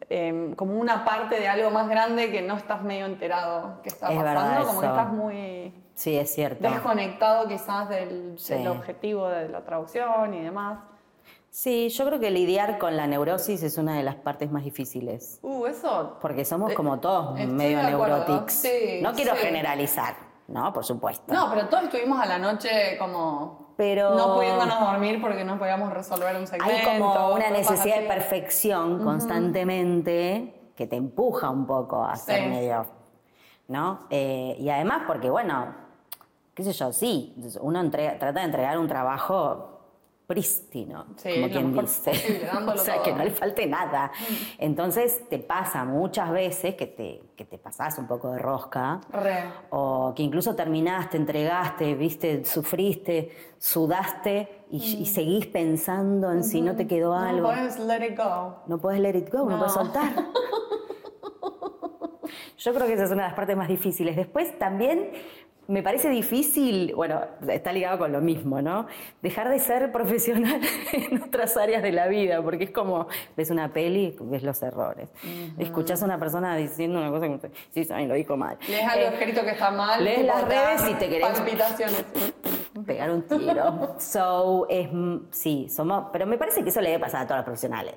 eh, 0.10 0.54
como 0.56 0.76
una 0.80 1.04
parte 1.06 1.40
de 1.40 1.48
algo 1.48 1.70
más 1.72 1.88
grande 1.90 2.32
que 2.32 2.42
no 2.42 2.56
estás 2.56 2.84
medio 2.84 3.06
enterado 3.06 3.82
que 3.82 3.90
está 3.90 4.12
Es 4.12 4.22
pasando, 4.24 4.68
como 4.68 4.82
que 4.82 4.88
estás 4.88 5.12
muy 5.14 5.74
Sí, 5.94 6.18
es 6.18 6.34
cierto. 6.34 6.68
desconectado 6.70 7.48
quizás 7.48 7.90
del, 7.90 8.34
Sí. 8.38 8.54
del 8.56 8.68
objetivo 8.68 9.28
de 9.28 9.50
la 9.50 9.62
traducción 9.64 10.34
y 10.34 10.42
demás. 10.42 10.80
Sí, 11.50 11.90
yo 11.90 12.06
creo 12.06 12.20
que 12.20 12.32
lidiar 12.32 12.78
con 12.78 12.96
la 12.96 13.08
neurosis 13.08 13.62
es 13.62 13.78
una 13.78 13.98
de 13.98 14.04
las 14.04 14.16
partes 14.16 14.50
más 14.52 14.64
difíciles. 14.64 15.38
Uh, 15.42 15.66
eso 15.66 16.18
Porque 16.22 16.46
somos 16.46 16.72
Eh, 16.72 16.76
como 16.76 17.00
todos 17.00 17.38
medio 17.46 17.84
neurotics. 17.84 18.54
Sí, 18.54 19.00
no 19.02 19.12
quiero 19.14 19.36
sí. 19.36 19.42
generalizar, 19.42 20.16
¿no? 20.52 20.72
Por 20.74 20.84
supuesto. 20.86 21.34
No, 21.34 21.50
pero 21.54 21.68
todos 21.68 21.86
estuvimos 21.86 22.20
a 22.20 22.26
la 22.26 22.38
noche 22.38 22.98
como 23.00 23.74
Pero- 23.78 24.16
no 24.16 24.36
pudiéndonos 24.36 24.80
dormir 24.80 25.20
porque 25.22 25.44
no 25.44 25.58
podíamos 25.58 25.92
resolver 25.94 26.36
un 26.36 26.46
segmento. 26.48 26.76
Hay 26.90 26.98
como 27.00 27.34
una 27.34 27.50
necesidad 27.50 28.00
de 28.02 28.08
perfección 28.08 29.04
constantemente 29.04 30.72
que 30.76 30.88
te 30.88 30.96
empuja 30.96 31.50
un 31.50 31.66
poco 31.66 32.04
a 32.04 32.16
ser 32.16 32.44
Sí. 32.44 32.50
medio, 32.50 32.86
¿no? 33.68 34.02
Eh, 34.10 34.56
y 34.60 34.70
además 34.70 35.04
porque, 35.08 35.30
bueno, 35.30 35.74
qué 36.54 36.64
sé 36.64 36.74
yo, 36.74 36.92
sí, 36.92 37.36
uno 37.62 37.80
entrega- 37.82 38.18
trata 38.20 38.40
de 38.40 38.46
entregar 38.46 38.78
un 38.78 38.88
trabajo 38.88 39.71
prístino, 40.34 41.06
Sí, 41.18 41.30
como 41.36 41.50
quien 41.50 41.74
dice. 41.74 42.12
posible, 42.12 42.50
o 42.74 42.78
sea, 42.78 42.94
todo. 42.96 43.04
que 43.04 43.12
no 43.14 43.24
le 43.24 43.32
falte 43.32 43.66
nada. 43.68 44.12
Entonces 44.58 45.28
te 45.30 45.40
pasa 45.40 45.84
muchas 45.86 46.32
veces 46.32 46.76
que 46.76 46.88
te, 46.88 47.22
que 47.36 47.46
te 47.46 47.58
pasás 47.58 47.98
un 47.98 48.08
poco 48.08 48.32
de 48.32 48.40
rosca. 48.40 49.02
Re. 49.12 49.44
O 49.72 50.14
que 50.16 50.24
incluso 50.24 50.56
terminaste, 50.56 51.18
entregaste, 51.18 51.96
viste, 51.96 52.46
sufriste, 52.46 53.36
sudaste 53.58 54.66
y, 54.72 54.78
y 55.02 55.06
seguís 55.06 55.48
pensando 55.48 56.32
en 56.32 56.44
si 56.44 56.62
no 56.62 56.76
te 56.76 56.88
quedó 56.88 57.12
Mm. 57.12 57.20
No 57.22 57.28
algo. 57.30 57.48
puedes 57.50 57.80
let 57.80 58.08
it 58.08 58.18
go. 58.18 58.56
No 58.68 58.78
puedes 58.78 59.00
let 59.02 59.18
it 59.18 59.30
go, 59.32 59.40
no, 59.40 59.50
No. 59.50 59.58
puedes 59.58 59.74
soltar. 59.74 60.12
Yo 62.58 62.74
creo 62.74 62.86
que 62.88 62.94
esa 62.94 63.04
es 63.06 63.12
una 63.12 63.24
de 63.24 63.28
las 63.30 63.36
partes 63.36 63.58
más 63.58 63.68
difíciles. 63.68 64.16
Después 64.16 64.58
también 64.60 65.12
me 65.72 65.82
parece 65.84 66.10
difícil, 66.10 66.94
bueno, 66.96 67.22
está 67.48 67.72
ligado 67.72 67.98
con 68.00 68.12
lo 68.12 68.22
mismo, 68.22 68.62
¿no? 68.62 68.88
Dejar 69.22 69.50
de 69.50 69.60
ser 69.60 69.92
profesional 69.92 70.60
en 70.94 71.24
otras 71.24 71.56
áreas 71.58 71.82
de 71.82 71.92
la 71.92 72.08
vida, 72.08 72.42
porque 72.42 72.66
es 72.66 72.72
como, 72.72 73.08
ves 73.38 73.50
una 73.50 73.72
peli, 73.72 74.16
ves 74.20 74.44
los 74.44 74.62
errores. 74.62 75.10
Escuchás 75.58 76.02
a 76.02 76.06
una 76.06 76.20
persona 76.20 76.56
diciendo 76.56 77.00
una 77.00 77.10
cosa 77.10 77.28
que, 77.28 77.52
sí, 77.84 77.92
ay, 77.94 78.06
lo 78.08 78.14
dijo 78.16 78.36
mal. 78.38 78.58
Lees 78.68 78.84
algo 78.88 79.06
Eh, 79.06 79.14
escrito 79.14 79.42
que 79.44 79.52
está 79.52 79.72
mal. 79.72 80.04
lees 80.04 80.26
las 80.26 80.48
redes 80.48 80.90
y 80.90 80.94
te 80.96 81.10
querés- 81.10 81.32
Palpitaciones. 81.38 82.06
pegar 82.86 83.12
un 83.12 83.22
tiro. 83.24 83.96
So, 84.00 84.66
es, 84.70 84.90
sí, 85.32 85.68
somos, 85.70 86.06
pero 86.12 86.26
me 86.26 86.38
parece 86.38 86.64
que 86.64 86.70
eso 86.70 86.82
le 86.82 86.90
debe 86.90 87.00
pasar 87.02 87.22
a 87.22 87.26
todos 87.28 87.38
los 87.40 87.46
profesionales. 87.46 87.96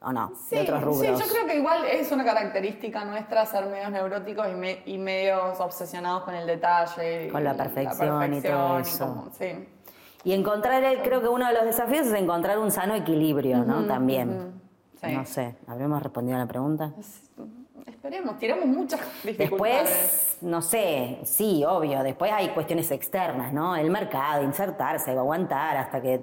¿O 0.00 0.12
no? 0.12 0.32
Sí, 0.48 0.54
de 0.54 0.62
otros 0.62 0.78
sí, 0.78 0.84
rubros. 0.84 1.20
yo 1.20 1.26
creo 1.32 1.46
que 1.46 1.56
igual 1.56 1.84
es 1.84 2.12
una 2.12 2.24
característica 2.24 3.04
nuestra 3.04 3.44
ser 3.46 3.66
medios 3.66 3.90
neuróticos 3.90 4.46
y, 4.48 4.54
me- 4.54 4.82
y 4.86 4.96
medios 4.96 5.58
obsesionados 5.58 6.22
con 6.22 6.34
el 6.36 6.46
detalle. 6.46 7.26
y 7.26 7.30
Con 7.30 7.42
la 7.42 7.54
perfección 7.54 8.32
y 8.34 8.40
todo 8.40 8.76
perfección 8.76 8.80
eso. 8.80 9.06
como- 9.06 9.30
sí. 9.36 9.68
Y 10.24 10.32
encontrar, 10.34 10.82
el, 10.84 11.02
creo 11.02 11.20
que 11.20 11.28
uno 11.28 11.46
de 11.48 11.54
los 11.54 11.64
desafíos 11.64 12.06
es 12.06 12.12
encontrar 12.14 12.58
un 12.58 12.70
sano 12.70 12.94
equilibrio, 12.94 13.64
¿no? 13.64 13.86
También. 13.86 14.60
Sí. 15.00 15.12
No 15.12 15.24
sé, 15.24 15.56
¿habremos 15.66 16.00
respondido 16.02 16.36
a 16.36 16.40
la 16.40 16.46
pregunta? 16.46 16.92
Esperemos, 17.86 18.38
tiramos 18.38 18.66
muchas 18.66 19.00
dificultades. 19.24 19.50
Después, 19.50 20.38
no 20.42 20.62
sé, 20.62 21.18
sí, 21.24 21.64
obvio, 21.64 22.02
después 22.02 22.32
hay 22.32 22.48
cuestiones 22.50 22.90
externas, 22.90 23.52
¿no? 23.52 23.74
El 23.76 23.90
mercado, 23.90 24.42
insertarse, 24.44 25.10
aguantar 25.12 25.76
hasta 25.76 26.00
que, 26.00 26.20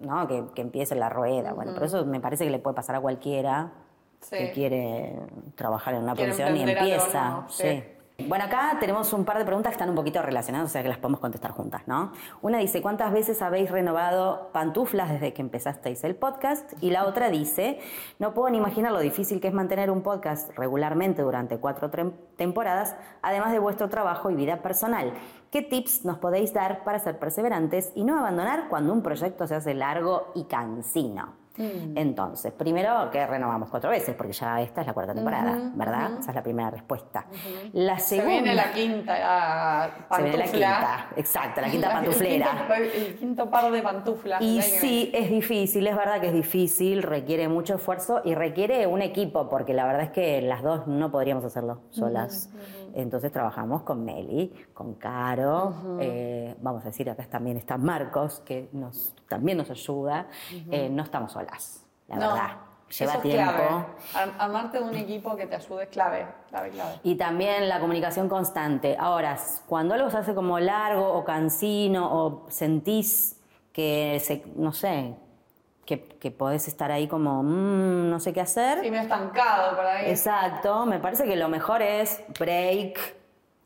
¿no? 0.00 0.26
que, 0.28 0.44
que 0.54 0.62
empiece 0.62 0.94
la 0.94 1.08
rueda. 1.08 1.52
Bueno, 1.52 1.72
pero 1.74 1.86
eso 1.86 2.04
me 2.06 2.20
parece 2.20 2.44
que 2.44 2.50
le 2.50 2.58
puede 2.58 2.74
pasar 2.76 2.96
a 2.96 3.00
cualquiera 3.00 3.72
Sí. 4.20 4.36
que 4.36 4.50
quiere 4.50 5.14
trabajar 5.54 5.94
en 5.94 6.02
una 6.02 6.14
profesión 6.16 6.56
y 6.56 6.62
empieza. 6.62 7.44
sí. 7.48 7.84
Bueno, 8.26 8.44
acá 8.44 8.76
tenemos 8.80 9.12
un 9.12 9.24
par 9.24 9.38
de 9.38 9.44
preguntas 9.44 9.70
que 9.70 9.74
están 9.74 9.90
un 9.90 9.94
poquito 9.94 10.20
relacionadas, 10.20 10.68
o 10.68 10.72
sea 10.72 10.82
que 10.82 10.88
las 10.88 10.98
podemos 10.98 11.20
contestar 11.20 11.52
juntas, 11.52 11.82
¿no? 11.86 12.12
Una 12.42 12.58
dice, 12.58 12.82
¿cuántas 12.82 13.12
veces 13.12 13.40
habéis 13.42 13.70
renovado 13.70 14.50
pantuflas 14.52 15.08
desde 15.08 15.32
que 15.32 15.40
empezasteis 15.40 16.02
el 16.02 16.16
podcast? 16.16 16.72
Y 16.82 16.90
la 16.90 17.06
otra 17.06 17.30
dice, 17.30 17.78
no 18.18 18.34
puedo 18.34 18.50
ni 18.50 18.58
imaginar 18.58 18.90
lo 18.90 18.98
difícil 18.98 19.40
que 19.40 19.48
es 19.48 19.54
mantener 19.54 19.88
un 19.90 20.02
podcast 20.02 20.50
regularmente 20.58 21.22
durante 21.22 21.58
cuatro 21.58 21.90
temporadas, 22.36 22.96
además 23.22 23.52
de 23.52 23.60
vuestro 23.60 23.88
trabajo 23.88 24.30
y 24.30 24.34
vida 24.34 24.62
personal. 24.62 25.14
¿Qué 25.52 25.62
tips 25.62 26.04
nos 26.04 26.18
podéis 26.18 26.52
dar 26.52 26.82
para 26.82 26.98
ser 26.98 27.20
perseverantes 27.20 27.92
y 27.94 28.02
no 28.02 28.18
abandonar 28.18 28.68
cuando 28.68 28.92
un 28.92 29.02
proyecto 29.02 29.46
se 29.46 29.54
hace 29.54 29.74
largo 29.74 30.32
y 30.34 30.44
cansino? 30.44 31.47
Entonces, 31.58 32.52
primero 32.52 33.10
que 33.10 33.26
renovamos 33.26 33.68
cuatro 33.68 33.90
veces, 33.90 34.14
porque 34.14 34.32
ya 34.32 34.60
esta 34.60 34.80
es 34.82 34.86
la 34.86 34.94
cuarta 34.94 35.14
temporada, 35.14 35.58
¿verdad? 35.74 36.12
Esa 36.20 36.30
es 36.30 36.34
la 36.36 36.42
primera 36.42 36.70
respuesta. 36.70 37.26
La 37.72 37.98
Se 37.98 38.16
segunda. 38.16 38.32
viene 38.32 38.54
la 38.54 38.72
quinta 38.72 39.14
ah, 39.22 39.90
Se 40.14 40.22
viene 40.22 40.38
la 40.38 40.44
pantufla. 40.44 40.68
quinta, 40.68 41.08
exacto, 41.16 41.60
la 41.60 41.68
quinta 41.70 41.88
pantuflera. 41.92 42.46
quinto, 42.68 42.74
el 42.74 43.18
quinto 43.18 43.50
par 43.50 43.70
de 43.72 43.82
pantuflas. 43.82 44.40
Y 44.40 44.62
sí, 44.62 45.10
es 45.12 45.30
difícil, 45.30 45.86
es 45.86 45.96
verdad 45.96 46.20
que 46.20 46.28
es 46.28 46.34
difícil, 46.34 47.02
requiere 47.02 47.48
mucho 47.48 47.74
esfuerzo 47.76 48.20
y 48.24 48.34
requiere 48.34 48.86
un 48.86 49.02
equipo, 49.02 49.48
porque 49.48 49.74
la 49.74 49.84
verdad 49.86 50.02
es 50.02 50.10
que 50.10 50.40
las 50.42 50.62
dos 50.62 50.86
no 50.86 51.10
podríamos 51.10 51.44
hacerlo 51.44 51.82
solas. 51.90 52.50
Entonces 52.94 53.30
trabajamos 53.32 53.82
con 53.82 54.04
Meli, 54.04 54.52
con 54.74 54.94
Caro, 54.94 55.74
eh, 56.00 56.54
vamos 56.60 56.82
a 56.82 56.86
decir, 56.86 57.08
acá 57.10 57.24
también 57.28 57.56
está 57.56 57.76
Marcos, 57.76 58.40
que 58.44 58.68
nos, 58.72 59.14
también 59.28 59.58
nos 59.58 59.70
ayuda. 59.70 60.26
Eh, 60.70 60.88
no 60.90 61.02
estamos 61.02 61.32
solas, 61.32 61.84
la 62.08 62.16
No, 62.16 62.32
verdad. 62.32 62.50
Lleva 62.98 63.12
eso 63.12 63.22
es 63.22 63.22
tiempo. 63.22 63.52
clave. 63.52 64.32
Armarte 64.38 64.78
de 64.78 64.84
un 64.84 64.94
equipo 64.94 65.36
que 65.36 65.46
te 65.46 65.56
ayude 65.56 65.82
es 65.84 65.88
clave, 65.90 66.26
clave, 66.48 66.70
clave. 66.70 66.94
Y 67.02 67.16
también 67.16 67.68
la 67.68 67.80
comunicación 67.80 68.30
constante. 68.30 68.96
Ahora, 68.98 69.36
cuando 69.66 69.92
algo 69.94 70.08
se 70.08 70.16
hace 70.16 70.34
como 70.34 70.58
largo 70.58 71.06
o 71.12 71.22
cansino 71.22 72.08
o 72.10 72.46
sentís 72.48 73.38
que, 73.74 74.18
se, 74.24 74.42
no 74.56 74.72
sé, 74.72 75.14
que, 75.88 76.02
que 76.04 76.30
podés 76.30 76.68
estar 76.68 76.92
ahí 76.92 77.08
como, 77.08 77.42
"Mm, 77.42 78.10
no 78.10 78.20
sé 78.20 78.34
qué 78.34 78.42
hacer. 78.42 78.80
Sí, 78.82 78.90
me 78.90 78.98
he 78.98 79.02
estancado 79.02 79.74
por 79.74 79.86
ahí. 79.86 80.10
Exacto, 80.10 80.84
me 80.84 80.98
parece 80.98 81.24
que 81.24 81.34
lo 81.34 81.48
mejor 81.48 81.80
es 81.80 82.22
break, 82.38 83.16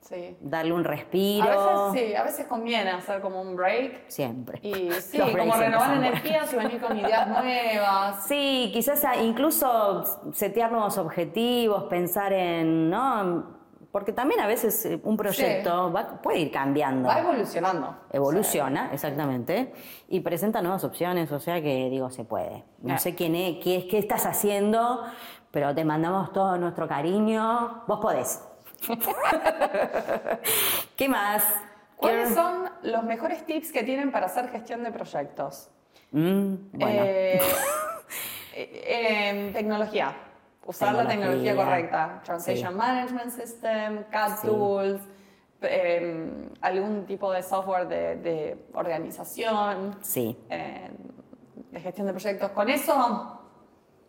Sí. 0.03 0.37
darle 0.41 0.73
un 0.73 0.85
A 0.85 0.89
respiro. 0.91 1.49
veces 1.49 2.01
sí, 2.09 2.15
a 2.15 2.23
veces 2.23 2.47
conviene 2.47 2.91
hacer 2.91 3.21
como 3.21 3.41
un 3.41 3.57
break. 3.57 4.03
Siempre. 4.09 4.61
Y 4.63 4.91
sí, 5.01 5.19
Los 5.19 5.31
como 5.31 5.55
renovar 5.57 5.95
energías 5.97 6.53
y 6.53 6.57
venir 6.57 6.81
con 6.81 6.97
ideas 6.97 7.27
nuevas. 7.27 8.25
Sí, 8.27 8.71
quizás 8.73 9.05
a- 9.05 9.17
incluso 9.17 10.05
setear 10.33 10.71
nuevos 10.71 10.99
objetivos, 10.99 11.85
pensar 11.85 12.33
en, 12.33 12.89
¿no? 12.89 13.62
Porque 13.93 14.13
también 14.13 14.41
a 14.41 14.47
veces 14.47 14.85
eh, 14.87 14.99
un 15.05 15.17
proyecto 15.19 15.93
va- 15.93 16.21
puede 16.23 16.39
ir 16.39 16.51
cambiando. 16.51 17.09
Va 17.09 17.19
evolucionando. 17.21 17.95
Evoluciona, 18.11 18.91
exactamente, 18.93 19.75
y 20.09 20.21
presenta 20.21 20.63
nuevas 20.63 20.83
opciones, 20.83 21.31
o 21.31 21.39
sea 21.39 21.61
que 21.61 21.91
digo, 21.91 22.09
se 22.11 22.25
puede. 22.25 22.65
No 22.79 22.95
Ah. 22.95 22.99
sé 22.99 23.15
quién 23.15 23.35
es, 23.35 23.63
qué, 23.63 23.77
es- 23.77 23.85
qué 23.85 23.99
estás 23.99 24.25
haciendo, 24.25 25.03
pero 25.51 25.75
te 25.75 25.85
mandamos 25.85 26.33
todo 26.33 26.57
nuestro 26.57 26.89
cariño. 26.89 27.85
Vos 27.87 28.01
podés. 28.01 28.43
¿Qué 30.97 31.09
más? 31.09 31.45
¿Cuáles 31.97 32.35
son 32.35 32.69
los 32.83 33.05
mejores 33.05 33.45
tips 33.47 33.71
que 33.73 33.83
tienen 33.85 34.11
para 34.11 34.27
hacer 34.27 34.49
gestión 34.49 34.83
de 34.83 34.91
proyectos? 34.91 35.69
Mm, 36.11 36.55
bueno, 36.73 37.03
Eh, 37.05 37.41
eh, 38.55 39.51
tecnología. 39.53 40.15
Usar 40.67 40.95
la 40.95 41.07
tecnología 41.09 41.57
correcta. 41.57 42.21
Translation 42.25 42.73
Sí. 42.73 42.79
Management 42.79 43.31
System, 43.31 44.05
CAD 44.11 44.37
Sí. 44.39 44.47
Tools, 44.47 45.01
em, 45.63 46.49
algún 46.61 47.05
tipo 47.07 47.33
de 47.33 47.43
software 47.43 47.89
de, 47.89 48.17
de 48.17 48.67
organización, 48.75 49.97
sí, 50.03 50.37
em, 50.49 50.93
de 51.71 51.81
gestión 51.81 52.07
de 52.07 52.13
proyectos. 52.13 52.51
Con 52.53 52.69
eso 52.69 53.41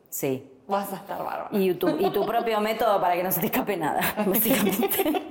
sí. 0.09 0.49
vas 0.67 0.91
a 0.93 0.97
estar 0.97 1.23
bárbaro. 1.23 1.47
Y 1.51 1.73
tu, 1.73 1.89
y 1.89 2.11
tu 2.11 2.25
propio 2.25 2.59
método 2.61 2.99
para 3.01 3.15
que 3.15 3.23
no 3.23 3.31
se 3.31 3.39
te 3.41 3.47
escape 3.47 3.75
nada, 3.77 4.01
básicamente. 4.25 5.21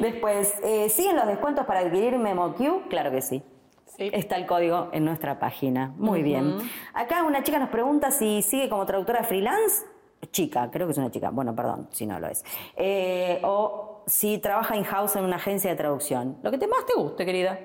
Después, 0.00 0.54
eh, 0.62 0.88
¿siguen 0.88 1.16
los 1.16 1.26
descuentos 1.26 1.66
para 1.66 1.80
adquirir 1.80 2.18
MemoQ? 2.18 2.88
Claro 2.88 3.10
que 3.10 3.22
sí. 3.22 3.42
Sí. 3.96 4.10
Está 4.12 4.36
el 4.36 4.46
código 4.46 4.88
en 4.92 5.04
nuestra 5.04 5.38
página. 5.38 5.92
Muy 5.96 6.22
bien. 6.22 6.58
Acá 6.94 7.24
una 7.24 7.42
chica 7.42 7.58
nos 7.58 7.68
pregunta 7.68 8.10
si 8.10 8.40
sigue 8.42 8.68
como 8.70 8.86
traductora 8.86 9.22
freelance. 9.22 9.84
Chica, 10.30 10.70
creo 10.70 10.86
que 10.86 10.92
es 10.92 10.98
una 10.98 11.10
chica. 11.10 11.30
Bueno, 11.30 11.54
perdón, 11.54 11.88
si 11.90 12.06
no 12.06 12.18
lo 12.20 12.28
es. 12.28 12.44
Eh, 12.76 13.40
o 13.42 14.02
si 14.06 14.38
trabaja 14.38 14.76
in-house 14.76 15.16
en 15.16 15.24
una 15.24 15.36
agencia 15.36 15.70
de 15.70 15.76
traducción. 15.76 16.38
Lo 16.42 16.50
que 16.50 16.58
te 16.58 16.66
más 16.66 16.86
te 16.86 16.94
guste, 16.94 17.24
querida. 17.24 17.58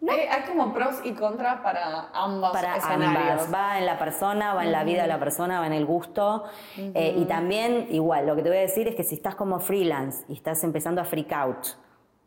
Eh, 0.00 0.28
hay 0.30 0.42
como 0.48 0.72
pros 0.72 1.00
y 1.04 1.12
contras 1.12 1.60
para 1.60 2.08
ambos 2.14 2.52
Para 2.52 2.76
escenarios. 2.76 3.42
ambas. 3.42 3.54
Va 3.54 3.78
en 3.78 3.86
la 3.86 3.98
persona, 3.98 4.54
va 4.54 4.64
en 4.64 4.72
la 4.72 4.84
vida 4.84 5.02
de 5.02 5.08
la 5.08 5.18
persona, 5.18 5.60
va 5.60 5.66
en 5.66 5.72
el 5.72 5.86
gusto. 5.86 6.44
Eh, 6.76 7.14
y 7.16 7.24
también, 7.24 7.88
igual, 7.90 8.26
lo 8.26 8.36
que 8.36 8.42
te 8.42 8.48
voy 8.48 8.58
a 8.58 8.62
decir 8.62 8.86
es 8.88 8.94
que 8.94 9.02
si 9.02 9.16
estás 9.16 9.34
como 9.34 9.58
freelance 9.58 10.24
y 10.28 10.34
estás 10.34 10.62
empezando 10.64 11.00
a 11.00 11.04
freak 11.04 11.32
out 11.32 11.66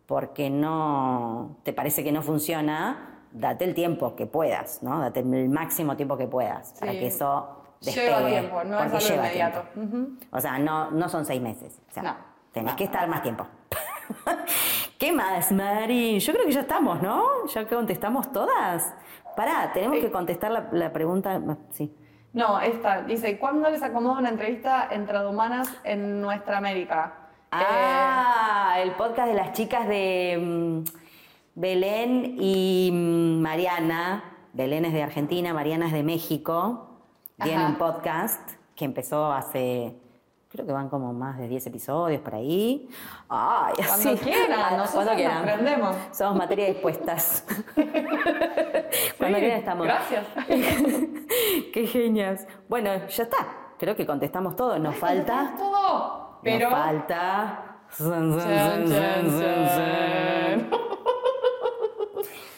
porque 0.05 0.49
no 0.49 1.55
te 1.63 1.71
parece 1.71 2.03
que 2.03 2.11
no 2.11 2.21
funciona, 2.21 3.21
date 3.31 3.63
el 3.63 3.73
tiempo 3.73 4.15
que 4.15 4.25
puedas, 4.25 4.83
¿no? 4.83 4.99
Date 4.99 5.21
el 5.21 5.47
máximo 5.49 5.95
tiempo 5.95 6.17
que 6.17 6.27
puedas 6.27 6.73
para 6.79 6.91
que 6.91 7.07
eso 7.07 7.60
despegue. 7.81 8.07
Lleva 8.07 8.27
tiempo, 8.27 8.63
no 8.63 8.79
es 8.83 8.93
algo 9.09 9.15
inmediato. 9.21 9.63
O 10.31 10.39
sea, 10.39 10.57
no, 10.59 10.91
no 10.91 11.09
son 11.09 11.25
seis 11.25 11.41
meses. 11.41 11.79
O 11.89 11.93
sea, 11.93 12.03
No. 12.03 12.15
tenés 12.53 12.71
No, 12.73 12.77
que 12.77 12.83
no. 12.85 12.91
estar 12.91 13.07
más 13.09 13.21
tiempo. 13.23 13.47
¿Qué 14.97 15.11
más, 15.11 15.51
Mari? 15.51 16.19
Yo 16.19 16.33
creo 16.33 16.45
que 16.45 16.51
ya 16.51 16.61
estamos, 16.61 17.01
¿no? 17.01 17.45
Ya 17.47 17.67
contestamos 17.67 18.31
todas. 18.31 18.93
Pará, 19.35 19.71
tenemos 19.73 19.99
que 19.99 20.11
contestar 20.11 20.51
la, 20.51 20.67
la 20.71 20.91
pregunta. 20.93 21.41
Sí. 21.71 21.93
No, 22.33 22.59
esta 22.61 23.01
dice, 23.01 23.37
¿cuándo 23.39 23.69
les 23.69 23.81
acomoda 23.83 24.19
una 24.19 24.29
entrevista 24.29 24.87
entre 24.91 25.25
humanas 25.25 25.73
en 25.83 26.21
nuestra 26.21 26.57
América? 26.59 27.15
Ah, 27.51 28.75
el 28.79 28.91
podcast 28.91 29.27
de 29.27 29.33
las 29.33 29.51
chicas 29.53 29.87
de 29.87 30.37
mm, 30.41 30.83
Belén 31.55 32.35
y 32.39 32.89
mm, 32.93 33.41
Mariana. 33.41 34.23
Belén 34.53 34.85
es 34.85 34.93
de 34.93 35.03
Argentina, 35.03 35.53
Mariana 35.53 35.87
es 35.87 35.93
de 35.93 36.03
México. 36.03 36.90
Tienen 37.43 37.61
Ajá. 37.61 37.69
un 37.69 37.75
podcast 37.75 38.51
que 38.75 38.85
empezó 38.85 39.31
hace, 39.31 39.95
creo 40.49 40.65
que 40.65 40.71
van 40.73 40.89
como 40.89 41.13
más 41.13 41.37
de 41.37 41.47
10 41.47 41.67
episodios 41.67 42.21
por 42.21 42.35
ahí. 42.35 42.89
Ay, 43.29 43.73
Cuando 43.75 44.09
así. 44.11 44.17
quieran, 44.23 44.59
nosotros 44.77 44.91
Cuando 44.91 45.11
nos 45.11 45.15
quieran. 45.21 45.43
prendemos. 45.43 45.95
Somos 46.11 46.35
materia 46.37 46.65
dispuestas. 46.67 47.45
Cuando 47.75 49.37
Sí, 49.37 49.43
quieran 49.43 49.59
estamos. 49.59 49.85
Gracias. 49.87 50.25
Qué 51.73 51.87
genias. 51.91 52.47
Bueno, 52.69 52.91
ya 53.07 53.23
está. 53.23 53.37
Creo 53.79 53.95
que 53.95 54.05
contestamos 54.05 54.55
todo. 54.55 54.77
Nos 54.79 54.95
falta. 54.95 55.53
todo. 55.57 56.39
Pero... 56.43 56.69
Nos 56.69 56.79
falta. 56.79 57.67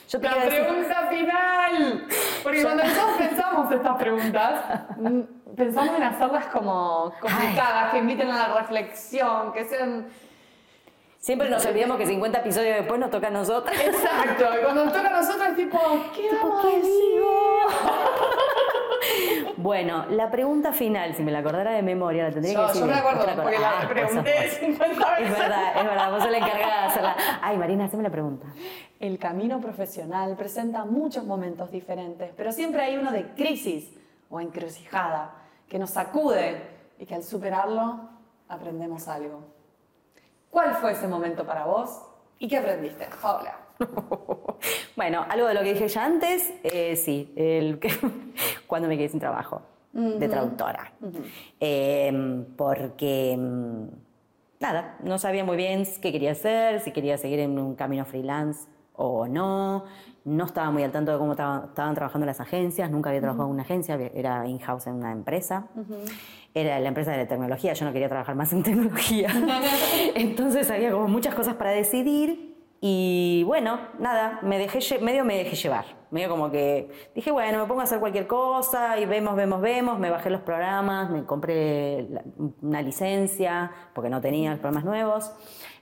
Yo 0.09 0.19
te 0.19 0.27
La 0.29 0.35
decir- 0.45 0.63
pregunta 0.65 1.07
final. 1.09 2.07
Porque 2.43 2.61
cuando 2.61 2.83
nosotros 2.83 3.21
estas 3.71 3.97
preguntas, 3.97 4.61
mm, 4.97 5.21
pensamos 5.55 5.95
en 5.95 6.03
hacerlas 6.03 6.45
como 6.47 7.13
complicadas, 7.19 7.91
que 7.91 7.99
inviten 7.99 8.29
a 8.29 8.47
la 8.47 8.59
reflexión, 8.59 9.53
que 9.53 9.65
sean... 9.65 10.07
Siempre 11.17 11.49
nos 11.49 11.65
olvidamos 11.65 11.97
que 11.97 12.05
50 12.05 12.39
episodios 12.39 12.77
después 12.77 12.99
nos 12.99 13.09
toca 13.09 13.27
a 13.27 13.31
nosotras. 13.31 13.79
Exacto. 13.79 14.45
Y 14.59 14.63
cuando 14.63 14.85
nos 14.85 14.93
toca 14.93 15.07
a 15.07 15.21
nosotros 15.21 15.47
es 15.49 15.55
tipo, 15.55 15.79
¿qué 16.13 16.29
vamos 16.35 16.65
a 16.65 16.69
¿Qué 16.69 16.77
decir? 16.77 17.21
Bueno, 19.63 20.05
la 20.09 20.29
pregunta 20.29 20.73
final, 20.73 21.15
si 21.15 21.23
me 21.23 21.31
la 21.31 21.39
acordara 21.39 21.71
de 21.71 21.81
memoria, 21.81 22.25
la 22.25 22.31
tendría 22.31 22.53
que 22.53 22.59
Yo, 22.59 22.67
decir. 22.67 22.81
yo 22.81 22.85
me 22.87 22.91
bien. 22.93 23.05
acuerdo, 23.05 23.25
¿Te 23.25 23.41
porque 23.41 23.59
la? 23.59 23.79
Ah, 23.79 23.87
pregunté 23.87 24.31
por 24.35 24.43
eso. 24.45 24.59
50 24.59 25.09
veces. 25.11 25.31
Es 25.31 25.39
verdad, 25.39 25.77
es 25.77 25.83
verdad. 25.85 26.11
Vos 26.11 26.21
sos 26.23 26.31
la 26.31 26.37
encargada 26.37 26.81
de 26.81 26.87
hacerla. 26.87 27.15
Ay, 27.41 27.57
Marina, 27.57 27.85
haceme 27.85 28.03
la 28.03 28.09
pregunta. 28.09 28.47
El 28.99 29.17
camino 29.19 29.61
profesional 29.61 30.35
presenta 30.35 30.83
muchos 30.83 31.23
momentos 31.23 31.71
diferentes, 31.71 32.31
pero 32.35 32.51
siempre 32.51 32.81
hay 32.81 32.97
uno 32.97 33.13
de 33.13 33.33
crisis 33.35 33.89
o 34.29 34.41
encrucijada 34.41 35.33
que 35.69 35.79
nos 35.79 35.91
sacude 35.91 36.61
y 36.99 37.05
que 37.05 37.15
al 37.15 37.23
superarlo 37.23 38.09
aprendemos 38.49 39.07
algo. 39.07 39.45
¿Cuál 40.49 40.75
fue 40.75 40.91
ese 40.91 41.07
momento 41.07 41.45
para 41.45 41.63
vos 41.65 42.01
y 42.37 42.49
qué 42.49 42.57
aprendiste? 42.57 43.07
Paola. 43.21 43.55
Bueno, 44.95 45.25
algo 45.27 45.47
de 45.47 45.53
lo 45.55 45.61
que 45.61 45.73
dije 45.73 45.87
ya 45.87 46.05
antes, 46.05 46.53
eh, 46.63 46.95
sí, 46.95 47.33
el 47.35 47.79
cuando 48.67 48.87
me 48.87 48.97
quedé 48.97 49.09
sin 49.09 49.19
trabajo 49.19 49.61
de 49.91 50.27
traductora. 50.27 50.93
Eh, 51.59 52.45
porque, 52.55 53.35
mm, 53.37 53.83
nada, 54.59 54.97
no 55.03 55.17
sabía 55.17 55.43
muy 55.43 55.57
bien 55.57 55.83
qué 56.01 56.11
quería 56.11 56.31
hacer, 56.31 56.79
si 56.79 56.91
quería 56.91 57.17
seguir 57.17 57.39
en 57.39 57.59
un 57.59 57.75
camino 57.75 58.05
freelance 58.05 58.67
o 58.95 59.27
no. 59.27 59.85
No 60.25 60.45
estaba 60.45 60.71
muy 60.71 60.83
al 60.83 60.91
tanto 60.91 61.11
de 61.11 61.17
cómo 61.17 61.31
estaba- 61.33 61.65
estaban 61.65 61.95
trabajando 61.95 62.25
las 62.25 62.39
agencias, 62.39 62.89
nunca 62.89 63.09
había 63.09 63.19
trabajado 63.21 63.47
en 63.49 63.53
una 63.55 63.63
agencia, 63.63 63.95
era 64.13 64.47
in-house 64.47 64.87
en 64.87 64.93
una 64.93 65.11
empresa. 65.11 65.67
Era 66.53 66.79
la 66.79 66.87
empresa 66.87 67.11
de 67.11 67.17
la 67.17 67.27
tecnología, 67.27 67.73
yo 67.73 67.85
no 67.85 67.91
quería 67.91 68.07
trabajar 68.07 68.35
más 68.35 68.53
en 68.53 68.63
tecnología. 68.63 69.29
Entonces 70.15 70.69
había 70.71 70.91
como 70.91 71.07
muchas 71.07 71.35
cosas 71.35 71.55
para 71.55 71.71
decidir 71.71 72.52
y 72.85 73.43
bueno, 73.45 73.79
nada, 73.97 74.39
me 74.41 74.57
dejé, 74.57 74.99
medio 74.99 75.23
me 75.23 75.37
dejé 75.37 75.55
llevar. 75.55 75.85
Medio 76.11 76.27
como 76.27 76.51
que 76.51 76.91
dije, 77.15 77.31
bueno, 77.31 77.59
me 77.59 77.65
pongo 77.65 77.79
a 77.79 77.85
hacer 77.85 78.01
cualquier 78.01 78.27
cosa 78.27 78.99
y 78.99 79.05
vemos, 79.05 79.37
vemos, 79.37 79.61
vemos. 79.61 79.99
Me 79.99 80.09
bajé 80.09 80.29
los 80.29 80.41
programas, 80.41 81.09
me 81.09 81.23
compré 81.23 82.05
una 82.61 82.81
licencia 82.81 83.71
porque 83.95 84.09
no 84.09 84.19
tenía 84.19 84.49
los 84.49 84.59
programas 84.59 84.83
nuevos. 84.83 85.31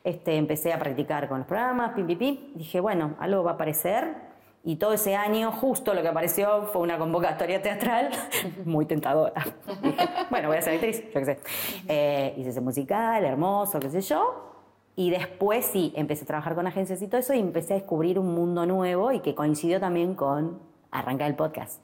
Este, 0.04 0.36
empecé 0.36 0.74
a 0.74 0.78
practicar 0.78 1.28
con 1.28 1.40
los 1.40 1.48
programas, 1.48 1.94
pim, 1.94 2.06
pim, 2.06 2.20
pim. 2.20 2.38
Dije, 2.54 2.80
bueno, 2.80 3.16
algo 3.20 3.44
va 3.44 3.52
a 3.52 3.54
aparecer 3.56 4.30
Y 4.64 4.76
todo 4.76 4.94
ese 4.94 5.16
año, 5.16 5.52
justo 5.54 5.96
lo 5.96 6.04
que 6.04 6.08
apareció 6.08 6.68
fue 6.68 6.84
una 6.84 7.00
convocatoria 7.00 7.64
teatral 7.64 8.12
muy 8.66 8.86
tentadora. 8.86 9.44
Dije, 9.82 10.08
bueno, 10.30 10.50
voy 10.50 10.58
a 10.58 10.62
ser 10.62 10.76
actriz, 10.76 11.04
yo 11.12 11.20
qué 11.20 11.26
sé. 11.26 11.40
Eh, 11.88 12.36
hice 12.38 12.52
ese 12.52 12.62
musical, 12.62 13.26
hermoso, 13.26 13.80
qué 13.80 13.90
sé 13.90 14.02
yo. 14.02 14.51
Y 14.96 15.10
después 15.10 15.66
sí, 15.66 15.94
empecé 15.96 16.24
a 16.24 16.28
trabajar 16.28 16.56
con 16.56 16.68
agencias 16.68 17.02
y 17.02 17.08
todo 17.08 17.20
eso 17.20 17.34
y 17.34 17.40
empecé 17.40 17.74
a 17.74 17.78
descubrir 17.78 18.20
un 18.20 18.34
mundo 18.34 18.66
nuevo 18.66 19.12
y 19.12 19.22
que 19.22 19.36
coincidió 19.36 19.80
también 19.80 20.16
con 20.16 20.60
arrancar 20.92 21.30
el 21.30 21.36
podcast. 21.36 21.82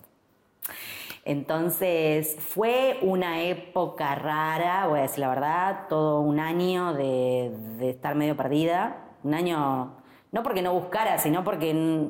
Entonces 1.24 2.38
fue 2.40 3.00
una 3.02 3.44
época 3.44 4.16
rara, 4.16 4.88
voy 4.88 5.00
a 5.00 5.02
decir 5.04 5.20
la 5.20 5.30
verdad, 5.30 5.80
todo 5.90 6.22
un 6.22 6.40
año 6.40 6.94
de, 6.94 7.52
de 7.78 7.90
estar 7.90 8.16
medio 8.16 8.38
perdida. 8.38 9.04
Un 9.24 9.34
año, 9.34 9.92
no 10.32 10.44
porque 10.44 10.62
no 10.62 10.74
buscara, 10.74 11.18
sino 11.18 11.44
porque, 11.44 12.10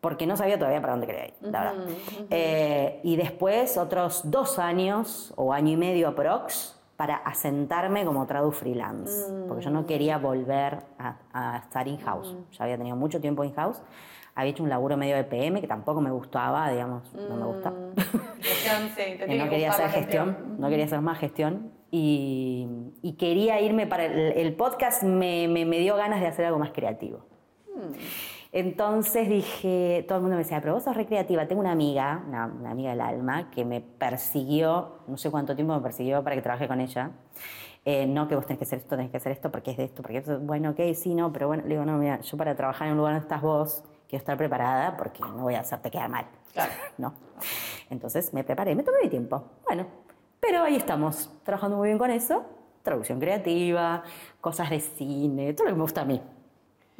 porque 0.00 0.26
no 0.26 0.38
sabía 0.38 0.58
todavía 0.58 0.80
para 0.80 0.94
dónde 0.94 1.06
quería 1.06 1.26
ir, 1.26 1.34
la 1.42 1.60
verdad. 1.60 1.84
Eh, 2.30 3.00
y 3.02 3.16
después 3.16 3.76
otros 3.76 4.22
dos 4.24 4.58
años 4.58 5.34
o 5.36 5.52
año 5.52 5.72
y 5.72 5.76
medio 5.76 6.08
aprox 6.08 6.79
para 7.00 7.16
asentarme 7.16 8.04
como 8.04 8.26
tradu 8.26 8.50
freelance, 8.52 9.32
porque 9.48 9.64
yo 9.64 9.70
no 9.70 9.86
quería 9.86 10.18
volver 10.18 10.80
a, 10.98 11.16
a 11.32 11.56
estar 11.56 11.88
in-house. 11.88 12.36
Ya 12.52 12.64
había 12.64 12.76
tenido 12.76 12.94
mucho 12.94 13.22
tiempo 13.22 13.42
in-house 13.42 13.80
había 14.34 14.50
hecho 14.52 14.62
un 14.62 14.68
laburo 14.68 14.96
medio 14.98 15.16
de 15.16 15.24
PM 15.24 15.62
que 15.62 15.66
tampoco 15.66 16.02
me 16.02 16.10
gustaba, 16.10 16.70
digamos, 16.70 17.02
no 17.14 17.36
me 17.36 17.46
gusta. 17.46 17.72
Gestión, 18.40 18.88
te 18.94 19.16
Que 19.16 19.24
tiene 19.24 19.38
no 19.38 19.44
que 19.44 19.50
quería 19.50 19.70
hacer 19.70 19.86
la 19.86 19.90
gestión, 19.92 20.36
no 20.58 20.68
quería 20.68 20.84
hacer 20.84 21.00
más 21.00 21.18
gestión. 21.18 21.72
Y, 21.90 22.68
y 23.02 23.14
quería 23.14 23.60
irme 23.62 23.86
para 23.86 24.04
el, 24.04 24.14
el 24.36 24.54
podcast, 24.54 25.02
me, 25.02 25.48
me- 25.48 25.64
me 25.64 25.78
dio 25.78 25.96
ganas 25.96 26.20
de 26.20 26.26
hacer 26.26 26.44
algo 26.44 26.58
más 26.58 26.70
creativo. 26.70 27.20
Entonces 28.52 29.28
dije, 29.28 30.04
todo 30.08 30.18
el 30.18 30.22
mundo 30.22 30.36
me 30.36 30.42
decía, 30.42 30.60
pero 30.60 30.74
vos 30.74 30.82
sos 30.82 30.96
recreativa. 30.96 31.46
Tengo 31.46 31.60
una 31.60 31.72
amiga, 31.72 32.24
una, 32.26 32.46
una 32.46 32.70
amiga 32.72 32.90
del 32.90 33.00
alma, 33.00 33.50
que 33.50 33.64
me 33.64 33.80
persiguió, 33.80 35.02
no 35.06 35.16
sé 35.16 35.30
cuánto 35.30 35.54
tiempo 35.54 35.74
me 35.74 35.80
persiguió 35.80 36.24
para 36.24 36.34
que 36.34 36.42
trabaje 36.42 36.66
con 36.66 36.80
ella. 36.80 37.12
Eh, 37.84 38.06
no 38.06 38.28
que 38.28 38.34
vos 38.34 38.44
tenés 38.44 38.58
que 38.58 38.64
hacer 38.64 38.80
esto, 38.80 38.96
tenés 38.96 39.10
que 39.10 39.16
hacer 39.16 39.32
esto, 39.32 39.50
porque 39.50 39.70
es 39.70 39.76
de 39.76 39.84
esto, 39.84 40.02
porque 40.02 40.18
eso, 40.18 40.38
bueno, 40.40 40.70
ok, 40.70 40.80
sí, 40.94 41.14
no, 41.14 41.32
pero 41.32 41.46
bueno, 41.46 41.62
le 41.62 41.70
digo, 41.70 41.84
no, 41.84 41.96
mira, 41.96 42.20
yo 42.20 42.36
para 42.36 42.54
trabajar 42.54 42.88
en 42.88 42.92
un 42.92 42.98
lugar 42.98 43.14
donde 43.14 43.24
estás 43.24 43.40
vos, 43.40 43.82
quiero 44.06 44.20
estar 44.20 44.36
preparada 44.36 44.96
porque 44.96 45.20
no 45.20 45.44
voy 45.44 45.54
a 45.54 45.60
hacerte 45.60 45.90
quedar 45.90 46.08
mal. 46.08 46.26
Claro. 46.52 46.72
No. 46.98 47.14
Entonces 47.88 48.34
me 48.34 48.44
preparé, 48.44 48.74
me 48.74 48.82
tomé 48.82 48.98
mi 49.02 49.08
tiempo. 49.08 49.42
Bueno, 49.66 49.86
pero 50.40 50.62
ahí 50.62 50.76
estamos, 50.76 51.30
trabajando 51.44 51.78
muy 51.78 51.88
bien 51.88 51.98
con 51.98 52.10
eso. 52.10 52.44
Traducción 52.82 53.18
creativa, 53.18 54.02
cosas 54.40 54.68
de 54.70 54.80
cine, 54.80 55.54
todo 55.54 55.66
lo 55.66 55.72
que 55.72 55.76
me 55.76 55.82
gusta 55.82 56.02
a 56.02 56.04
mí. 56.04 56.20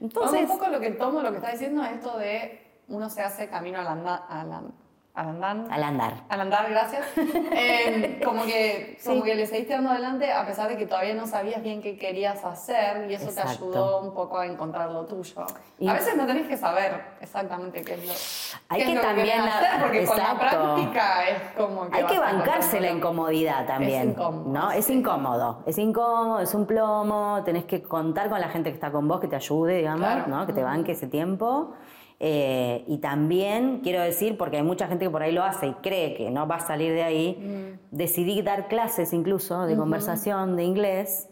Entonces, 0.01 0.43
un 0.43 0.49
poco 0.59 0.69
lo 0.71 0.81
que 0.81 0.91
tomo, 0.93 1.21
lo 1.21 1.31
que 1.31 1.37
está 1.39 1.51
diciendo 1.53 1.83
es 1.85 1.93
esto 1.93 2.17
de 2.19 2.67
uno 2.89 3.09
se 3.11 3.23
hace 3.23 3.49
camino 3.49 3.79
al, 3.79 3.87
anda, 3.87 4.17
al, 4.17 4.53
an- 4.53 4.75
al 5.21 5.29
andar. 5.29 5.57
al 5.71 5.83
andar. 5.85 6.13
Al 6.29 6.41
andar, 6.41 6.71
gracias. 6.71 7.05
Eh, 7.53 8.21
como 8.25 8.45
que, 8.45 8.99
como 9.05 9.23
que 9.23 9.35
le 9.35 9.47
seguiste 9.47 9.73
dando 9.75 9.91
adelante 9.91 10.33
a 10.33 10.47
pesar 10.47 10.69
de 10.69 10.77
que 10.77 10.87
todavía 10.87 11.15
no 11.15 11.27
sabías 11.27 11.63
bien 11.63 11.83
qué 11.83 11.99
querías 11.99 12.45
hacer 12.45 13.11
y 13.11 13.15
eso 13.15 13.27
te 13.27 13.41
Exacto. 13.41 13.65
ayudó 13.67 14.01
un 14.01 14.15
poco 14.15 14.39
a 14.39 14.47
encontrar 14.47 14.91
lo 14.91 15.05
tuyo. 15.07 15.45
Y- 15.79 15.89
a 15.89 15.93
veces 15.95 16.17
no 16.17 16.27
tenés 16.27 16.47
que 16.47 16.57
saber 16.57 17.03
exactamente 17.21 17.83
qué 17.83 17.95
es 17.95 18.07
lo, 18.07 18.13
Hay 18.69 18.81
qué 18.81 18.87
que 18.87 18.91
es 18.93 18.97
lo 18.97 19.03
también 19.03 19.41
hacer 19.41 19.81
porque 19.83 20.05
con 20.07 20.17
la 20.17 20.23
exacto. 20.33 20.57
práctica 20.59 21.29
es 21.29 21.43
como 21.57 21.91
que 21.91 21.99
Hay 21.99 22.05
que 22.07 22.19
bancarse 22.19 22.81
la 22.81 22.91
incomodidad 22.91 23.67
también. 23.67 24.11
incómodo, 24.11 24.49
¿no? 24.49 24.71
Es 24.71 24.87
sí. 24.87 24.95
incómodo. 24.95 25.63
Es 25.67 25.79
incómodo, 25.79 26.41
es 26.41 26.55
un 26.55 26.67
plomo. 26.67 27.43
Tenés 27.45 27.65
que 27.65 27.83
contar 27.83 28.29
con 28.31 28.41
la 28.41 28.49
gente 28.49 28.71
que 28.71 28.75
está 28.75 28.91
con 28.91 29.07
vos, 29.09 29.21
que 29.21 29.29
te 29.29 29.37
ayude, 29.37 29.77
digamos, 29.79 30.01
Claro. 30.07 30.25
¿no? 30.29 30.47
que 30.47 30.53
te 30.53 30.63
banque 30.63 30.93
ese 30.93 31.09
tiempo. 31.09 31.73
Eh, 32.23 32.85
y 32.87 32.99
también 32.99 33.81
quiero 33.83 34.03
decir, 34.03 34.37
porque 34.37 34.59
hay 34.59 34.63
mucha 34.63 34.87
gente 34.89 35.07
que 35.07 35.11
por 35.11 35.23
ahí 35.23 35.33
lo 35.33 35.43
hace 35.43 35.69
y 35.69 35.73
cree 35.75 36.15
que 36.15 36.31
no 36.31 36.47
va 36.47 36.57
a 36.57 36.61
salir 36.61 36.93
de 36.93 37.03
ahí, 37.03 37.37
Mm. 37.41 37.97
decidí 37.97 38.43
dar 38.43 38.69
clases 38.69 39.15
incluso 39.15 39.63
de 39.67 39.75
conversación 39.75 40.55
de 40.55 40.65
inglés, 40.65 41.31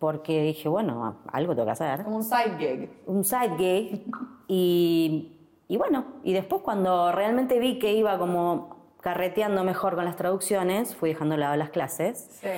porque 0.00 0.42
dije, 0.42 0.68
bueno, 0.68 1.18
algo 1.30 1.54
tengo 1.54 1.66
que 1.66 1.72
hacer 1.72 2.02
Como 2.02 2.16
un 2.16 2.24
side 2.24 2.56
gig. 2.58 2.90
un 3.06 3.22
side 3.22 3.56
gig 3.56 4.04
y, 4.48 5.38
y 5.68 5.76
bueno, 5.76 6.04
y 6.24 6.32
después 6.32 6.62
cuando 6.62 7.12
realmente 7.12 7.60
vi 7.60 7.78
que 7.78 7.92
iba 7.92 8.18
como 8.18 8.76
carreteando 9.00 9.62
mejor 9.62 9.94
con 9.94 10.04
las 10.04 10.16
traducciones, 10.16 10.96
fui 10.96 11.10
dejando 11.10 11.34
de 11.36 11.40
lado 11.42 11.54
las 11.56 11.70
clases, 11.70 12.28
Sí. 12.42 12.48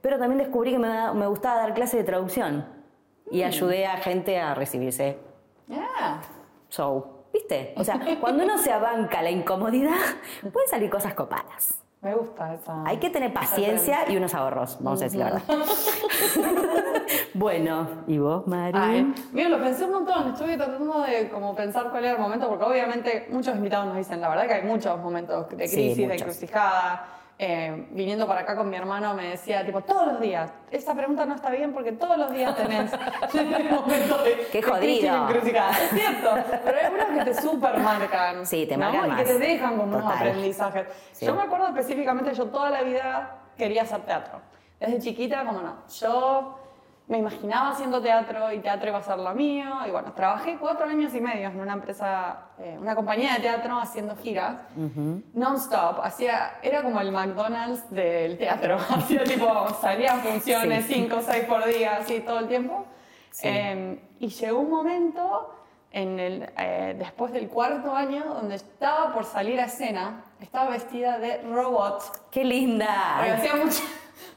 pero 0.00 0.16
también 0.18 0.38
descubrí 0.38 0.70
que 0.70 0.78
me, 0.78 0.86
da- 0.88 1.12
me 1.12 1.26
gustaba 1.26 1.56
dar 1.60 1.74
clases 1.74 1.98
de 1.98 2.04
traducción 2.04 2.64
y 3.32 3.42
ayudé 3.42 3.86
a 3.86 3.96
gente 3.96 4.38
a 4.38 4.54
recibirse. 4.54 5.18
Yeah. 5.68 6.20
So, 6.70 7.26
¿viste? 7.32 7.74
O 7.76 7.84
sea, 7.84 8.00
cuando 8.20 8.44
uno 8.44 8.56
se 8.56 8.72
abanca 8.72 9.20
la 9.22 9.30
incomodidad, 9.30 9.98
pueden 10.52 10.68
salir 10.68 10.88
cosas 10.88 11.12
copadas. 11.14 11.74
Me 12.00 12.14
gusta 12.14 12.54
esa. 12.54 12.82
Hay 12.86 12.96
que 12.96 13.10
tener 13.10 13.30
paciencia 13.30 14.10
y 14.10 14.16
unos 14.16 14.32
ahorros, 14.32 14.78
vamos 14.80 15.02
a 15.02 15.04
decir 15.04 15.18
la 15.18 15.26
verdad. 15.26 15.42
bueno, 17.34 17.86
¿y 18.06 18.16
vos, 18.16 18.46
Mari? 18.46 18.78
Ay, 18.80 19.14
mira, 19.32 19.50
lo 19.50 19.58
pensé 19.60 19.84
un 19.84 19.92
montón, 19.92 20.28
estuve 20.32 20.56
tratando 20.56 21.02
de 21.02 21.28
como 21.28 21.54
pensar 21.54 21.90
cuál 21.90 22.04
era 22.04 22.14
el 22.14 22.18
momento, 22.20 22.48
porque 22.48 22.64
obviamente 22.64 23.28
muchos 23.30 23.54
invitados 23.54 23.86
nos 23.88 23.96
dicen, 23.98 24.18
la 24.20 24.30
verdad 24.30 24.46
que 24.46 24.54
hay 24.54 24.62
muchos 24.62 24.98
momentos 24.98 25.48
de 25.50 25.68
Sí, 25.68 25.76
crisis, 25.76 25.96
de 25.98 26.06
muchos. 26.06 26.20
encrucijada. 26.22 27.06
Eh, 27.42 27.86
viniendo 27.92 28.26
para 28.26 28.42
acá 28.42 28.54
con 28.54 28.68
mi 28.68 28.76
hermano 28.76 29.14
me 29.14 29.28
decía, 29.30 29.64
tipo, 29.64 29.80
todos 29.80 30.06
los 30.08 30.20
días, 30.20 30.52
esta 30.70 30.94
pregunta 30.94 31.24
no 31.24 31.36
está 31.36 31.48
bien 31.48 31.72
porque 31.72 31.92
todos 31.92 32.18
los 32.18 32.30
días 32.32 32.54
tenés 32.54 32.92
momentos 33.70 34.24
de, 34.24 34.46
Qué 34.52 34.60
jodido. 34.60 35.26
encrucijada. 35.30 35.70
Es 35.70 35.90
cierto, 35.90 36.34
pero 36.62 36.76
hay 36.78 36.84
algunos 36.84 37.06
que 37.06 37.30
te 37.30 37.40
super 37.40 37.78
marcan. 37.78 38.44
Sí, 38.44 38.66
te 38.66 38.76
¿no? 38.76 38.92
marcan 38.92 39.12
Y 39.12 39.16
que 39.16 39.24
te 39.24 39.38
dejan 39.38 39.70
como 39.78 39.84
unos 39.84 40.02
Total. 40.02 40.18
aprendizajes. 40.18 40.86
Sí. 41.12 41.24
Yo 41.24 41.34
me 41.34 41.40
acuerdo 41.40 41.68
específicamente, 41.68 42.34
yo 42.34 42.44
toda 42.48 42.68
la 42.68 42.82
vida 42.82 43.38
quería 43.56 43.82
hacer 43.84 44.02
teatro. 44.02 44.42
Desde 44.78 44.98
chiquita, 44.98 45.42
como 45.46 45.62
no. 45.62 45.76
Yo 45.98 46.59
me 47.10 47.18
imaginaba 47.18 47.70
haciendo 47.70 48.00
teatro 48.00 48.52
y 48.52 48.60
teatro 48.60 48.88
iba 48.88 48.98
a 48.98 49.02
ser 49.02 49.18
lo 49.18 49.34
mío. 49.34 49.66
Y 49.86 49.90
bueno, 49.90 50.12
trabajé 50.12 50.56
cuatro 50.58 50.86
años 50.86 51.12
y 51.12 51.20
medio 51.20 51.48
en 51.48 51.60
una 51.60 51.72
empresa, 51.72 52.44
eh, 52.58 52.76
una 52.80 52.94
compañía 52.94 53.34
de 53.34 53.40
teatro 53.40 53.78
haciendo 53.80 54.14
giras 54.16 54.56
non-stop. 55.34 56.00
Hacía, 56.04 56.58
era 56.62 56.82
como 56.82 57.00
el 57.00 57.10
McDonald's 57.10 57.90
del 57.90 58.38
teatro. 58.38 58.76
Hacía 58.90 59.24
tipo, 59.24 59.68
salían 59.80 60.20
funciones 60.20 60.86
Sí. 60.86 60.94
cinco 60.94 61.16
o 61.16 61.20
seis 61.20 61.44
por 61.44 61.64
día, 61.66 61.96
así 61.96 62.20
todo 62.20 62.38
el 62.38 62.46
tiempo. 62.48 62.86
Sí. 63.32 63.48
Eh, 63.48 64.00
y 64.20 64.28
llegó 64.28 64.60
un 64.60 64.70
momento 64.70 65.54
en 65.92 66.20
el, 66.20 66.48
eh, 66.58 66.94
después 66.96 67.32
del 67.32 67.48
cuarto 67.48 67.92
año 67.92 68.24
donde 68.34 68.54
estaba 68.54 69.12
por 69.12 69.24
salir 69.24 69.60
a 69.60 69.64
escena, 69.64 70.22
estaba 70.40 70.70
vestida 70.70 71.18
de 71.18 71.42
robot. 71.42 72.28
¡Qué 72.30 72.44
linda! 72.44 73.14
Porque 73.16 73.32
hacía 73.32 73.56
mucho, 73.56 73.82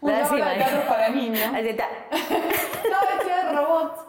mucha 0.01 0.15
Ahora 0.15 0.27
sí, 0.27 0.35
obra 0.35 0.49
de 0.79 0.85
para 0.87 1.09
niños. 1.09 1.53
Ahí 1.53 1.67
está. 1.67 1.85
Estaba 2.11 3.15
vestida 3.15 3.43
de 3.45 3.51
robot. 3.57 4.05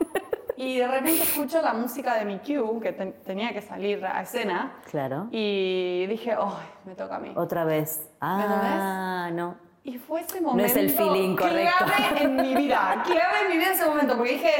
Y 0.57 0.79
de 0.79 0.87
repente 0.87 1.23
escucho 1.23 1.61
la 1.61 1.73
música 1.75 2.15
de 2.15 2.25
mi 2.25 2.39
cue, 2.39 2.81
que 2.81 2.93
ten- 2.93 3.15
tenía 3.25 3.53
que 3.53 3.61
salir 3.61 4.05
a 4.07 4.23
escena. 4.23 4.75
Claro. 4.91 5.27
Y 5.33 6.07
dije, 6.07 6.33
¡ay, 6.33 6.67
me 6.85 6.95
toca 6.95 7.17
a 7.17 7.19
mí! 7.19 7.33
Otra 7.35 7.65
vez. 7.65 8.09
Ah, 8.21 9.31
no. 9.33 9.57
Y 9.83 9.99
fue 9.99 10.21
ese 10.21 10.41
momento. 10.41 10.65
es 10.65 10.77
el 10.77 10.91
feeling 10.91 11.37
correcto. 11.37 11.85
Clave 11.85 12.23
en 12.23 12.37
mi 12.37 12.55
vida. 12.55 13.03
Clave 13.05 13.41
en 13.45 13.51
mi 13.51 13.59
vida 13.59 13.73
ese 13.73 13.85
momento. 13.85 14.17
Porque 14.17 14.33
dije, 14.33 14.51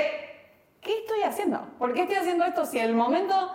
¿qué 0.81 0.99
estoy 0.99 1.23
haciendo? 1.23 1.61
¿Por 1.79 1.95
qué 1.95 2.03
estoy 2.03 2.17
haciendo 2.17 2.45
esto 2.45 2.67
si 2.67 2.79
el 2.79 2.95
momento. 2.95 3.53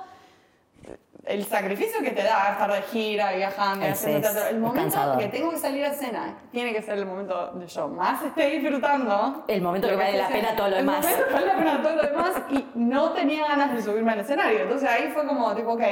El 1.26 1.46
sacrificio 1.46 2.02
que 2.02 2.12
te 2.12 2.24
da 2.24 2.54
estar 2.54 2.72
de 2.72 2.82
gira, 2.84 3.34
viajando, 3.34 3.86
y 3.86 3.90
Ese 3.90 4.06
haciendo 4.08 4.28
es- 4.30 4.34
teatro. 4.34 4.50
El 4.50 4.56
es 4.56 4.62
momento 4.62 5.18
que 5.20 5.28
tengo 5.28 5.52
que 5.52 5.58
salir 5.58 5.84
a 5.86 5.90
escena 5.90 6.38
tiene 6.52 6.74
que 6.74 6.82
ser 6.82 6.98
el 6.98 7.06
momento 7.06 7.52
de 7.56 7.68
yo 7.68 7.88
más 7.90 8.24
esté 8.24 8.50
disfrutando. 8.52 9.44
El 9.48 9.62
momento 9.62 9.90
que 9.90 9.96
vale 9.96 10.18
la 10.18 10.28
pena 10.30 10.56
todo 10.56 10.70
lo 10.70 10.78
El 10.78 10.86
demás. 10.86 11.02
momento 11.06 11.28
que 11.28 11.34
vale 11.34 11.46
la 11.48 11.56
pena 11.58 11.82
todo 11.84 11.96
lo 11.96 12.02
demás 12.04 12.32
y 12.50 12.66
no 12.76 13.12
tenía 13.12 13.48
ganas 13.48 13.74
de 13.76 13.82
subirme 13.84 14.14
al 14.14 14.20
escenario. 14.22 14.62
Entonces 14.62 14.90
ahí 14.90 15.12
fue 15.14 15.28
como, 15.28 15.54
tipo, 15.56 15.74
ok, 15.74 15.84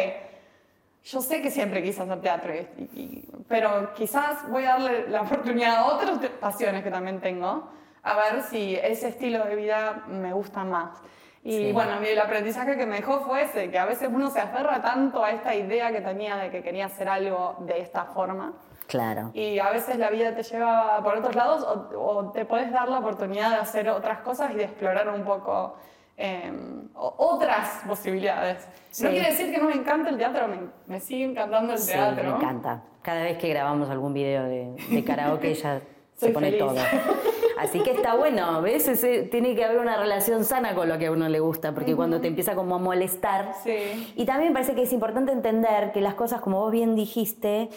yo 1.04 1.22
sé 1.22 1.42
que 1.42 1.52
siempre 1.52 1.84
quise 1.84 2.02
hacer 2.04 2.22
teatro, 2.22 2.54
y- 2.56 2.82
y- 2.94 3.30
pero 3.48 3.94
quizás 3.94 4.50
voy 4.50 4.64
a 4.64 4.70
darle 4.72 5.10
la 5.10 5.22
oportunidad 5.22 5.76
a 5.76 5.86
otras 5.88 6.20
pasiones 6.40 6.84
que 6.84 6.90
también 6.92 7.20
tengo, 7.20 7.70
a 8.04 8.16
ver 8.16 8.44
si 8.44 8.76
ese 8.76 9.10
estilo 9.10 9.44
de 9.46 9.56
vida 9.58 10.04
me 10.08 10.32
gusta 10.34 10.64
más. 10.64 10.98
Y 11.44 11.52
Sí. 11.68 11.72
bueno, 11.72 11.94
a 11.94 12.00
mí 12.00 12.08
el 12.08 12.20
aprendizaje 12.20 12.76
que 12.78 12.86
me 12.86 12.98
dejó 12.98 13.22
fue 13.22 13.44
ese, 13.44 13.70
que 13.72 13.78
a 13.80 13.86
veces 13.86 14.10
uno 14.12 14.30
se 14.30 14.40
aferra 14.40 14.82
tanto 14.82 15.24
a 15.24 15.32
esta 15.32 15.56
idea 15.56 15.92
que 15.92 16.02
tenía 16.02 16.36
de 16.36 16.50
que 16.50 16.62
quería 16.62 16.88
hacer 16.88 17.08
algo 17.08 17.56
de 17.60 17.80
esta 17.80 18.06
forma. 18.06 18.54
Claro. 18.88 19.32
Y 19.34 19.60
a 19.60 19.70
veces 19.70 19.98
la 19.98 20.10
vida 20.10 20.34
te 20.36 20.44
lleva 20.44 21.02
por 21.04 21.18
otros 21.18 21.36
lados 21.36 21.64
o, 21.64 22.00
o 22.00 22.32
te 22.32 22.46
puedes 22.46 22.72
dar 22.72 22.88
la 22.90 23.00
oportunidad 23.00 23.50
de 23.52 23.56
hacer 23.58 23.90
otras 23.90 24.20
cosas 24.20 24.52
y 24.52 24.56
de 24.56 24.64
explorar 24.64 25.08
un 25.10 25.24
poco 25.24 25.76
eh, 26.18 26.52
otras 26.96 27.82
posibilidades. 27.88 28.68
Sí. 28.90 29.04
No 29.04 29.10
quiere 29.12 29.28
decir 29.30 29.52
que 29.54 29.60
no 29.60 29.66
me 29.68 29.74
encante 29.76 30.10
el 30.10 30.18
teatro, 30.18 30.48
me, 30.48 30.58
me 30.88 31.00
sigue 31.00 31.26
encantando 31.26 31.74
el 31.74 31.80
Sí, 31.80 31.92
teatro. 31.92 32.24
me 32.24 32.36
encanta. 32.38 32.82
Cada 33.02 33.24
vez 33.24 33.38
que 33.38 33.50
grabamos 33.50 33.90
algún 33.90 34.14
video 34.14 34.44
de, 34.46 34.76
de 34.90 35.04
karaoke 35.04 35.54
ya 35.54 35.80
se 36.16 36.30
pone 36.30 36.48
feliz. 36.52 36.60
todo. 36.66 36.76
Así 37.60 37.82
que 37.82 37.92
está 37.92 38.16
bueno, 38.16 38.62
¿ves? 38.62 38.88
Ese- 38.88 39.24
tiene 39.24 39.56
que 39.56 39.66
haber 39.66 39.80
una 39.80 39.98
relación 39.98 40.44
sana 40.46 40.76
con 40.76 40.88
lo 40.90 40.98
que 40.98 41.08
a 41.08 41.12
uno 41.12 41.28
le 41.30 41.40
gusta, 41.40 41.74
porque 41.74 41.96
cuando 41.96 42.22
te 42.22 42.28
empieza 42.28 42.56
como 42.56 42.76
a 42.76 42.80
molestar. 42.80 43.54
Sí. 43.64 44.14
Y 44.16 44.26
también 44.26 44.50
me 44.52 44.54
parece 44.54 44.76
que 44.76 44.84
es 44.84 44.94
importante 44.94 45.32
entender 45.32 45.92
que 45.92 46.02
las 46.02 46.14
cosas, 46.16 46.42
como 46.42 46.60
vos 46.60 46.72
bien 46.72 46.96
dijiste, 46.96 47.70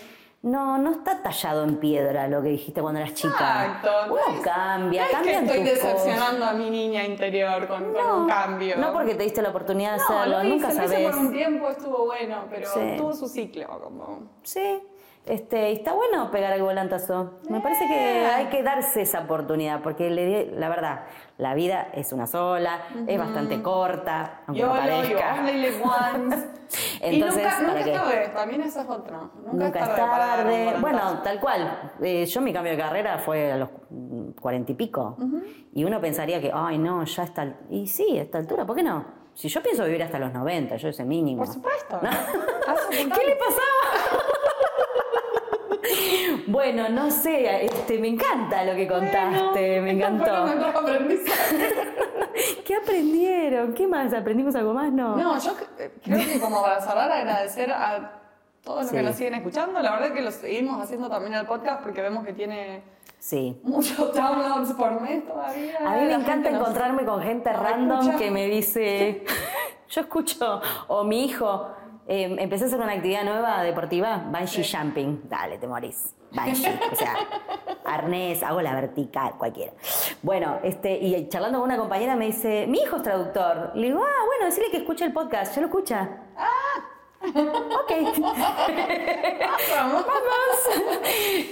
no, 0.43 0.78
no 0.78 0.91
está 0.93 1.22
tallado 1.22 1.64
en 1.64 1.76
piedra 1.76 2.26
lo 2.26 2.41
que 2.41 2.49
dijiste 2.49 2.81
cuando 2.81 3.01
eras 3.01 3.12
chica. 3.12 3.31
Exacto. 3.66 3.91
no 4.07 4.12
Uno 4.14 4.22
es- 4.37 4.41
cambia, 4.41 5.03
no 5.12 5.18
es 5.18 5.22
que 5.26 5.35
estoy 5.37 5.62
decepcionando 5.64 6.45
a 6.47 6.53
mi 6.55 6.70
niña 6.70 7.05
interior 7.05 7.68
con, 7.68 7.93
con 7.93 8.20
un 8.22 8.26
cambio. 8.28 8.76
No 8.78 8.91
porque 8.95 9.14
te 9.14 9.24
diste 9.24 9.43
la 9.43 9.51
oportunidad 9.51 9.93
de 9.93 9.99
No, 9.99 10.05
hacerlo, 10.05 10.39
lo 10.39 10.45
hice, 10.45 10.49
nunca 10.55 10.68
lo 10.68 10.72
hice 10.85 10.89
sabes. 10.95 11.11
por 11.11 11.18
un 11.26 11.33
tiempo, 11.33 11.68
estuvo 11.68 12.07
bueno, 12.07 12.45
pero 12.49 12.66
Sí. 12.72 12.81
tuvo 12.97 13.12
su 13.12 13.28
ciclo. 13.28 13.66
Como... 13.83 14.20
Sí, 14.43 14.81
este, 15.26 15.70
y 15.70 15.76
está 15.76 15.92
bueno 15.92 16.30
pegar 16.30 16.52
el 16.54 16.62
volantazo. 16.62 17.38
Me 17.48 17.60
parece 17.60 17.86
que 17.86 18.26
hay 18.26 18.46
que 18.46 18.62
darse 18.62 19.02
esa 19.02 19.20
oportunidad, 19.20 19.80
porque 19.82 20.10
le 20.10 20.26
di- 20.26 20.50
la 20.56 20.68
verdad, 20.68 21.02
la 21.38 21.54
vida 21.54 21.88
es 21.94 22.12
una 22.12 22.26
sola, 22.26 22.80
es 23.06 23.18
bastante 23.18 23.62
corta, 23.62 24.40
aunque 24.46 24.60
Yo, 24.62 24.68
no 24.68 24.74
yo, 24.74 24.80
parezca. 24.80 25.34
only 25.40 25.52
live 25.54 25.82
once. 25.82 26.36
y 27.02 27.14
Entonces, 27.14 27.42
nunca, 27.44 27.56
¿para 27.56 27.66
nunca 27.68 27.80
es 27.80 27.92
tarde, 27.92 28.28
también 28.34 28.60
eso 28.62 28.80
es 28.80 28.88
otro. 28.88 29.30
Nunca, 29.46 29.64
Nunca 29.64 29.78
es 29.80 29.94
tarde. 29.94 30.66
para. 30.70 30.80
Bueno, 30.80 31.20
tal 31.22 31.40
cual. 31.40 31.92
Eh, 32.02 32.26
yo 32.26 32.40
mi 32.40 32.52
cambio 32.52 32.72
de 32.72 32.78
carrera 32.78 33.18
fue 33.18 33.52
a 33.52 33.56
los 33.56 33.68
cuarenta 34.40 34.72
y 34.72 34.74
pico. 34.74 35.16
Y 35.72 35.84
uno 35.84 36.00
pensaría 36.00 36.40
que, 36.40 36.50
ay, 36.52 36.78
no, 36.78 37.04
ya 37.04 37.22
está. 37.24 37.54
Y 37.70 37.86
sí, 37.86 38.18
a 38.18 38.22
esta 38.22 38.38
altura, 38.38 38.64
¿por 38.66 38.74
qué 38.76 38.82
no? 38.82 39.20
Si 39.34 39.48
yo 39.48 39.62
pienso 39.62 39.84
vivir 39.84 40.02
hasta 40.02 40.18
los 40.18 40.32
90, 40.32 40.76
yo 40.76 40.88
ese 40.88 41.04
mínimo. 41.04 41.44
Por 41.44 41.52
supuesto. 41.54 41.98
¿Qué 42.90 43.04
le 43.26 43.36
pasaba? 43.36 44.09
Bueno, 46.51 46.88
no 46.88 47.11
sé, 47.11 47.64
este, 47.66 47.98
me 47.98 48.09
encanta 48.09 48.64
lo 48.64 48.74
que 48.74 48.86
contaste, 48.88 49.80
me 49.80 49.94
Bueno, 49.94 50.07
encantó. 50.18 50.46
fue 50.46 50.57
nuestro 50.57 50.80
aprendizaje. 50.80 51.68
¿Qué 52.64 52.74
aprendieron? 52.76 53.74
¿Qué 53.74 53.86
más? 53.86 54.12
¿Aprendimos 54.14 54.55
algo 54.55 54.72
más? 54.74 54.92
No. 54.92 55.16
No, 55.16 55.38
yo 55.38 55.53
eh, 55.78 55.90
creo 56.03 56.18
que 56.18 56.40
como 56.40 56.62
para 56.62 56.80
cerrar 56.80 57.11
agradecer 57.11 57.70
a 57.72 58.20
todos 58.62 58.82
los 58.82 58.90
Sí. 58.90 58.96
que 58.96 59.03
nos 59.03 59.14
siguen 59.16 59.34
escuchando. 59.34 59.80
La 59.80 59.92
verdad 59.92 60.12
que 60.14 60.22
lo 60.22 60.30
seguimos 60.30 60.82
haciendo 60.82 61.09
también 61.09 61.34
el 61.34 61.46
podcast 61.46 61.82
porque 61.82 62.01
vemos 62.03 62.24
que 62.24 62.32
tiene 62.32 62.82
Sí. 63.18 63.61
muchos 63.64 64.14
downloads 64.14 64.72
por 64.74 65.01
mes 65.01 65.26
todavía. 65.26 65.78
A 65.78 65.94
mí 65.96 66.03
me 66.03 66.09
La 66.09 66.14
encanta 66.16 66.51
nos- 66.51 66.61
encontrarme 66.61 67.05
con 67.05 67.22
gente 67.22 67.53
random 67.53 68.01
escucha. 68.01 68.18
que 68.18 68.30
me 68.30 68.46
dice, 68.46 69.24
yo 69.88 70.01
escucho, 70.01 70.61
o 70.88 71.05
mi 71.05 71.24
hijo, 71.26 71.68
eh, 72.09 72.34
empecé 72.38 72.64
a 72.64 72.66
hacer 72.68 72.80
una 72.80 72.92
actividad 72.92 73.24
nueva 73.24 73.62
deportiva, 73.62 74.24
bungee 74.30 74.64
jumping, 74.64 75.22
dale, 75.28 75.59
te 75.59 75.66
morís, 75.68 76.14
bungee, 76.33 76.81
o 76.93 76.95
sea, 76.95 77.14
arnés, 77.85 78.43
hago 78.43 78.61
la 78.62 78.74
vertical, 78.74 79.35
cualquiera. 79.39 79.72
Bueno, 80.22 80.59
este, 80.62 80.93
y 80.99 81.28
charlando 81.28 81.59
con 81.59 81.68
una 81.68 81.76
compañera 81.78 82.16
me 82.16 82.26
dice, 82.26 82.66
mi 82.68 82.78
hijo 82.78 82.97
es 82.97 83.03
traductor. 83.03 83.72
Le 83.74 83.89
digo, 83.89 84.01
ah, 84.05 84.24
bueno, 84.26 84.45
decirle 84.47 84.70
que 84.70 84.78
escuche 84.78 85.05
el 85.05 85.12
podcast, 85.12 85.55
¿ya 85.55 85.61
lo 85.62 85.66
escucha? 85.68 86.09
Ah. 86.37 86.49
ok. 87.22 87.93
Vamos. 89.76 90.05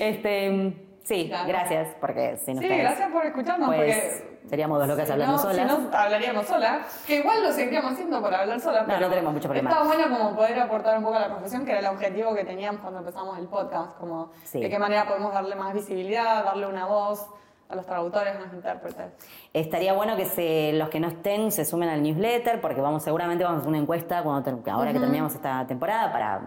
Este, 0.01 0.73
sí, 1.03 1.29
Claro. 1.29 1.49
gracias, 1.49 1.89
porque 2.01 2.37
sin 2.39 2.59
Sí, 2.59 2.65
ustedes, 2.65 2.83
gracias 2.83 3.11
por 3.11 3.27
escucharnos. 3.27 3.69
pues, 3.69 3.97
porque 3.97 4.38
seríamos 4.49 4.79
dos 4.79 4.89
locas 4.89 5.07
si 5.07 5.13
hablando 5.13 5.37
no, 5.37 5.43
solas. 5.43 5.71
Si 5.71 5.83
no, 5.83 5.97
hablaríamos 5.99 6.47
solas. 6.47 7.03
Que 7.07 7.17
igual 7.17 7.43
lo 7.43 7.53
seguiríamos 7.53 7.93
haciendo 7.93 8.21
por 8.21 8.35
hablar 8.35 8.61
solas. 8.61 8.83
No, 8.83 8.89
pero 8.95 9.01
no 9.01 9.09
tenemos 9.11 9.33
mucho 9.33 9.49
problema. 9.49 9.71
Está 9.71 9.83
bueno 9.85 10.05
como 10.17 10.37
poder 10.37 10.59
aportar 10.61 10.99
un 10.99 11.05
poco 11.05 11.17
a 11.17 11.21
la 11.21 11.29
profesión, 11.29 11.65
que 11.65 11.71
era 11.73 11.81
el 11.81 11.87
objetivo 11.87 12.35
que 12.35 12.45
teníamos 12.45 12.81
cuando 12.81 13.01
empezamos 13.01 13.39
el 13.39 13.47
podcast. 13.47 13.97
Como 13.99 14.31
Sí. 14.45 14.61
de 14.61 14.69
qué 14.71 14.79
manera 14.79 15.07
podemos 15.07 15.33
darle 15.33 15.55
más 15.55 15.73
visibilidad, 15.75 16.45
darle 16.45 16.67
una 16.67 16.87
voz 16.87 17.27
a 17.69 17.75
los 17.77 17.85
traductores, 17.85 18.35
a 18.35 18.39
los 18.41 18.53
intérpretes. 18.55 19.13
Estaría 19.53 19.93
bueno 19.93 20.17
que 20.17 20.25
se, 20.25 20.73
los 20.73 20.89
que 20.89 21.01
no 21.01 21.09
estén 21.09 21.53
se 21.53 21.67
sumen 21.67 21.91
al 21.91 22.03
newsletter 22.03 22.61
porque 22.63 22.81
vamos 22.81 23.03
seguramente 23.03 23.45
vamos 23.45 23.59
a 23.59 23.61
hacer 23.61 23.69
una 23.69 23.79
encuesta 23.79 24.23
cuando 24.23 24.63
ahora 24.71 24.93
que 24.93 24.99
terminamos 24.99 25.35
esta 25.35 25.67
temporada 25.67 26.11
para 26.11 26.41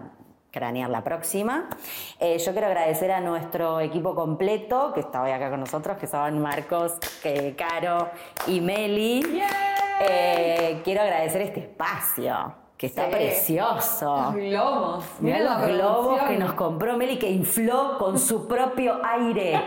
cranear 0.52 0.90
la 0.90 1.02
próxima. 1.02 1.68
Eh, 2.20 2.38
yo 2.38 2.52
quiero 2.52 2.66
agradecer 2.68 3.10
a 3.10 3.20
nuestro 3.20 3.80
equipo 3.80 4.14
completo 4.14 4.92
que 4.92 5.00
está 5.00 5.22
hoy 5.22 5.30
acá 5.32 5.50
con 5.50 5.60
nosotros, 5.60 5.96
que 5.98 6.06
son 6.06 6.40
Marcos, 6.40 6.92
que 7.22 7.56
Caro 7.56 8.10
y 8.46 8.60
Meli. 8.60 9.42
Eh, 10.00 10.80
quiero 10.84 11.00
agradecer 11.02 11.40
este 11.42 11.60
espacio, 11.60 12.54
que 12.76 12.86
está 12.86 13.06
Sí. 13.06 13.10
precioso. 13.12 14.14
Los 14.14 14.34
globos. 14.34 15.04
La 15.22 15.38
los 15.38 15.66
globos 15.68 16.22
que 16.24 16.36
nos 16.36 16.52
compró 16.52 16.96
Meli 16.96 17.18
que 17.18 17.30
infló 17.30 17.96
con 17.98 18.18
su 18.18 18.46
propio 18.46 19.00
aire. 19.04 19.60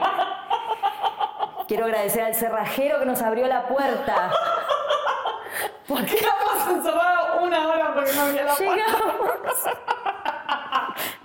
Quiero 1.68 1.86
agradecer 1.86 2.24
al 2.24 2.36
cerrajero 2.36 3.00
que 3.00 3.06
nos 3.08 3.22
abrió 3.24 3.48
la 3.48 3.68
puerta. 3.68 4.32
Porque 5.88 6.16
Quedamos 6.16 6.68
encerrados 6.78 7.42
una 7.44 7.68
hora 7.70 7.94
porque 7.94 8.12
no 8.14 8.22
había 8.24 8.44
la 8.44 8.56
puerta. 8.56 8.76
llegamos. 8.76 9.64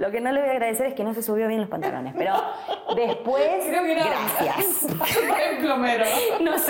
Lo 0.00 0.10
que 0.10 0.22
no 0.22 0.32
le 0.32 0.40
voy 0.40 0.48
a 0.48 0.52
agradecer 0.52 0.86
es 0.86 0.94
que 0.94 1.04
no 1.04 1.12
se 1.12 1.22
subió 1.22 1.46
bien 1.46 1.60
los 1.60 1.68
pantalones, 1.68 2.14
pero 2.16 2.34
después, 2.96 3.66
Creo 3.68 3.82
que 3.82 3.94
gracias. 3.94 4.84
el 5.50 5.58
plomero. 5.58 6.06
Nos 6.40 6.66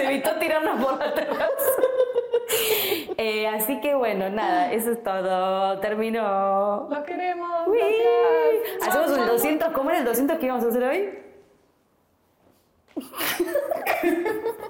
evitó 0.00 0.36
tirarnos 0.36 0.82
por 0.82 0.98
la 0.98 1.12
terraza. 1.12 1.46
Eh, 3.18 3.46
así 3.48 3.80
que 3.82 3.94
bueno, 3.94 4.30
nada, 4.30 4.72
eso 4.72 4.92
es 4.92 5.02
todo. 5.02 5.78
Terminó. 5.80 6.88
Los 6.88 7.04
queremos. 7.04 7.68
Uy. 7.68 7.78
Gracias. 7.78 8.88
Hacemos 8.88 9.14
chau. 9.14 9.26
200, 9.26 9.72
¿cómo 9.72 9.90
era 9.90 9.98
el 9.98 10.06
200 10.06 10.38
que 10.38 10.46
íbamos 10.46 10.64
a 10.64 10.68
hacer 10.68 10.82
hoy? 10.82 11.18